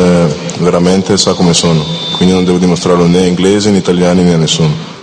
veramente 0.60 1.18
sa 1.18 1.34
come 1.34 1.54
sono. 1.54 1.84
Quindi 2.16 2.34
non 2.34 2.44
devo 2.44 2.58
dimostrarlo 2.58 3.06
né 3.08 3.20
a 3.20 3.26
inglesi, 3.26 3.72
né 3.72 3.78
italiani, 3.78 4.24
né 4.24 4.34
a 4.34 4.38
nessuno. 4.38 4.94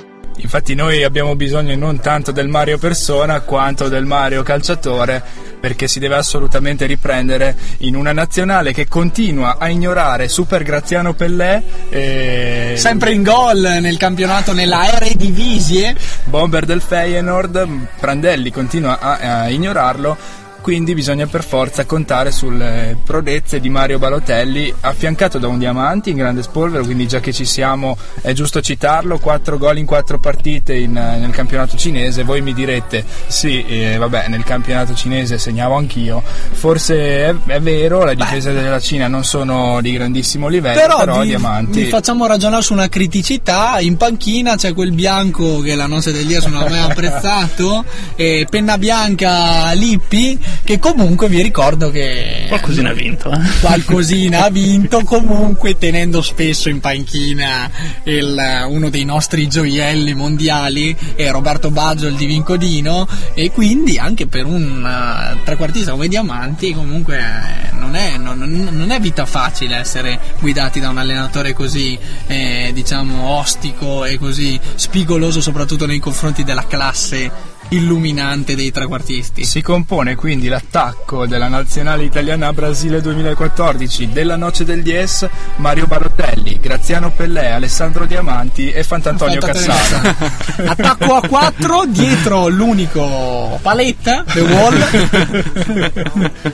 Infatti 0.43 0.75
noi 0.75 1.05
abbiamo 1.05 1.37
bisogno 1.37 1.75
non 1.77 2.01
tanto 2.01 2.33
del 2.33 2.49
Mario 2.49 2.77
persona 2.77 3.41
quanto 3.41 3.89
del 3.89 4.05
Mario 4.05 4.43
calciatore 4.43 5.23
perché 5.61 5.87
si 5.87 6.01
deve 6.01 6.17
assolutamente 6.17 6.85
riprendere 6.87 7.57
in 7.79 7.95
una 7.95 8.13
nazionale 8.13 8.73
che 8.73 8.89
continua 8.89 9.59
a 9.59 9.69
ignorare 9.69 10.27
Super 10.27 10.65
Graziano 10.65 11.15
Pellè 11.15 11.63
e 11.89 12.75
Sempre 12.77 13.13
in 13.13 13.23
gol 13.23 13.61
nel 13.81 13.97
campionato 13.97 14.53
nella 14.53 14.93
Eredivisie. 14.93 15.97
bomber 16.25 16.65
del 16.65 16.81
Feyenoord, 16.81 17.69
Prandelli 18.01 18.51
continua 18.51 18.99
a, 18.99 19.43
a 19.43 19.49
ignorarlo 19.49 20.41
quindi 20.63 20.95
bisogna 20.95 21.27
per 21.27 21.45
forza 21.45 21.85
contare 21.85 22.31
sulle 22.31 22.97
prodezze 23.05 23.61
di 23.61 23.69
Mario 23.69 23.99
Balotelli 23.99 24.73
affiancato 24.81 25.39
da 25.39 25.49
un 25.49 25.59
diamante 25.59 26.11
in 26.11 26.17
grande 26.17 26.43
spolvero 26.43 26.85
quindi 26.85 27.07
già 27.07 27.21
che 27.21 27.33
ci 27.33 27.45
siamo 27.45 27.97
è 28.23 28.33
giusto 28.33 28.61
citarlo 28.63 29.19
4 29.19 29.59
gol 29.59 29.79
in 29.79 29.87
4 29.87 30.19
partite 30.19 30.75
in- 30.75 30.93
nel 30.93 31.31
campionato 31.31 31.77
cinese 31.77 32.23
voi 32.23 32.41
mi 32.41 32.55
direte 32.55 33.05
sì 33.27 33.65
eh, 33.67 33.97
vabbè 33.99 34.29
nel 34.29 34.45
campionato 34.45 34.95
cinese 34.95 35.37
segnavo 35.37 35.75
anch'io 35.75 36.23
forse 36.23 36.95
è, 36.97 37.35
è 37.47 37.61
vero 37.61 38.05
le 38.05 38.15
difese 38.15 38.53
della 38.53 38.81
Cina 38.81 39.09
non 39.09 39.25
sono 39.25 39.81
di 39.81 39.93
grandissimo 39.93 40.49
livello 40.49 40.81
Però, 40.81 40.99
però, 40.99 41.21
vi, 41.21 41.29
diamanti 41.29 41.83
vi 41.83 41.89
facciamo 41.89 42.27
ragionare 42.27 42.63
su 42.63 42.73
una 42.73 42.89
criticità. 42.89 43.81
In 43.81 43.97
panchina 43.97 44.57
c'è 44.57 44.73
quel 44.73 44.93
bianco 44.93 45.61
che 45.61 45.75
la 45.75 45.87
nostra 45.87 46.13
del 46.13 46.27
Diaz 46.27 46.47
non 46.47 46.63
ha 46.63 46.69
mai 46.69 46.79
apprezzato, 46.79 47.85
e 48.15 48.47
penna 48.49 48.79
bianca 48.79 49.73
Lippi, 49.73 50.39
che 50.65 50.79
comunque 50.79 51.29
vi 51.29 51.43
ricordo 51.43 51.91
che 51.91 52.45
Qualcosina 52.49 52.91
ha 52.91 52.95
vinto, 52.95 53.31
eh. 53.33 53.39
qualcosina 53.61 54.45
ha 54.45 54.51
vinto 54.51 55.03
comunque 55.05 55.77
tenendo 55.79 56.23
spesso 56.23 56.69
in 56.69 56.81
panchina 56.81 57.71
il- 58.05 58.65
uno 58.69 58.89
dei 58.91 59.05
nostri 59.05 59.49
gioielli 59.49 60.15
mondiali 60.15 60.97
è 61.15 61.31
Roberto 61.31 61.71
Baggio 61.71 62.07
il 62.07 62.15
Divincodino 62.15 63.07
e 63.35 63.51
quindi 63.51 63.99
anche 63.99 64.27
per 64.27 64.47
un 64.47 64.85
eh, 64.85 65.39
trequartista 65.45 65.93
come 65.93 66.09
Diamanti 66.09 66.73
comunque 66.73 67.19
eh, 67.19 67.73
non 67.75 67.95
è, 67.95 68.17
non- 68.17 68.39
non 68.71 68.91
è 68.91 69.01
vita 69.01 69.27
facile 69.27 69.77
essere 69.77 70.19
guidati 70.41 70.81
da 70.81 70.89
un 70.91 70.99
allenatore 70.99 71.53
così 71.53 71.99
eh, 72.27 72.71
diciamo 72.73 73.29
ostico 73.29 74.05
e 74.05 74.19
così 74.19 74.59
spigoloso 74.75 75.41
soprattutto 75.41 75.87
nei 75.87 75.99
confronti 75.99 76.45
della 76.45 76.67
classe 76.67 77.31
illuminante 77.73 78.55
dei 78.55 78.71
trequartisti 78.71 79.45
Si 79.45 79.63
compone 79.63 80.15
quindi 80.15 80.49
l'attacco 80.49 81.27
della 81.27 81.49
nazionale 81.49 82.05
italiana 82.05 82.49
a 82.49 82.53
Brasile 82.53 83.01
2014 83.01 84.09
della 84.11 84.37
Noce 84.37 84.65
del 84.65 84.83
Dies, 84.83 85.27
Mario 85.57 85.87
Barotelli, 85.87 86.59
Graziano 86.61 87.11
Pellè, 87.11 87.51
Alessandro 87.51 88.05
Diamanti 88.07 88.71
e 88.71 88.83
Fantantonio 88.85 89.41
Cassano. 89.41 90.15
Attacco 90.67 91.15
a 91.17 91.27
4, 91.27 91.85
dietro 91.89 92.49
l'unico 92.49 93.59
paletta, 93.63 94.25
The 94.27 94.41
Wall, 94.41 94.87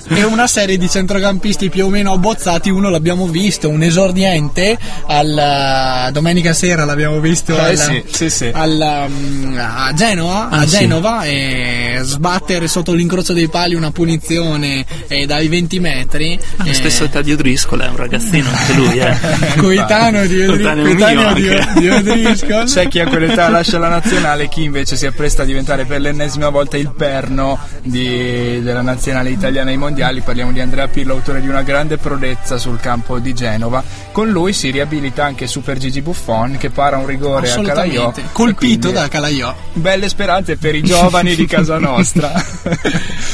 e 0.08 0.24
una 0.24 0.46
serie 0.46 0.76
di 0.76 0.88
centrocampisti 0.88 1.68
più 1.68 1.86
o 1.86 1.88
meno 1.88 2.12
abbozzati. 2.12 2.70
Uno 2.70 2.88
l'abbiamo 2.90 3.26
visto, 3.26 3.68
un 3.68 3.82
esordiente, 3.82 4.78
al, 5.06 6.10
domenica 6.12 6.52
sera 6.52 6.84
l'abbiamo 6.84 7.20
visto 7.20 7.56
Eh 7.56 7.70
al- 7.70 7.76
sì, 7.78 8.04
sì, 8.10 8.30
sì. 8.30 8.50
al, 8.52 9.06
um, 9.08 9.56
a 9.58 9.92
Genova, 9.94 10.48
Ah, 10.50 10.60
a 10.60 10.66
sì. 10.66 10.78
Genova 11.08 11.24
e 11.24 11.98
sbattere 12.02 12.68
sotto 12.68 12.92
l'incrocio 12.92 13.32
dei 13.32 13.48
pali 13.48 13.74
una 13.74 13.90
punizione 13.90 14.84
eh, 15.08 15.26
dai 15.26 15.48
20 15.48 15.80
metri. 15.80 16.38
Ha 16.56 16.64
la 16.64 16.70
eh, 16.70 16.74
stessa 16.74 17.04
età 17.04 17.22
di 17.22 17.32
Odriscola, 17.32 17.86
è 17.86 17.88
un 17.88 17.96
ragazzino 17.96 18.48
anche 18.50 18.72
lui, 18.74 18.98
eh. 18.98 19.16
Coetaneo 19.56 20.26
di, 20.26 20.40
Odri- 20.42 20.62
Coetaneo 20.62 20.84
coetaneo 20.84 21.32
mio 21.32 21.34
di, 21.34 21.48
anche. 21.48 21.80
di 21.80 21.88
Odrisco. 21.88 22.62
C'è 22.64 22.88
chi 22.88 23.00
a 23.00 23.06
quell'età 23.06 23.48
lascia 23.48 23.78
la 23.78 23.88
nazionale 23.88 24.48
chi 24.48 24.64
invece 24.64 24.96
si 24.96 25.06
appresta 25.06 25.42
a 25.42 25.46
diventare 25.46 25.84
per 25.84 26.00
l'ennesima 26.00 26.50
volta 26.50 26.76
il 26.76 26.92
perno 26.94 27.58
di- 27.82 28.60
della 28.62 28.82
nazionale 28.82 29.30
italiana 29.30 29.70
ai 29.70 29.76
mondiali. 29.76 30.20
Parliamo 30.20 30.52
di 30.52 30.60
Andrea 30.60 30.88
Pirlo, 30.88 31.14
autore 31.14 31.40
di 31.40 31.48
una 31.48 31.62
grande 31.62 31.96
prodezza 31.96 32.58
sul 32.58 32.78
campo 32.80 33.18
di 33.18 33.32
Genova. 33.32 33.82
Con 34.12 34.28
lui 34.28 34.52
si 34.52 34.70
riabilita 34.70 35.24
anche 35.24 35.46
Super 35.46 35.78
Gigi 35.78 36.02
Buffon 36.02 36.56
che 36.58 36.70
para 36.70 36.96
un 36.96 37.06
rigore 37.06 37.50
a 37.50 37.60
Calaiò. 37.60 38.12
Colpito 38.32 38.88
quindi 38.88 38.92
da 38.92 39.08
Calaiò. 39.08 39.54
Belle 39.72 40.08
speranze 40.08 40.56
per 40.56 40.74
i 40.74 40.82
giovani 40.88 41.34
di 41.34 41.46
casa 41.46 41.78
nostra. 41.78 42.32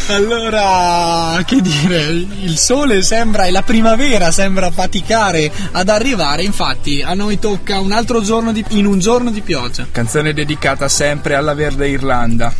Allora, 0.09 1.43
che 1.45 1.61
dire, 1.61 2.03
il 2.43 2.59
sole 2.59 3.03
sembra 3.03 3.45
e 3.45 3.51
la 3.51 3.63
primavera 3.63 4.31
sembra 4.31 4.71
faticare 4.71 5.51
ad 5.73 5.89
arrivare, 5.89 6.43
infatti 6.43 7.03
a 7.03 7.15
noi 7.15 7.39
tocca 7.39 7.81
un 7.81 7.93
altro 7.93 8.21
giorno 8.21 8.53
di, 8.53 8.65
in 8.71 8.87
un 8.87 8.99
giorno 8.99 9.31
di 9.31 9.41
pioggia. 9.41 9.87
Canzone 9.91 10.33
dedicata 10.33 10.89
sempre 10.89 11.35
alla 11.35 11.55
verde 11.55 11.89
Irlanda. 11.89 12.53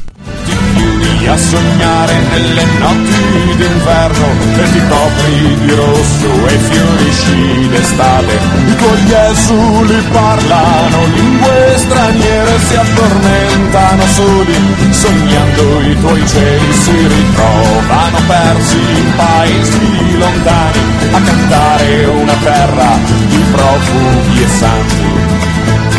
a 1.27 1.37
sognare 1.39 2.15
nelle 2.31 2.65
notti 2.79 3.57
d'inverno 3.57 4.27
e 4.57 4.73
ti 4.73 4.83
copri 4.89 5.59
di 5.65 5.75
rosso 5.75 6.47
e 6.47 6.59
fiorisci 6.59 7.69
d'estate. 7.69 8.39
I 8.67 8.77
tuoi 8.77 9.31
esuli 9.31 10.03
parlano 10.13 11.07
lingue 11.07 11.75
straniere, 11.77 12.59
si 12.61 12.77
addormentano 12.77 14.07
soli, 14.07 14.55
sognando 14.93 15.81
i 15.81 16.01
tuoi 16.01 16.27
cieli 16.27 16.73
si 16.73 17.07
ritrovano 17.07 18.19
persi 18.27 18.77
in 18.77 19.13
paesi 19.17 20.19
lontani 20.19 20.79
a 21.13 21.21
cantare 21.21 22.05
una 22.07 22.35
terra 22.43 22.99
di 23.29 23.45
profughi 23.53 24.43
e 24.43 24.49
santi. 24.49 25.25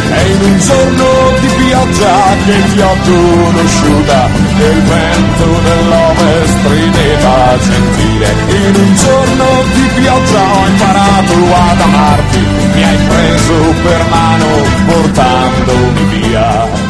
E 0.07 0.31
in 0.31 0.41
un 0.41 0.59
giorno 0.59 1.05
di 1.39 1.47
pioggia 1.47 2.15
che 2.45 2.63
ti 2.73 2.79
ho 2.79 2.95
conosciuta 3.03 4.29
e 4.57 4.69
il 4.69 4.81
vento 4.83 5.59
dell'ovest 5.63 6.57
rideva 6.67 7.57
gentile 7.59 8.33
in 8.47 8.75
un 8.75 8.95
giorno 8.95 9.45
di 9.73 9.89
pioggia 9.95 10.41
ho 10.41 10.67
imparato 10.67 11.33
ad 11.33 11.81
amarti 11.81 12.39
mi 12.73 12.83
hai 12.83 12.97
preso 13.07 13.53
per 13.83 14.05
mano 14.09 14.45
portandomi 14.85 16.03
via 16.19 16.84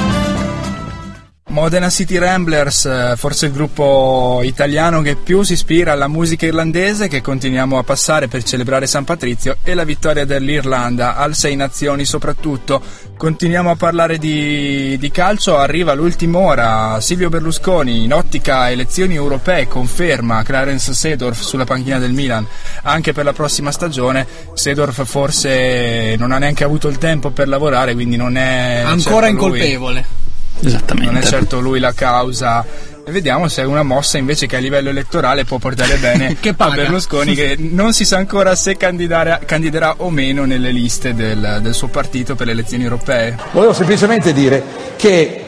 Modena 1.56 1.89
City 1.89 2.18
Ramblers, 2.18 2.84
eh, 2.84 3.14
forse 3.16 3.45
il 3.45 3.53
gruppo 3.53 4.41
italiano 4.43 5.01
che 5.01 5.16
più 5.16 5.41
si 5.41 5.53
ispira 5.53 5.93
alla 5.93 6.10
musica 6.10 6.45
irlandese 6.45 7.08
che 7.08 7.22
continuiamo 7.22 7.78
a 7.78 7.84
passare 7.84 8.28
per 8.28 8.43
celebrare 8.43 8.88
San 8.88 9.06
Patrizio 9.06 9.56
e 9.64 9.74
la 9.74 9.86
vittoria 9.86 10.26
dell'Irlanda 10.26 11.16
al 11.16 11.34
Sei 11.34 11.56
Nazioni 11.56 12.03
soprattutto. 12.03 12.82
Continuiamo 13.16 13.72
a 13.72 13.78
parlare 13.78 14.18
di, 14.18 14.97
di 14.99 15.12
calcio, 15.12 15.58
arriva 15.58 15.93
l'ultima 15.93 16.39
ora, 16.39 16.99
Silvio 16.99 17.30
Berlusconi 17.30 18.03
in 18.03 18.12
ottica 18.12 18.70
elezioni 18.70 19.16
europee 19.16 19.70
conferma 19.70 20.43
Clarence 20.43 20.93
Sedorf 20.93 21.39
sulla 21.39 21.64
panchina 21.64 21.99
del 21.99 22.12
Milan 22.12 22.45
anche 22.84 23.14
per 23.14 23.24
la 23.24 23.32
prossima 23.32 23.72
stagione. 23.72 24.28
Sedorf 24.56 25.06
forse 25.06 26.18
non 26.18 26.34
ha 26.34 26.38
neanche 26.38 26.66
avuto 26.66 26.89
il 26.89 26.97
tempo 26.97 27.30
per 27.30 27.47
lavorare, 27.47 27.93
quindi 27.93 28.18
non 28.18 28.36
è... 28.36 28.82
Ancora 28.86 29.28
certo 29.28 29.45
incolpevole. 29.45 30.24
Esattamente. 30.62 31.12
Non 31.12 31.22
è 31.22 31.26
certo 31.26 31.60
lui 31.60 31.80
la 31.80 31.93
causa. 31.93 32.66
E 33.08 33.12
vediamo 33.12 33.47
se 33.47 33.62
è 33.62 33.66
una 33.66 33.84
mossa 33.84 34.18
invece 34.18 34.47
che 34.47 34.56
a 34.56 34.60
livello 34.60 34.89
elettorale 34.89 35.45
può 35.45 35.60
portare 35.60 35.97
bene 35.97 36.36
a 36.58 36.70
Berlusconi 36.72 37.36
che 37.36 37.56
non 37.56 37.93
si 37.93 38.03
sa 38.03 38.18
ancora 38.18 38.56
se 38.56 38.78
candiderà 38.78 39.95
o 39.97 40.10
meno 40.10 40.45
nelle 40.45 40.72
liste 40.72 41.14
del, 41.14 41.60
del 41.62 41.74
suo 41.76 41.88
partito 41.88 42.34
per 42.34 42.47
le 42.47 42.53
elezioni 42.53 42.84
europee. 42.84 43.38
Volevo 43.51 43.74
semplicemente 43.74 44.34
dire 44.34 44.64
che 44.95 45.45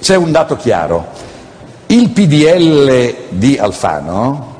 c'è 0.00 0.16
un 0.16 0.32
dato 0.32 0.56
chiaro. 0.56 1.12
Il 1.86 2.10
PDL 2.10 3.14
di 3.28 3.56
Alfano 3.56 4.56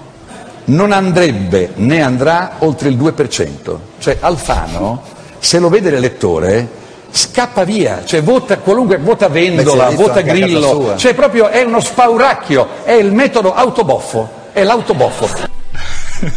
non 0.66 0.92
andrebbe 0.92 1.72
né 1.76 2.00
andrà 2.00 2.56
oltre 2.58 2.90
il 2.90 2.96
2%. 2.96 3.78
Cioè 3.98 4.18
Alfano, 4.20 5.02
se 5.38 5.58
lo 5.58 5.68
vede 5.68 5.90
l'elettore, 5.90 6.68
scappa 7.10 7.64
via, 7.64 8.04
cioè 8.04 8.22
vota 8.22 8.58
qualunque, 8.58 8.98
vota 8.98 9.28
Vendola, 9.28 9.90
vota 9.90 10.20
Grillo, 10.20 10.94
cioè 10.96 11.14
proprio 11.14 11.48
è 11.48 11.62
uno 11.62 11.80
spauracchio, 11.80 12.84
è 12.84 12.92
il 12.92 13.12
metodo 13.12 13.54
autoboffo, 13.54 14.28
è 14.52 14.62
l'autoboffo. 14.62 15.58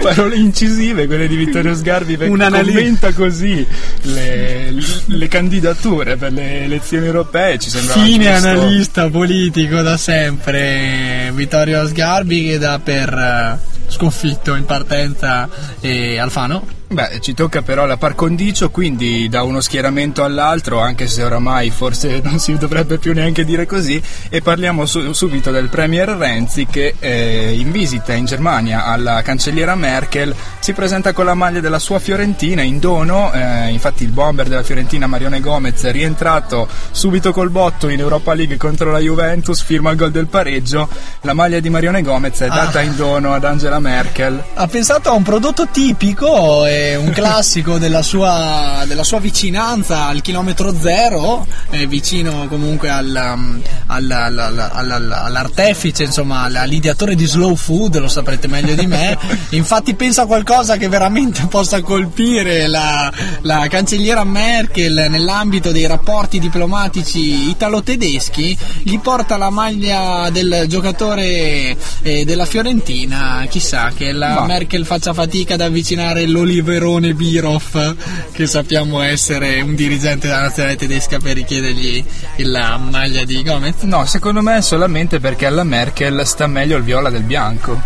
Parole 0.00 0.36
incisive 0.36 1.06
quelle 1.06 1.28
di 1.28 1.36
Vittorio 1.36 1.74
Sgarbi 1.74 2.16
perché 2.16 2.48
commenta 2.48 3.12
così 3.12 3.66
le, 4.02 4.72
le, 5.04 5.28
candidature 5.28 6.16
per 6.16 6.32
le 6.32 6.62
elezioni 6.62 7.04
europee 7.04 7.58
ci 7.58 7.68
sembra 7.68 7.92
fine 7.94 8.32
giusto. 8.32 8.48
analista 8.48 9.10
politico 9.10 9.82
da 9.82 9.98
sempre 9.98 11.30
Vittorio 11.34 11.86
Sgarbi 11.86 12.46
che 12.46 12.56
dà 12.58 12.80
per 12.82 13.12
eh, 13.12 13.58
sconfitto 13.88 14.54
in 14.54 14.64
partenza 14.64 15.46
eh, 15.80 16.18
Alfano 16.18 16.77
Beh, 16.90 17.18
ci 17.20 17.34
tocca 17.34 17.60
però 17.60 17.84
la 17.84 17.98
par 17.98 18.14
condicio, 18.14 18.70
quindi 18.70 19.28
da 19.28 19.42
uno 19.42 19.60
schieramento 19.60 20.24
all'altro, 20.24 20.80
anche 20.80 21.06
se 21.06 21.22
oramai 21.22 21.68
forse 21.68 22.20
non 22.24 22.38
si 22.38 22.56
dovrebbe 22.56 22.96
più 22.96 23.12
neanche 23.12 23.44
dire 23.44 23.66
così, 23.66 24.02
e 24.30 24.40
parliamo 24.40 24.86
su- 24.86 25.12
subito 25.12 25.50
del 25.50 25.68
Premier 25.68 26.08
Renzi 26.08 26.64
che 26.64 26.94
eh, 26.98 27.54
in 27.58 27.72
visita 27.72 28.14
in 28.14 28.24
Germania 28.24 28.86
alla 28.86 29.20
cancelliera 29.20 29.74
Merkel 29.74 30.34
si 30.60 30.72
presenta 30.72 31.12
con 31.12 31.26
la 31.26 31.34
maglia 31.34 31.60
della 31.60 31.78
sua 31.78 31.98
Fiorentina 31.98 32.62
in 32.62 32.78
dono, 32.78 33.34
eh, 33.34 33.68
infatti 33.68 34.04
il 34.04 34.10
bomber 34.10 34.48
della 34.48 34.62
Fiorentina 34.62 35.06
Marione 35.06 35.40
Gomez 35.40 35.82
è 35.82 35.92
rientrato 35.92 36.66
subito 36.90 37.32
col 37.32 37.50
botto 37.50 37.90
in 37.90 38.00
Europa 38.00 38.32
League 38.32 38.56
contro 38.56 38.90
la 38.90 38.98
Juventus, 38.98 39.60
firma 39.60 39.90
il 39.90 39.98
gol 39.98 40.10
del 40.10 40.28
pareggio, 40.28 40.88
la 41.20 41.34
maglia 41.34 41.60
di 41.60 41.68
Marione 41.68 42.00
Gomez 42.00 42.40
è 42.40 42.48
data 42.48 42.78
ah. 42.78 42.82
in 42.82 42.96
dono 42.96 43.34
ad 43.34 43.44
Angela 43.44 43.78
Merkel. 43.78 44.42
Ha 44.54 44.66
pensato 44.68 45.10
a 45.10 45.12
un 45.12 45.22
prodotto 45.22 45.68
tipico 45.70 46.64
e 46.64 46.77
un 46.96 47.10
classico 47.10 47.78
della 47.78 48.02
sua, 48.02 48.84
della 48.86 49.02
sua, 49.02 49.18
vicinanza 49.18 50.06
al 50.06 50.20
chilometro 50.20 50.74
zero, 50.78 51.46
eh, 51.70 51.86
vicino 51.86 52.46
comunque 52.48 52.88
al, 52.88 53.34
um, 53.34 53.60
al, 53.86 54.10
al, 54.10 55.12
all'artefice, 55.12 56.04
insomma, 56.04 56.42
all'ideatore 56.42 57.14
di 57.14 57.26
slow 57.26 57.54
food, 57.54 57.98
lo 57.98 58.08
saprete 58.08 58.48
meglio 58.48 58.74
di 58.74 58.86
me. 58.86 59.16
Infatti 59.50 59.94
pensa 59.94 60.22
a 60.22 60.26
qualcosa 60.26 60.76
che 60.76 60.88
veramente 60.88 61.46
possa 61.46 61.80
colpire 61.80 62.66
la, 62.68 63.12
la 63.42 63.66
cancelliera 63.68 64.24
Merkel 64.24 65.06
nell'ambito 65.08 65.72
dei 65.72 65.86
rapporti 65.86 66.38
diplomatici 66.38 67.48
italo-tedeschi, 67.50 68.56
gli 68.82 68.98
porta 69.00 69.36
la 69.36 69.50
maglia 69.50 70.28
del 70.30 70.64
giocatore 70.68 71.76
eh, 72.02 72.24
della 72.24 72.44
Fiorentina, 72.44 73.46
chissà 73.48 73.90
che 73.94 74.12
la 74.12 74.40
Ma. 74.40 74.46
Merkel 74.46 74.84
faccia 74.84 75.12
fatica 75.12 75.54
ad 75.54 75.60
avvicinare 75.60 76.26
l'Oliver 76.26 76.67
Verone 76.68 77.14
Birov, 77.14 77.96
che 78.30 78.46
sappiamo 78.46 79.00
essere 79.00 79.62
un 79.62 79.74
dirigente 79.74 80.26
della 80.26 80.42
nazionale 80.42 80.76
tedesca 80.76 81.16
per 81.18 81.32
richiedergli 81.32 82.04
la 82.36 82.76
maglia 82.76 83.24
di 83.24 83.42
Gomez? 83.42 83.80
No, 83.84 84.04
secondo 84.04 84.42
me 84.42 84.58
è 84.58 84.60
solamente 84.60 85.18
perché 85.18 85.46
alla 85.46 85.64
Merkel 85.64 86.26
sta 86.26 86.46
meglio 86.46 86.76
il 86.76 86.82
viola 86.82 87.08
del 87.08 87.22
bianco. 87.22 87.80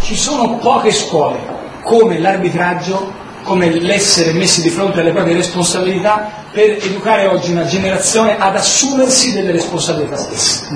Ci 0.00 0.14
sono 0.14 0.56
poche 0.58 0.92
scuole, 0.92 1.38
come 1.82 2.20
l'arbitraggio, 2.20 3.12
come 3.42 3.70
l'essere 3.80 4.32
messi 4.32 4.62
di 4.62 4.70
fronte 4.70 5.00
alle 5.00 5.10
proprie 5.10 5.34
responsabilità 5.34 6.44
per 6.52 6.78
educare 6.80 7.26
oggi 7.26 7.50
una 7.50 7.66
generazione 7.66 8.38
ad 8.38 8.54
assumersi 8.54 9.32
delle 9.32 9.50
responsabilità 9.50 10.16
stesse. 10.16 10.68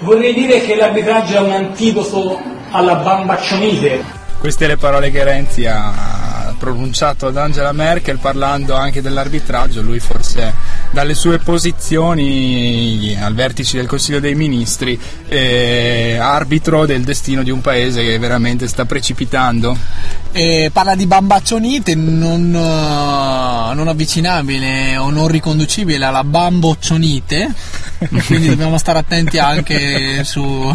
Vorrei 0.00 0.34
dire 0.34 0.60
che 0.60 0.76
l'arbitraggio 0.76 1.34
è 1.34 1.40
un 1.40 1.52
antidoto 1.52 2.38
alla 2.72 2.96
bambaccionite. 2.96 4.04
Queste 4.38 4.66
le 4.66 4.76
parole 4.76 5.10
che 5.10 5.24
Renzi 5.24 5.64
ha 5.64 6.33
pronunciato 6.54 7.26
ad 7.26 7.36
Angela 7.36 7.72
Merkel 7.72 8.18
parlando 8.18 8.74
anche 8.74 9.02
dell'arbitraggio, 9.02 9.82
lui 9.82 10.00
forse 10.00 10.52
dalle 10.94 11.14
sue 11.14 11.38
posizioni 11.40 13.16
al 13.20 13.34
vertice 13.34 13.76
del 13.78 13.86
Consiglio 13.88 14.20
dei 14.20 14.36
Ministri 14.36 14.98
è 15.26 16.16
arbitro 16.18 16.86
del 16.86 17.02
destino 17.02 17.42
di 17.42 17.50
un 17.50 17.60
paese 17.60 18.04
che 18.04 18.16
veramente 18.18 18.68
sta 18.68 18.84
precipitando. 18.84 19.76
E 20.30 20.70
parla 20.72 20.94
di 20.94 21.06
bambaccionite 21.06 21.96
non, 21.96 22.50
non 22.50 23.88
avvicinabile 23.88 24.96
o 24.96 25.10
non 25.10 25.26
riconducibile 25.26 26.04
alla 26.04 26.24
bamboccionite 26.24 27.52
quindi 28.26 28.48
dobbiamo 28.48 28.78
stare 28.78 28.98
attenti 28.98 29.38
anche 29.38 30.24
su, 30.24 30.72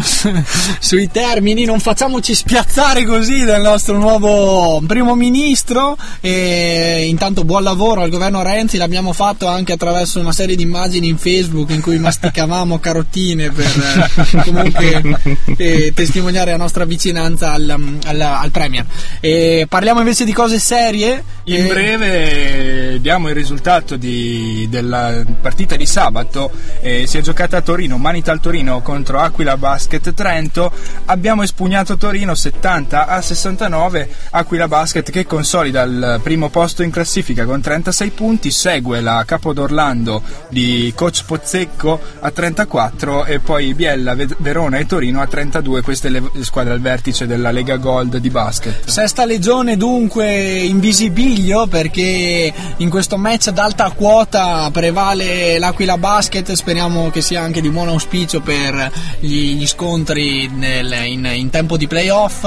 sui 0.78 1.10
termini. 1.10 1.64
Non 1.64 1.80
facciamoci 1.80 2.34
spiazzare 2.34 3.04
così 3.04 3.44
dal 3.44 3.62
nostro 3.62 3.96
nuovo 3.98 4.80
primo 4.86 5.14
ministro. 5.14 5.96
E 6.20 7.06
intanto 7.08 7.44
buon 7.44 7.62
lavoro 7.62 8.02
al 8.02 8.10
governo 8.10 8.42
Renzi 8.42 8.76
l'abbiamo 8.76 9.12
fatto 9.12 9.46
anche 9.46 9.72
attraverso 9.72 10.09
una 10.18 10.32
serie 10.32 10.56
di 10.56 10.62
immagini 10.62 11.08
in 11.08 11.16
Facebook 11.16 11.70
in 11.70 11.80
cui 11.80 11.98
masticavamo 11.98 12.78
carotine 12.80 13.50
per 13.50 13.66
eh, 13.66 14.42
comunque 14.42 15.18
eh, 15.56 15.92
testimoniare 15.94 16.50
la 16.50 16.56
nostra 16.56 16.84
vicinanza 16.84 17.52
al, 17.52 17.98
al, 18.04 18.20
al 18.20 18.50
Premier. 18.50 18.84
E 19.20 19.66
parliamo 19.68 20.00
invece 20.00 20.24
di 20.24 20.32
cose 20.32 20.58
serie. 20.58 21.22
In 21.44 21.66
breve 21.66 22.98
diamo 23.00 23.28
il 23.28 23.34
risultato 23.34 23.96
di, 23.96 24.66
della 24.68 25.22
partita 25.40 25.76
di 25.76 25.86
sabato. 25.86 26.50
Eh, 26.80 27.06
si 27.06 27.18
è 27.18 27.20
giocata 27.20 27.58
a 27.58 27.60
Torino, 27.60 27.98
Manita 27.98 28.32
al 28.32 28.40
Torino 28.40 28.80
contro 28.80 29.20
Aquila 29.20 29.56
Basket 29.56 30.12
Trento. 30.12 30.72
Abbiamo 31.06 31.42
espugnato 31.42 31.96
Torino 31.96 32.34
70 32.34 33.06
a 33.06 33.20
69. 33.20 34.08
Aquila 34.30 34.68
Basket 34.68 35.10
che 35.10 35.26
consolida 35.26 35.82
il 35.82 36.20
primo 36.22 36.48
posto 36.48 36.82
in 36.82 36.90
classifica 36.90 37.44
con 37.44 37.60
36 37.60 38.10
punti, 38.10 38.50
segue 38.50 39.00
la 39.00 39.24
Capodorlando 39.26 39.99
di 40.48 40.92
coach 40.94 41.24
Pozzecco 41.24 42.00
a 42.20 42.30
34 42.30 43.24
e 43.24 43.38
poi 43.38 43.74
Biella, 43.74 44.16
Verona 44.38 44.78
e 44.78 44.86
Torino 44.86 45.20
a 45.20 45.26
32, 45.26 45.82
queste 45.82 46.08
le 46.08 46.22
squadre 46.40 46.72
al 46.72 46.80
vertice 46.80 47.26
della 47.26 47.50
Lega 47.50 47.76
Gold 47.76 48.16
di 48.16 48.30
basket. 48.30 48.88
Sesta 48.88 49.24
legione 49.24 49.76
dunque 49.76 50.58
in 50.60 50.80
visibilio 50.80 51.66
perché 51.66 52.52
in 52.76 52.90
questo 52.90 53.16
match 53.16 53.48
ad 53.48 53.58
alta 53.58 53.90
quota 53.90 54.68
prevale 54.72 55.58
l'Aquila 55.58 55.98
Basket, 55.98 56.52
speriamo 56.52 57.10
che 57.10 57.20
sia 57.20 57.42
anche 57.42 57.60
di 57.60 57.70
buon 57.70 57.88
auspicio 57.88 58.40
per 58.40 58.90
gli, 59.20 59.54
gli 59.54 59.66
scontri 59.66 60.48
nel, 60.48 60.92
in, 61.04 61.28
in, 61.32 61.50
tempo 61.50 61.76
di 61.76 61.86
playoff 61.86 62.46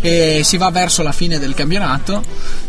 e 0.00 0.42
si 0.44 0.56
va 0.56 0.70
verso 0.70 1.02
la 1.02 1.12
fine 1.12 1.38
del 1.38 1.54
campionato. 1.54 2.22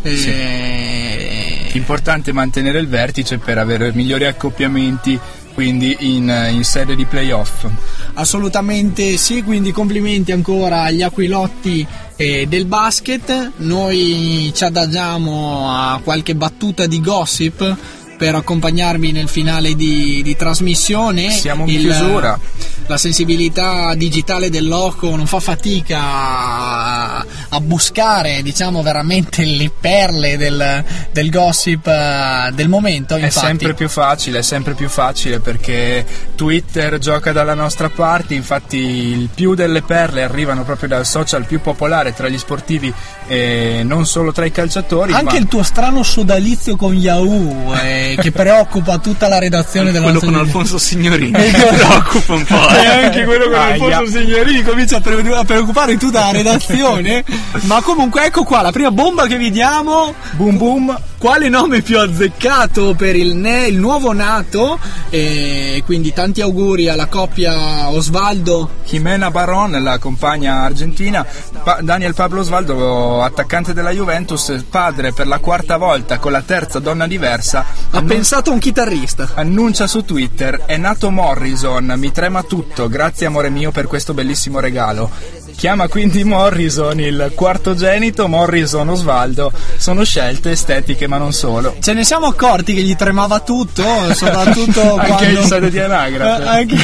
Sì. 0.03 1.62
Importante 1.73 2.31
mantenere 2.31 2.79
il 2.79 2.87
vertice 2.87 3.37
per 3.37 3.57
avere 3.57 3.91
migliori 3.93 4.25
accoppiamenti 4.25 5.19
quindi 5.53 5.95
in, 5.99 6.49
in 6.51 6.63
sede 6.63 6.95
di 6.95 7.05
playoff. 7.05 7.67
Assolutamente 8.15 9.17
sì, 9.17 9.43
quindi 9.43 9.71
complimenti 9.71 10.31
ancora 10.31 10.83
agli 10.83 11.01
aquilotti 11.01 11.85
eh, 12.15 12.47
del 12.47 12.65
basket. 12.65 13.51
Noi 13.57 14.51
ci 14.53 14.63
adagiamo 14.63 15.69
a 15.69 15.99
qualche 16.03 16.35
battuta 16.35 16.87
di 16.87 16.99
gossip 16.99 17.77
per 18.17 18.35
accompagnarmi 18.35 19.11
nel 19.11 19.27
finale 19.27 19.75
di, 19.75 20.21
di 20.23 20.35
trasmissione. 20.35 21.31
Siamo 21.31 21.65
in 21.67 21.79
chiusura. 21.79 22.39
La 22.87 22.97
sensibilità 22.97 23.93
digitale 23.95 24.49
del 24.49 24.67
loco 24.67 25.15
non 25.15 25.25
fa 25.25 25.39
fatica 25.39 25.99
a, 25.99 27.25
a 27.49 27.59
buscare, 27.61 28.41
diciamo, 28.41 28.81
veramente 28.81 29.45
le 29.45 29.71
perle 29.77 30.35
del, 30.37 30.83
del 31.11 31.29
gossip 31.29 31.87
eh, 31.87 32.51
del 32.53 32.67
momento. 32.67 33.15
È 33.15 33.23
Infatti, 33.23 33.45
sempre 33.45 33.73
più 33.73 33.87
facile, 33.87 34.39
è 34.39 34.41
sempre 34.41 34.73
più 34.73 34.89
facile 34.89 35.39
perché 35.39 36.05
Twitter 36.35 36.97
gioca 36.97 37.31
dalla 37.31 37.53
nostra 37.53 37.89
parte, 37.89 38.33
infatti 38.33 38.77
il 38.77 39.29
più 39.33 39.55
delle 39.55 39.81
perle 39.81 40.23
arrivano 40.23 40.63
proprio 40.63 40.89
dal 40.89 41.05
social 41.05 41.45
più 41.45 41.61
popolare 41.61 42.13
tra 42.13 42.27
gli 42.27 42.37
sportivi 42.37 42.93
e 43.27 43.81
non 43.83 44.05
solo 44.05 44.31
tra 44.33 44.45
i 44.45 44.51
calciatori. 44.51 45.13
Anche 45.13 45.33
ma... 45.35 45.39
il 45.39 45.47
tuo 45.47 45.63
strano 45.63 46.03
sodalizio 46.03 46.75
con 46.75 46.93
Yahoo 46.95 47.73
eh, 47.81 48.02
che 48.19 48.31
preoccupa 48.31 48.97
tutta 48.97 49.27
la 49.27 49.39
redazione 49.39 49.91
della 49.91 50.05
Quello 50.05 50.19
con 50.19 50.35
Alfonso 50.35 50.77
Signorini 50.77 51.31
mi 51.37 51.51
preoccupa 51.51 52.33
un 52.33 52.43
po'. 52.43 52.69
E 52.69 52.81
eh. 52.81 53.05
anche 53.05 53.23
quello 53.23 53.45
con 53.45 53.55
Aia. 53.55 53.97
Alfonso 53.97 54.19
Signorini 54.19 54.61
comincia 54.63 54.97
a, 54.97 55.01
pre- 55.01 55.35
a 55.35 55.43
preoccupare 55.43 55.97
tutta 55.97 56.19
la 56.19 56.31
redazione. 56.31 57.23
Ma 57.63 57.81
comunque 57.81 58.25
ecco 58.25 58.43
qua 58.43 58.61
la 58.61 58.71
prima 58.71 58.91
bomba 58.91 59.25
che 59.27 59.37
vi 59.37 59.51
diamo. 59.51 60.13
Boom 60.31 60.57
boom. 60.57 61.01
Quale 61.23 61.47
nome 61.47 61.81
più 61.81 61.97
azzeccato 61.99 62.95
per 62.95 63.15
il, 63.15 63.33
ne- 63.33 63.67
il 63.67 63.77
nuovo 63.77 64.11
nato? 64.11 64.77
E 65.09 65.81
quindi 65.85 66.11
tanti 66.11 66.41
auguri 66.41 66.89
alla 66.89 67.05
coppia 67.05 67.87
Osvaldo. 67.87 68.69
Jimena 68.85 69.31
Baron, 69.31 69.71
la 69.81 69.99
compagna 69.99 70.63
argentina, 70.63 71.25
Pa- 71.63 71.79
Daniel 71.81 72.13
Pablo 72.13 72.41
Osvaldo, 72.41 73.23
attaccante 73.23 73.71
della 73.71 73.91
Juventus, 73.91 74.65
padre 74.69 75.13
per 75.13 75.27
la 75.27 75.39
quarta 75.39 75.77
volta 75.77 76.17
con 76.19 76.33
la 76.33 76.41
terza 76.41 76.79
donna 76.79 77.07
diversa, 77.07 77.63
Ha 77.91 78.01
pensato 78.01 78.49
a 78.49 78.53
un 78.53 78.59
chitarrista. 78.59 79.29
annuncia 79.35 79.87
su 79.87 80.03
Twitter: 80.03 80.63
È 80.65 80.75
nato 80.75 81.09
Morrison, 81.09 81.93
mi 81.95 82.11
trema 82.11 82.43
tutto, 82.43 82.89
grazie 82.89 83.27
amore 83.27 83.49
mio 83.49 83.71
per 83.71 83.87
questo 83.87 84.13
bellissimo 84.13 84.59
regalo. 84.59 85.09
Chiama 85.55 85.87
quindi 85.87 86.23
Morrison 86.23 86.99
il 86.99 87.31
quartogenito 87.35 88.27
Morrison 88.27 88.89
Osvaldo. 88.89 89.51
Sono 89.77 90.03
scelte 90.03 90.51
estetiche, 90.51 91.07
ma 91.07 91.17
non 91.17 91.31
solo. 91.31 91.75
Ce 91.79 91.93
ne 91.93 92.03
siamo 92.03 92.25
accorti 92.27 92.73
che 92.73 92.81
gli 92.81 92.95
tremava 92.95 93.39
tutto, 93.39 93.83
soprattutto 94.13 94.95
Anche 94.99 95.07
quando... 95.07 95.39
in 95.39 95.45
sede 95.47 95.69
di 95.69 95.79
anagrafe. 95.79 96.43
Eh, 96.43 96.47
anche... 96.47 96.77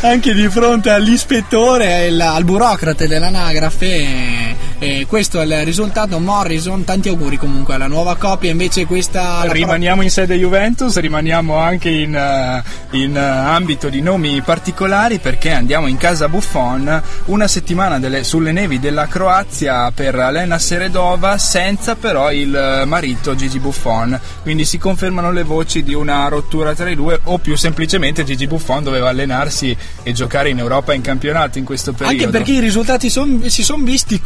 anche 0.00 0.34
di 0.34 0.48
fronte 0.48 0.90
all'ispettore, 0.90 2.02
e 2.02 2.06
il- 2.08 2.20
al 2.20 2.44
burocrate 2.44 3.06
dell'anagrafe. 3.06 4.70
E- 4.82 5.06
questo 5.06 5.40
è 5.40 5.44
il 5.44 5.64
risultato. 5.64 6.18
Morrison, 6.18 6.84
tanti 6.84 7.08
auguri 7.08 7.36
comunque 7.36 7.74
alla 7.74 7.86
nuova 7.86 8.16
coppia. 8.16 8.50
Invece 8.50 8.84
questa. 8.86 9.42
Rimaniamo 9.44 10.02
in 10.02 10.10
sede 10.10 10.36
Juventus, 10.36 10.98
rimaniamo 10.98 11.56
anche 11.56 11.88
in, 11.88 12.14
eh, 12.14 12.62
in, 12.96 13.16
eh, 13.16 13.20
ambito 13.20 13.88
di 13.88 14.00
nomi 14.00 14.42
particolari 14.42 15.18
perché 15.18 15.52
andiamo 15.52 15.86
in 15.86 15.96
casa 15.96 16.28
Buffon 16.28 17.02
una 17.26 17.46
settimana 17.46 17.98
delle- 17.98 18.24
sulle 18.24 18.52
nevi 18.52 18.80
della 18.80 19.06
Croazia 19.06 19.90
per 19.92 20.14
Lena 20.14 20.58
Seredova 20.58 21.38
senza 21.38 21.94
però 21.94 22.32
il 22.32 22.54
eh, 22.54 22.84
marito 22.84 23.34
Gigi 23.34 23.58
Buffon. 23.60 24.18
Quindi 24.42 24.64
si 24.64 24.78
confermano 24.78 25.30
le 25.30 25.42
voci 25.44 25.82
di 25.82 25.94
una 25.94 26.26
rottura 26.28 26.74
tra 26.74 26.90
i 26.90 26.96
due 26.96 27.20
o 27.24 27.38
più 27.38 27.56
semplicemente 27.56 28.24
Gigi 28.24 28.46
Buffon 28.46 28.82
doveva 28.82 29.08
allenarsi 29.10 29.76
e 30.02 30.12
giocare 30.12 30.48
in 30.48 30.58
Europa 30.58 30.92
in 30.92 31.02
campionato 31.02 31.58
in 31.58 31.64
questo 31.64 31.92
periodo. 31.92 32.24
Anche 32.24 32.36
perché 32.36 32.52
i 32.52 32.60
risultati 32.60 33.08
son- 33.10 33.48
si 33.48 33.62
sono 33.62 33.84
visti 33.84 34.20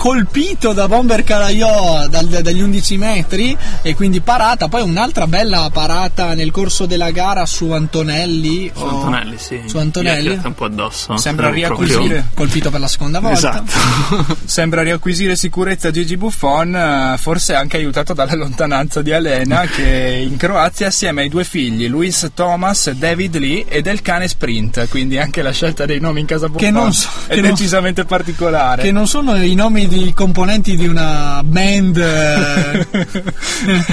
colpito 0.47 0.73
da 0.73 0.87
Bomber 0.87 1.25
Calaiò 1.25 2.07
dal- 2.07 2.27
dagli 2.27 2.61
11 2.61 2.97
metri 2.99 3.57
e 3.83 3.95
quindi 3.97 4.21
parata, 4.21 4.69
poi 4.69 4.83
un'altra 4.83 5.27
bella 5.27 5.69
parata 5.73 6.35
nel 6.35 6.53
corso 6.53 6.87
della 6.87 7.11
gara 7.11 7.45
su 7.47 7.71
Antonelli. 7.73 8.71
Su 8.75 8.85
Antonelli, 8.85 9.39
sì. 9.39 9.63
Su 9.67 9.79
Antonelli. 9.79 10.39
Un 10.45 10.55
po' 10.55 10.67
addosso. 10.67 11.17
Sembra 11.17 11.51
riacquisire. 11.51 12.29
Colpito 12.35 12.71
per 12.71 12.79
la 12.81 12.87
seconda 12.89 13.19
volta. 13.19 13.65
Esatto. 13.67 14.37
Sembra 14.45 14.83
riacquisire 14.83 15.35
sicurezza 15.35 15.91
Gigi 15.91 16.17
Buffon, 16.17 16.75
eh, 16.77 17.17
forse 17.19 17.55
anche 17.55 17.77
aiutato 17.79 18.13
dalla 18.15 18.35
lontananza 18.37 19.03
di 19.03 19.11
Elena 19.11 19.63
che 19.63 20.25
in 20.29 20.37
Croazia 20.37 20.87
assieme 20.89 21.23
ai 21.23 21.29
due 21.29 21.43
figli, 21.43 21.89
Luis 21.89 22.31
Thomas, 22.35 22.91
David 22.93 23.37
Lee 23.37 23.65
e 23.67 23.83
del 23.83 24.01
cane 24.01 24.29
Sprint, 24.29 24.87
quindi 24.89 25.19
anche 25.19 25.43
la 25.43 25.51
scelta 25.51 25.87
dei 25.87 25.99
nomi 25.99 26.21
in 26.21 26.27
casa 26.27 26.47
Buffon 26.49 26.61
Che 26.65 26.71
non 26.71 26.93
so- 26.93 27.09
è 27.27 27.35
che 27.35 27.41
non- 27.41 27.51
decisamente 27.51 28.05
particolare. 28.05 28.83
Che 28.83 28.93
non 28.93 29.09
sono 29.09 29.35
i 29.37 29.55
nomi 29.55 29.89
di 29.89 30.13
componenti 30.37 30.77
di 30.77 30.87
una 30.87 31.41
band 31.43 31.97
eh, 31.97 32.87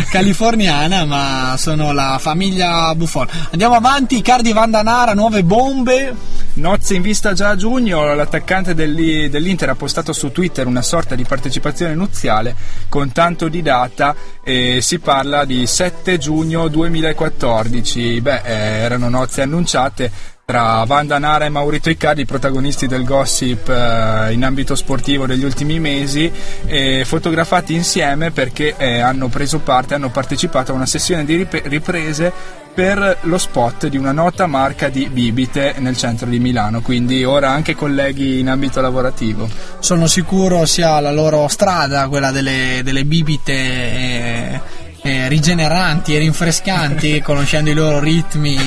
californiana, 0.12 1.06
ma 1.06 1.56
sono 1.58 1.94
la 1.94 2.18
famiglia 2.20 2.94
Buffon. 2.96 3.26
Andiamo 3.52 3.76
avanti, 3.76 4.22
Cardi 4.22 4.52
Vandanara, 4.52 5.14
nuove 5.14 5.42
bombe. 5.46 6.14
Nozze 6.56 6.96
in 6.96 7.02
vista 7.02 7.32
già 7.32 7.52
a 7.52 7.56
giugno, 7.56 8.14
l'attaccante 8.14 8.76
dell'i- 8.76 9.30
dell'Inter 9.30 9.70
ha 9.70 9.76
postato 9.76 10.12
su 10.12 10.34
Twitter 10.34 10.68
una 10.68 10.82
sorta 10.82 11.16
di 11.16 11.24
partecipazione 11.24 11.96
nuziale 11.96 12.54
con 12.90 13.14
tanto 13.14 13.48
di 13.48 13.62
data 13.62 14.14
e 14.44 14.80
si 14.82 15.00
parla 15.00 15.46
di 15.46 15.66
7 15.66 16.18
giugno 16.18 16.68
2014. 16.68 18.20
Beh, 18.20 18.42
eh, 18.44 18.54
erano 18.54 19.08
nozze 19.08 19.44
annunciate 19.44 20.12
tra 20.46 20.84
Vanda 20.84 21.20
Nara 21.20 21.46
e 21.46 21.50
Maurito 21.50 21.90
Icardi, 21.90 22.26
protagonisti 22.26 22.86
del 22.86 23.06
gossip 23.06 23.70
eh, 23.70 24.34
in 24.34 24.44
ambito 24.44 24.76
sportivo 24.76 25.26
degli 25.26 25.46
ultimi 25.46 25.80
mesi, 25.80 26.30
e 26.66 27.04
fotografati 27.06 27.74
insieme 27.74 28.32
perché 28.32 28.76
eh, 28.78 29.00
hanno 29.00 29.30
preso 29.30 29.60
parte, 29.60 29.94
hanno 29.94 30.10
partecipato 30.10 30.74
a 30.74 30.76
una 30.76 30.86
sessione 30.86 31.24
di 31.24 31.38
rip- 31.38 31.66
riprese 31.66 32.32
per 32.74 33.20
lo 33.22 33.38
spot 33.38 33.88
di 33.88 33.98
una 33.98 34.12
nota 34.12 34.46
marca 34.46 34.90
di 34.90 35.08
bibite 35.08 35.76
nel 35.78 35.96
centro 35.96 36.28
di 36.28 36.40
Milano, 36.40 36.82
quindi 36.82 37.24
ora 37.24 37.52
anche 37.52 37.76
colleghi 37.76 38.40
in 38.40 38.50
ambito 38.50 38.82
lavorativo. 38.82 39.48
Sono 39.80 40.08
sicuro 40.08 40.66
sia 40.66 41.00
la 41.00 41.12
loro 41.12 41.48
strada, 41.48 42.10
quella 42.10 42.32
delle, 42.32 42.82
delle 42.84 43.06
bibite 43.06 44.62
eh, 45.04 45.14
eh, 45.14 45.28
rigeneranti 45.28 46.16
e 46.16 46.20
rinfrescanti, 46.20 47.22
conoscendo 47.24 47.70
i 47.70 47.74
loro 47.74 48.00
ritmi 48.00 48.58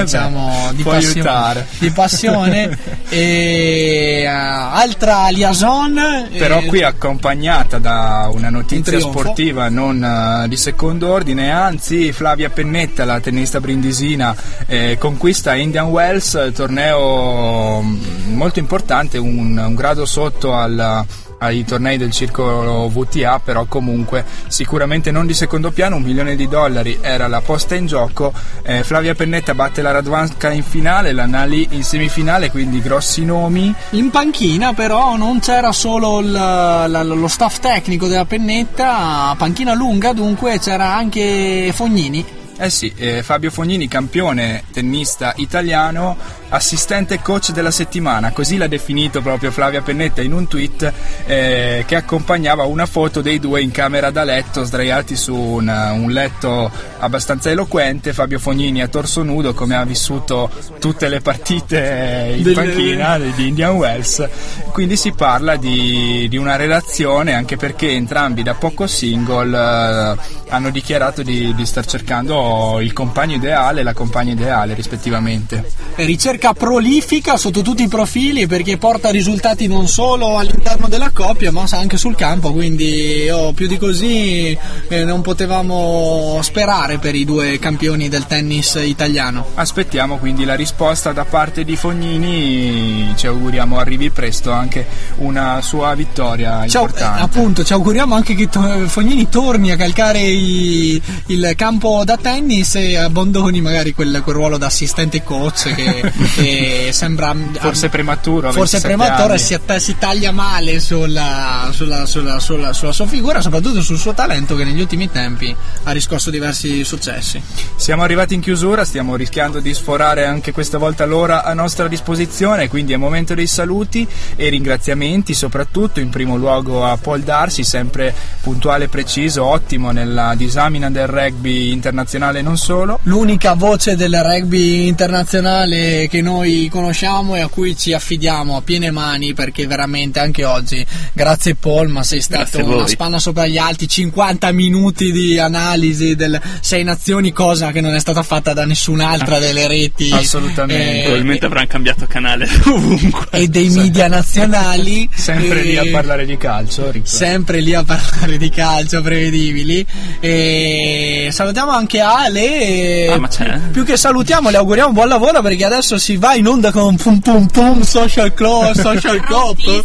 diciamo, 0.00 0.70
di, 0.72 0.82
passione, 0.82 1.66
di 1.78 1.90
passione. 1.90 2.78
e 3.08 4.20
eh, 4.22 4.26
altra 4.26 5.28
liaison. 5.28 6.28
Però 6.30 6.60
eh, 6.60 6.66
qui 6.66 6.82
accompagnata 6.82 7.78
da 7.78 8.30
una 8.32 8.50
notizia 8.50 8.98
sportiva 9.00 9.68
non 9.68 10.02
eh, 10.02 10.48
di 10.48 10.56
secondo 10.56 11.10
ordine, 11.10 11.50
anzi 11.50 12.12
Flavia 12.12 12.50
Pennetta, 12.50 13.04
la 13.04 13.20
tennista 13.20 13.60
brindisina, 13.60 14.34
eh, 14.66 14.96
conquista 14.98 15.54
Indian 15.54 15.86
Wells, 15.86 16.52
torneo 16.54 17.82
mm, 17.82 18.34
molto 18.36 18.58
importante, 18.58 19.18
un, 19.18 19.56
un 19.56 19.74
grado 19.74 20.06
sotto 20.06 20.54
al- 20.54 21.06
ai 21.42 21.64
tornei 21.64 21.96
del 21.96 22.10
circolo 22.10 22.88
VTA, 22.88 23.40
però 23.42 23.64
comunque 23.64 24.24
sicuramente 24.48 25.10
non 25.10 25.26
di 25.26 25.32
secondo 25.34 25.70
piano, 25.70 25.96
un 25.96 26.02
milione 26.02 26.36
di 26.36 26.46
dollari 26.48 26.98
era 27.00 27.28
la 27.28 27.40
posta 27.40 27.74
in 27.74 27.86
gioco. 27.86 28.32
Eh, 28.62 28.84
Flavia 28.84 29.14
Pennetta 29.14 29.54
batte 29.54 29.80
la 29.82 29.90
Radwanska 29.90 30.50
in 30.50 30.62
finale, 30.62 31.12
la 31.12 31.24
Nali 31.26 31.66
in 31.70 31.82
semifinale, 31.82 32.50
quindi 32.50 32.80
grossi 32.82 33.24
nomi. 33.24 33.74
In 33.90 34.10
panchina 34.10 34.74
però 34.74 35.16
non 35.16 35.40
c'era 35.40 35.72
solo 35.72 36.20
il- 36.20 36.30
la- 36.30 37.02
lo 37.02 37.28
staff 37.28 37.58
tecnico 37.58 38.06
della 38.06 38.26
pennetta, 38.26 39.34
panchina 39.38 39.72
lunga 39.74 40.12
dunque 40.12 40.58
c'era 40.58 40.94
anche 40.94 41.72
Fognini. 41.74 42.24
Eh 42.58 42.68
sì, 42.68 42.92
eh, 42.94 43.22
Fabio 43.22 43.50
Fognini, 43.50 43.88
campione 43.88 44.64
tennista 44.70 45.32
italiano, 45.36 46.14
assistente 46.50 47.20
coach 47.20 47.52
della 47.52 47.70
settimana, 47.70 48.32
così 48.32 48.56
l'ha 48.56 48.66
definito 48.66 49.20
proprio 49.20 49.50
Flavia 49.50 49.82
Pennetta 49.82 50.20
in 50.20 50.32
un 50.32 50.48
tweet 50.48 50.92
eh, 51.26 51.84
che 51.86 51.96
accompagnava 51.96 52.64
una 52.64 52.86
foto 52.86 53.20
dei 53.20 53.38
due 53.38 53.62
in 53.62 53.70
camera 53.70 54.10
da 54.10 54.24
letto, 54.24 54.64
sdraiati 54.64 55.16
su 55.16 55.34
un, 55.34 55.68
un 55.68 56.10
letto 56.10 56.70
abbastanza 56.98 57.50
eloquente, 57.50 58.12
Fabio 58.12 58.38
Fognini 58.38 58.82
a 58.82 58.88
torso 58.88 59.22
nudo 59.22 59.54
come 59.54 59.76
ha 59.76 59.84
vissuto 59.84 60.50
tutte 60.78 61.08
le 61.08 61.20
partite 61.20 62.30
eh, 62.30 62.36
in 62.36 62.42
Del- 62.42 62.54
panchina 62.54 63.18
di 63.18 63.48
Indian 63.48 63.76
Wells, 63.76 64.28
quindi 64.72 64.96
si 64.96 65.12
parla 65.12 65.56
di, 65.56 66.26
di 66.28 66.36
una 66.36 66.56
relazione 66.56 67.34
anche 67.34 67.56
perché 67.56 67.90
entrambi 67.90 68.42
da 68.42 68.54
poco 68.54 68.86
single 68.86 69.56
eh, 69.56 70.16
hanno 70.48 70.70
dichiarato 70.70 71.22
di, 71.22 71.54
di 71.54 71.64
star 71.64 71.86
cercando 71.86 72.78
il 72.80 72.92
compagno 72.92 73.36
ideale 73.36 73.80
e 73.80 73.82
la 73.84 73.94
compagna 73.94 74.32
ideale 74.32 74.74
rispettivamente. 74.74 75.70
Ricercando 75.94 76.39
ricerca 76.40 76.54
prolifica 76.54 77.36
sotto 77.36 77.60
tutti 77.60 77.82
i 77.82 77.88
profili 77.88 78.46
perché 78.46 78.78
porta 78.78 79.10
risultati 79.10 79.66
non 79.66 79.86
solo 79.88 80.38
all'interno 80.38 80.88
della 80.88 81.10
coppia 81.10 81.52
ma 81.52 81.64
anche 81.72 81.98
sul 81.98 82.14
campo, 82.16 82.52
quindi 82.52 83.28
oh, 83.30 83.52
più 83.52 83.66
di 83.66 83.76
così 83.76 84.56
eh, 84.88 85.04
non 85.04 85.20
potevamo 85.20 86.38
sperare 86.42 86.98
per 86.98 87.14
i 87.14 87.24
due 87.26 87.58
campioni 87.58 88.08
del 88.08 88.26
tennis 88.26 88.80
italiano. 88.82 89.48
Aspettiamo 89.54 90.16
quindi 90.16 90.44
la 90.44 90.54
risposta 90.54 91.12
da 91.12 91.24
parte 91.26 91.62
di 91.64 91.76
Fognini, 91.76 93.12
ci 93.16 93.26
auguriamo 93.26 93.78
arrivi 93.78 94.08
presto 94.10 94.50
anche 94.50 94.86
una 95.16 95.60
sua 95.60 95.94
vittoria 95.94 96.66
Ciao, 96.66 96.82
importante. 96.82 97.20
eh, 97.20 97.22
appunto, 97.22 97.64
ci 97.64 97.74
auguriamo 97.74 98.14
anche 98.14 98.34
che 98.34 98.48
Fognini 98.86 99.28
torni 99.28 99.70
a 99.72 99.76
calcare 99.76 100.20
i- 100.20 101.00
il 101.26 101.52
campo 101.54 102.02
da 102.04 102.16
tennis 102.16 102.76
e 102.76 102.96
abbandoni 102.96 103.60
magari 103.60 103.92
quel, 103.92 104.22
quel 104.24 104.34
ruolo 104.34 104.56
da 104.56 104.66
assistente 104.66 105.22
coach 105.22 105.74
che, 105.74 106.12
che 106.34 106.88
sembra 106.92 107.34
Forse 107.58 107.88
prematuro, 107.88 108.48
a 108.48 108.52
forse 108.52 108.78
27 108.80 108.86
prematuro 108.88 109.36
si, 109.38 109.54
att- 109.54 109.76
si 109.76 109.96
taglia 109.98 110.32
male 110.32 110.80
sulla, 110.80 111.68
sulla- 111.72 112.06
sulla- 112.06 112.38
sulla- 112.40 112.72
sulla 112.72 112.92
sua 112.92 113.06
figura 113.06 113.40
soprattutto 113.40 113.82
sul 113.82 113.98
suo 113.98 114.12
talento 114.14 114.54
che 114.56 114.64
negli 114.64 114.80
ultimi 114.80 115.10
tempi 115.10 115.54
ha 115.84 115.90
riscosso 115.92 116.30
diversi 116.30 116.84
successi 116.84 117.40
Siamo 117.76 118.02
arrivati 118.02 118.34
in 118.34 118.40
chiusura, 118.40 118.84
stiamo 118.84 119.16
rischiando 119.16 119.60
di 119.60 119.72
sforare 119.74 120.24
anche 120.26 120.52
questa 120.52 120.78
volta 120.78 121.04
l'ora 121.06 121.44
a 121.44 121.54
nostra 121.54 121.88
disposizione, 121.88 122.68
quindi 122.68 122.92
è 122.92 122.96
momento 122.96 123.34
dei 123.34 123.46
saluti 123.46 124.06
e 124.36 124.48
ringraziamenti, 124.48 125.32
soprattutto 125.34 125.98
in 126.00 126.10
primo 126.10 126.36
luogo 126.36 126.84
a 126.84 126.96
Paul 126.96 127.20
Darsi, 127.20 127.64
sempre 127.64 128.14
puntuale 128.42 128.84
e 128.84 128.88
preciso, 128.88 129.44
ottimo 129.44 129.90
nella 129.92 130.34
disamina 130.36 130.90
del 130.90 131.06
rugby 131.06 131.72
internazionale 131.72 132.40
e 132.40 132.42
non 132.42 132.56
solo. 132.58 133.00
l'unica 133.04 133.54
voce 133.54 133.96
del 133.96 134.20
rugby 134.22 134.86
internazionale 134.86 136.06
che 136.08 136.19
noi 136.22 136.68
conosciamo 136.70 137.36
e 137.36 137.40
a 137.40 137.48
cui 137.48 137.76
ci 137.76 137.92
affidiamo 137.92 138.56
a 138.56 138.62
piene 138.62 138.90
mani 138.90 139.34
perché 139.34 139.66
veramente 139.66 140.18
anche 140.20 140.44
oggi 140.44 140.84
grazie 141.12 141.54
Paul 141.54 141.88
ma 141.88 142.02
sei 142.02 142.20
stato 142.20 142.64
una 142.64 142.86
spanna 142.86 143.18
sopra 143.18 143.46
gli 143.46 143.58
altri 143.58 143.88
50 143.88 144.52
minuti 144.52 145.12
di 145.12 145.38
analisi 145.38 146.14
del 146.16 146.40
Sei 146.60 146.82
Nazioni 146.84 147.32
cosa 147.32 147.70
che 147.72 147.80
non 147.80 147.94
è 147.94 148.00
stata 148.00 148.22
fatta 148.22 148.52
da 148.52 148.64
nessun'altra 148.64 149.38
delle 149.38 149.66
reti 149.68 150.10
Assolutamente. 150.12 150.98
eh, 150.98 151.02
Probabilmente 151.02 151.46
avranno 151.46 151.66
cambiato 151.66 152.06
canale 152.06 152.48
ovunque. 152.66 153.26
e 153.30 153.48
dei 153.48 153.68
media 153.70 154.08
nazionali 154.08 155.08
Sempre 155.14 155.62
lì 155.62 155.76
a 155.76 155.82
Eh, 155.84 155.90
parlare 155.90 156.26
di 156.26 156.36
calcio, 156.36 156.90
Ricco. 156.90 157.06
sempre 157.06 157.60
lì 157.60 157.74
a 157.74 157.82
parlare 157.84 158.36
di 158.36 158.48
calcio 158.50 159.00
prevedibili 159.02 159.84
e 160.20 161.28
salutiamo 161.32 161.70
anche 161.70 162.00
Ale 162.00 163.08
Ah, 163.08 163.18
ma 163.18 163.28
c'è? 163.28 163.58
più 163.72 163.84
che 163.84 163.96
salutiamo 163.96 164.50
le 164.50 164.56
auguriamo 164.58 164.92
buon 164.92 165.08
lavoro 165.08 165.42
perché 165.42 165.64
adesso 165.64 165.98
si 165.98 166.09
va 166.16 166.34
in 166.34 166.46
onda 166.46 166.70
con 166.70 166.96
pum 166.96 167.18
pum 167.20 167.46
pum 167.46 167.82
social 167.82 168.32
club 168.34 168.72
social 168.72 169.22
cop 169.26 169.84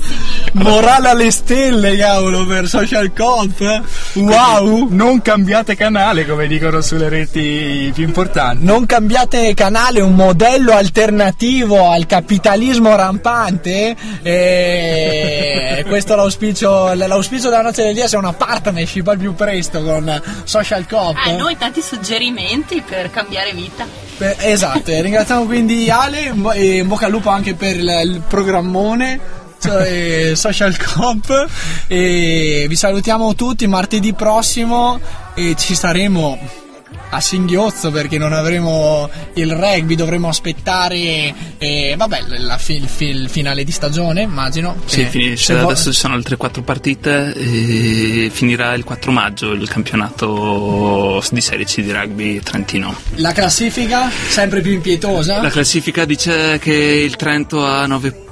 morale 0.54 1.10
alle 1.10 1.32
stelle 1.32 1.96
cavolo 1.98 2.46
per 2.46 2.68
social 2.68 3.12
cop 3.14 3.84
wow 4.14 4.88
Non 4.90 5.22
cambiate 5.22 5.76
canale 5.76 6.26
come 6.26 6.48
dicono 6.48 6.82
sulle 6.82 7.10
reti 7.10 7.92
più 7.94 8.04
importanti. 8.04 8.64
non 8.64 8.86
cambiate 8.86 9.54
canale, 9.54 10.02
un 10.02 10.14
modello 10.14 10.74
alternativo 10.74 11.90
al 11.90 12.06
capitalismo 12.06 12.96
rampante. 12.96 13.96
E 14.22 15.84
questo 15.88 16.14
è 16.14 16.16
l'auspicio, 16.16 16.94
l'auspicio 16.94 17.50
della 17.50 17.62
noce 17.62 17.84
del 17.84 17.94
dia 17.94 18.08
sia 18.08 18.18
una 18.18 18.34
partnership 18.34 19.08
al 19.08 19.18
più 19.18 19.34
presto 19.36 19.84
con 19.84 20.22
Social 20.44 20.88
Cop. 20.88 21.16
Ah, 21.24 21.32
noi 21.32 21.58
tanti 21.58 21.82
suggerimenti 21.82 22.82
per 22.88 23.10
cambiare 23.10 23.54
vita. 23.54 23.86
Beh, 24.18 24.38
esatto, 24.40 24.92
ringraziamo 25.02 25.44
quindi 25.44 25.90
Ale 26.06 26.34
e 26.54 26.78
in 26.78 26.88
bocca 26.88 27.08
al 27.08 27.12
lupo 27.12 27.30
anche 27.30 27.56
per 27.56 27.76
il, 27.76 28.02
il 28.04 28.22
programmone. 28.28 29.20
cioè, 29.60 30.34
Social 30.38 30.78
Cop 30.78 31.48
e 31.88 32.66
vi 32.68 32.76
salutiamo 32.76 33.34
tutti 33.34 33.66
martedì 33.66 34.14
prossimo 34.14 35.00
e 35.34 35.56
ci 35.58 35.74
saremo 35.74 36.65
a 37.10 37.22
singhiozzo 37.22 37.92
perché 37.92 38.18
non 38.18 38.34
avremo 38.34 39.10
il 39.34 39.52
rugby, 39.54 39.96
dovremo 39.96 40.28
aspettare 40.28 41.34
eh, 41.58 41.96
vabbè, 41.98 42.24
la 42.40 42.60
il, 42.68 42.90
il 43.00 43.30
finale 43.30 43.64
di 43.64 43.72
stagione, 43.72 44.22
immagino. 44.22 44.76
Sì, 44.86 45.04
che 45.04 45.08
finisce. 45.08 45.56
vo- 45.56 45.66
Adesso 45.68 45.92
ci 45.92 46.00
sono 46.00 46.14
altre 46.16 46.36
quattro 46.38 46.62
partite 46.62 47.34
e 47.34 48.30
finirà 48.32 48.74
il 48.74 48.84
4 48.84 49.12
maggio 49.12 49.52
il 49.52 49.68
campionato 49.68 51.24
di 51.32 51.42
Serie 51.42 51.66
C 51.66 51.82
di 51.82 51.92
rugby 51.92 52.40
trentino. 52.40 52.96
la 53.16 53.32
classifica 53.32 54.10
sempre 54.10 54.62
più 54.62 54.72
impietosa. 54.74 55.42
La 55.42 55.50
classifica 55.50 56.06
dice 56.06 56.60
che 56.60 56.74
il 56.74 57.16
Trento 57.16 57.66
ha 57.66 57.86
9 57.86 58.12
punti 58.12 58.25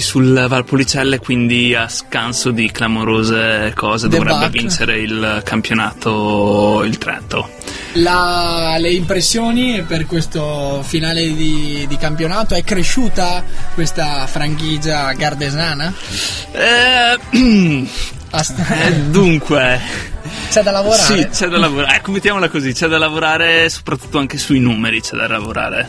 sul 0.00 0.46
Valpolicelle, 0.48 1.18
quindi 1.20 1.74
a 1.74 1.88
scanso 1.88 2.50
di 2.50 2.70
clamorose 2.70 3.72
cose 3.74 4.08
dovrebbe 4.08 4.38
Debacle. 4.38 4.60
vincere 4.60 4.98
il 4.98 5.42
campionato 5.44 6.82
il 6.84 6.98
Trento. 6.98 7.48
La- 7.94 8.76
le 8.78 8.90
impressioni 8.90 9.82
per 9.86 10.06
questo 10.06 10.82
finale 10.84 11.34
di, 11.34 11.84
di 11.88 11.96
campionato 11.96 12.54
è 12.54 12.64
cresciuta 12.64 13.44
questa 13.74 14.26
franchigia 14.26 15.12
gardesana? 15.12 15.92
Eh, 16.50 17.18
eh, 18.80 18.92
dunque, 19.10 19.80
C'è 20.50 20.62
da 20.62 20.72
lavorare? 20.72 21.02
Sì, 21.02 21.28
c'è 21.28 21.46
da 21.46 21.58
lavorare. 21.58 21.96
Ecco, 21.96 22.10
mettiamola 22.10 22.48
così: 22.48 22.72
c'è 22.72 22.88
da 22.88 22.98
lavorare 22.98 23.68
soprattutto 23.68 24.18
anche 24.18 24.38
sui 24.38 24.58
numeri, 24.58 25.00
c'è 25.00 25.16
da 25.16 25.28
lavorare. 25.28 25.88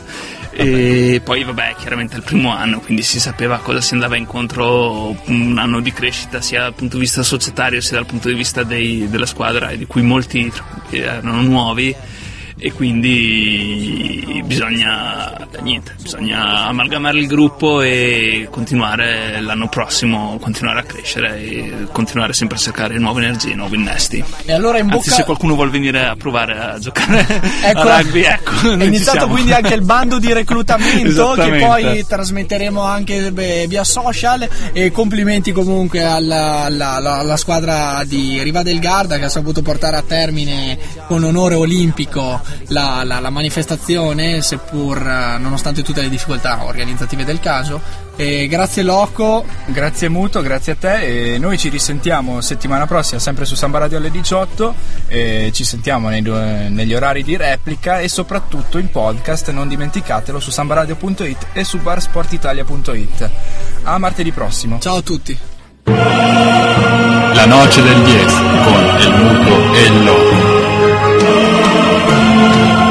E 0.58 1.20
poi, 1.22 1.44
vabbè, 1.44 1.76
chiaramente 1.78 2.14
è 2.14 2.18
il 2.18 2.24
primo 2.24 2.50
anno, 2.56 2.80
quindi 2.80 3.04
si 3.04 3.20
sapeva 3.20 3.58
cosa 3.58 3.82
si 3.82 3.94
andava 3.94 4.16
incontro. 4.16 5.14
Un 5.26 5.58
anno 5.58 5.82
di 5.82 5.92
crescita 5.92 6.40
sia 6.40 6.62
dal 6.62 6.74
punto 6.74 6.96
di 6.96 7.02
vista 7.02 7.24
societario 7.24 7.82
sia 7.82 7.98
dal 7.98 8.06
punto 8.06 8.30
di 8.30 8.36
vista 8.36 8.64
dei- 8.64 9.10
della 9.10 9.26
squadra, 9.26 9.76
di 9.76 9.86
cui 9.86 10.02
molti 10.02 10.50
erano 10.92 11.42
nuovi. 11.42 11.94
E 12.58 12.72
quindi 12.72 14.42
bisogna, 14.46 15.46
niente, 15.62 15.94
bisogna 16.02 16.66
amalgamare 16.68 17.20
il 17.20 17.28
gruppo 17.28 17.82
e 17.82 18.48
continuare 18.50 19.42
l'anno 19.42 19.68
prossimo, 19.68 20.38
continuare 20.40 20.80
a 20.80 20.84
crescere 20.84 21.38
e 21.38 21.74
continuare 21.92 22.32
sempre 22.32 22.56
a 22.56 22.60
cercare 22.60 22.98
nuove 22.98 23.24
energie, 23.24 23.54
nuovi 23.56 23.76
innesti. 23.76 24.24
E 24.46 24.54
allora 24.54 24.78
in 24.78 24.86
Anzi, 24.90 25.10
bocca... 25.10 25.12
se 25.12 25.24
qualcuno 25.26 25.56
vuole 25.56 25.70
venire 25.70 26.06
a 26.06 26.16
provare 26.16 26.58
a 26.58 26.80
giocare 26.80 27.26
Ecco, 27.62 27.80
a 27.80 27.98
rugby, 28.00 28.22
ecco. 28.22 28.72
È 28.72 28.84
iniziato 28.86 29.28
quindi 29.28 29.52
anche 29.52 29.74
il 29.74 29.82
bando 29.84 30.18
di 30.18 30.32
reclutamento 30.32 31.34
che 31.34 31.58
poi 31.60 32.06
trasmetteremo 32.08 32.82
anche 32.82 33.32
beh, 33.34 33.66
via 33.68 33.84
social 33.84 34.48
e 34.72 34.92
complimenti 34.92 35.52
comunque 35.52 36.04
alla, 36.04 36.64
alla- 36.64 36.96
alla- 36.96 37.18
alla 37.18 37.38
squadra 37.38 38.02
di 38.06 38.42
Riva 38.42 38.64
del 38.64 38.80
Garda 38.80 39.18
che 39.18 39.26
ha 39.26 39.30
saputo 39.30 39.62
portare 39.62 39.98
a 39.98 40.02
termine 40.02 40.78
con 41.08 41.22
onore 41.24 41.56
olimpico 41.56 42.44
la, 42.68 43.04
la- 43.04 43.20
la 43.20 43.30
manifestazione 43.30 44.42
seppur 44.42 44.98
eh, 44.98 45.38
nonostante 45.38 45.84
tutte 45.84 46.02
le 46.02 46.10
difficoltà 46.10 46.64
organizzative 46.66 47.24
del 47.26 47.40
caso. 47.40 48.04
E 48.18 48.48
grazie 48.48 48.82
Loco, 48.84 49.44
Grazie 49.66 50.08
Muto, 50.08 50.42
grazie 50.42 50.72
a 50.74 50.76
te 50.80 51.34
e 51.34 51.38
noi 51.38 51.58
ci 51.58 51.68
risentiamo 51.68 52.40
settimana 52.40 52.88
prossima 52.88 53.20
sempre 53.20 53.44
su 53.44 53.56
Samba 53.56 53.80
Radio 53.80 53.98
alle 53.98 54.10
18 54.10 54.74
e 55.08 55.52
ci 55.54 55.66
sentiamo 55.66 56.08
nei 56.08 56.22
due- 56.22 56.70
negli 56.70 56.94
orari 56.94 57.24
di 57.24 57.36
replica 57.36 58.00
e 58.00 58.08
soprattutto 58.08 58.78
in 58.78 58.90
podcast, 58.90 59.50
non 59.52 59.68
dimenticatelo 59.68 60.40
su 60.40 60.50
sambaradio.it 60.50 61.48
e 61.52 61.64
su 61.66 61.80
barsportitalia.it. 61.80 63.30
A 63.84 63.98
martedì 63.98 64.32
prossimo. 64.32 64.80
ciao 64.80 64.96
a 64.98 65.02
tutti. 65.02 65.38
La 65.88 67.46
noche 67.46 67.82
del 67.82 68.02
10 68.02 68.36
con 68.64 68.96
el 68.98 69.16
muto 69.24 69.74
e 69.74 69.86
el 69.86 70.04
loco. 70.06 70.65
around. 71.88 72.85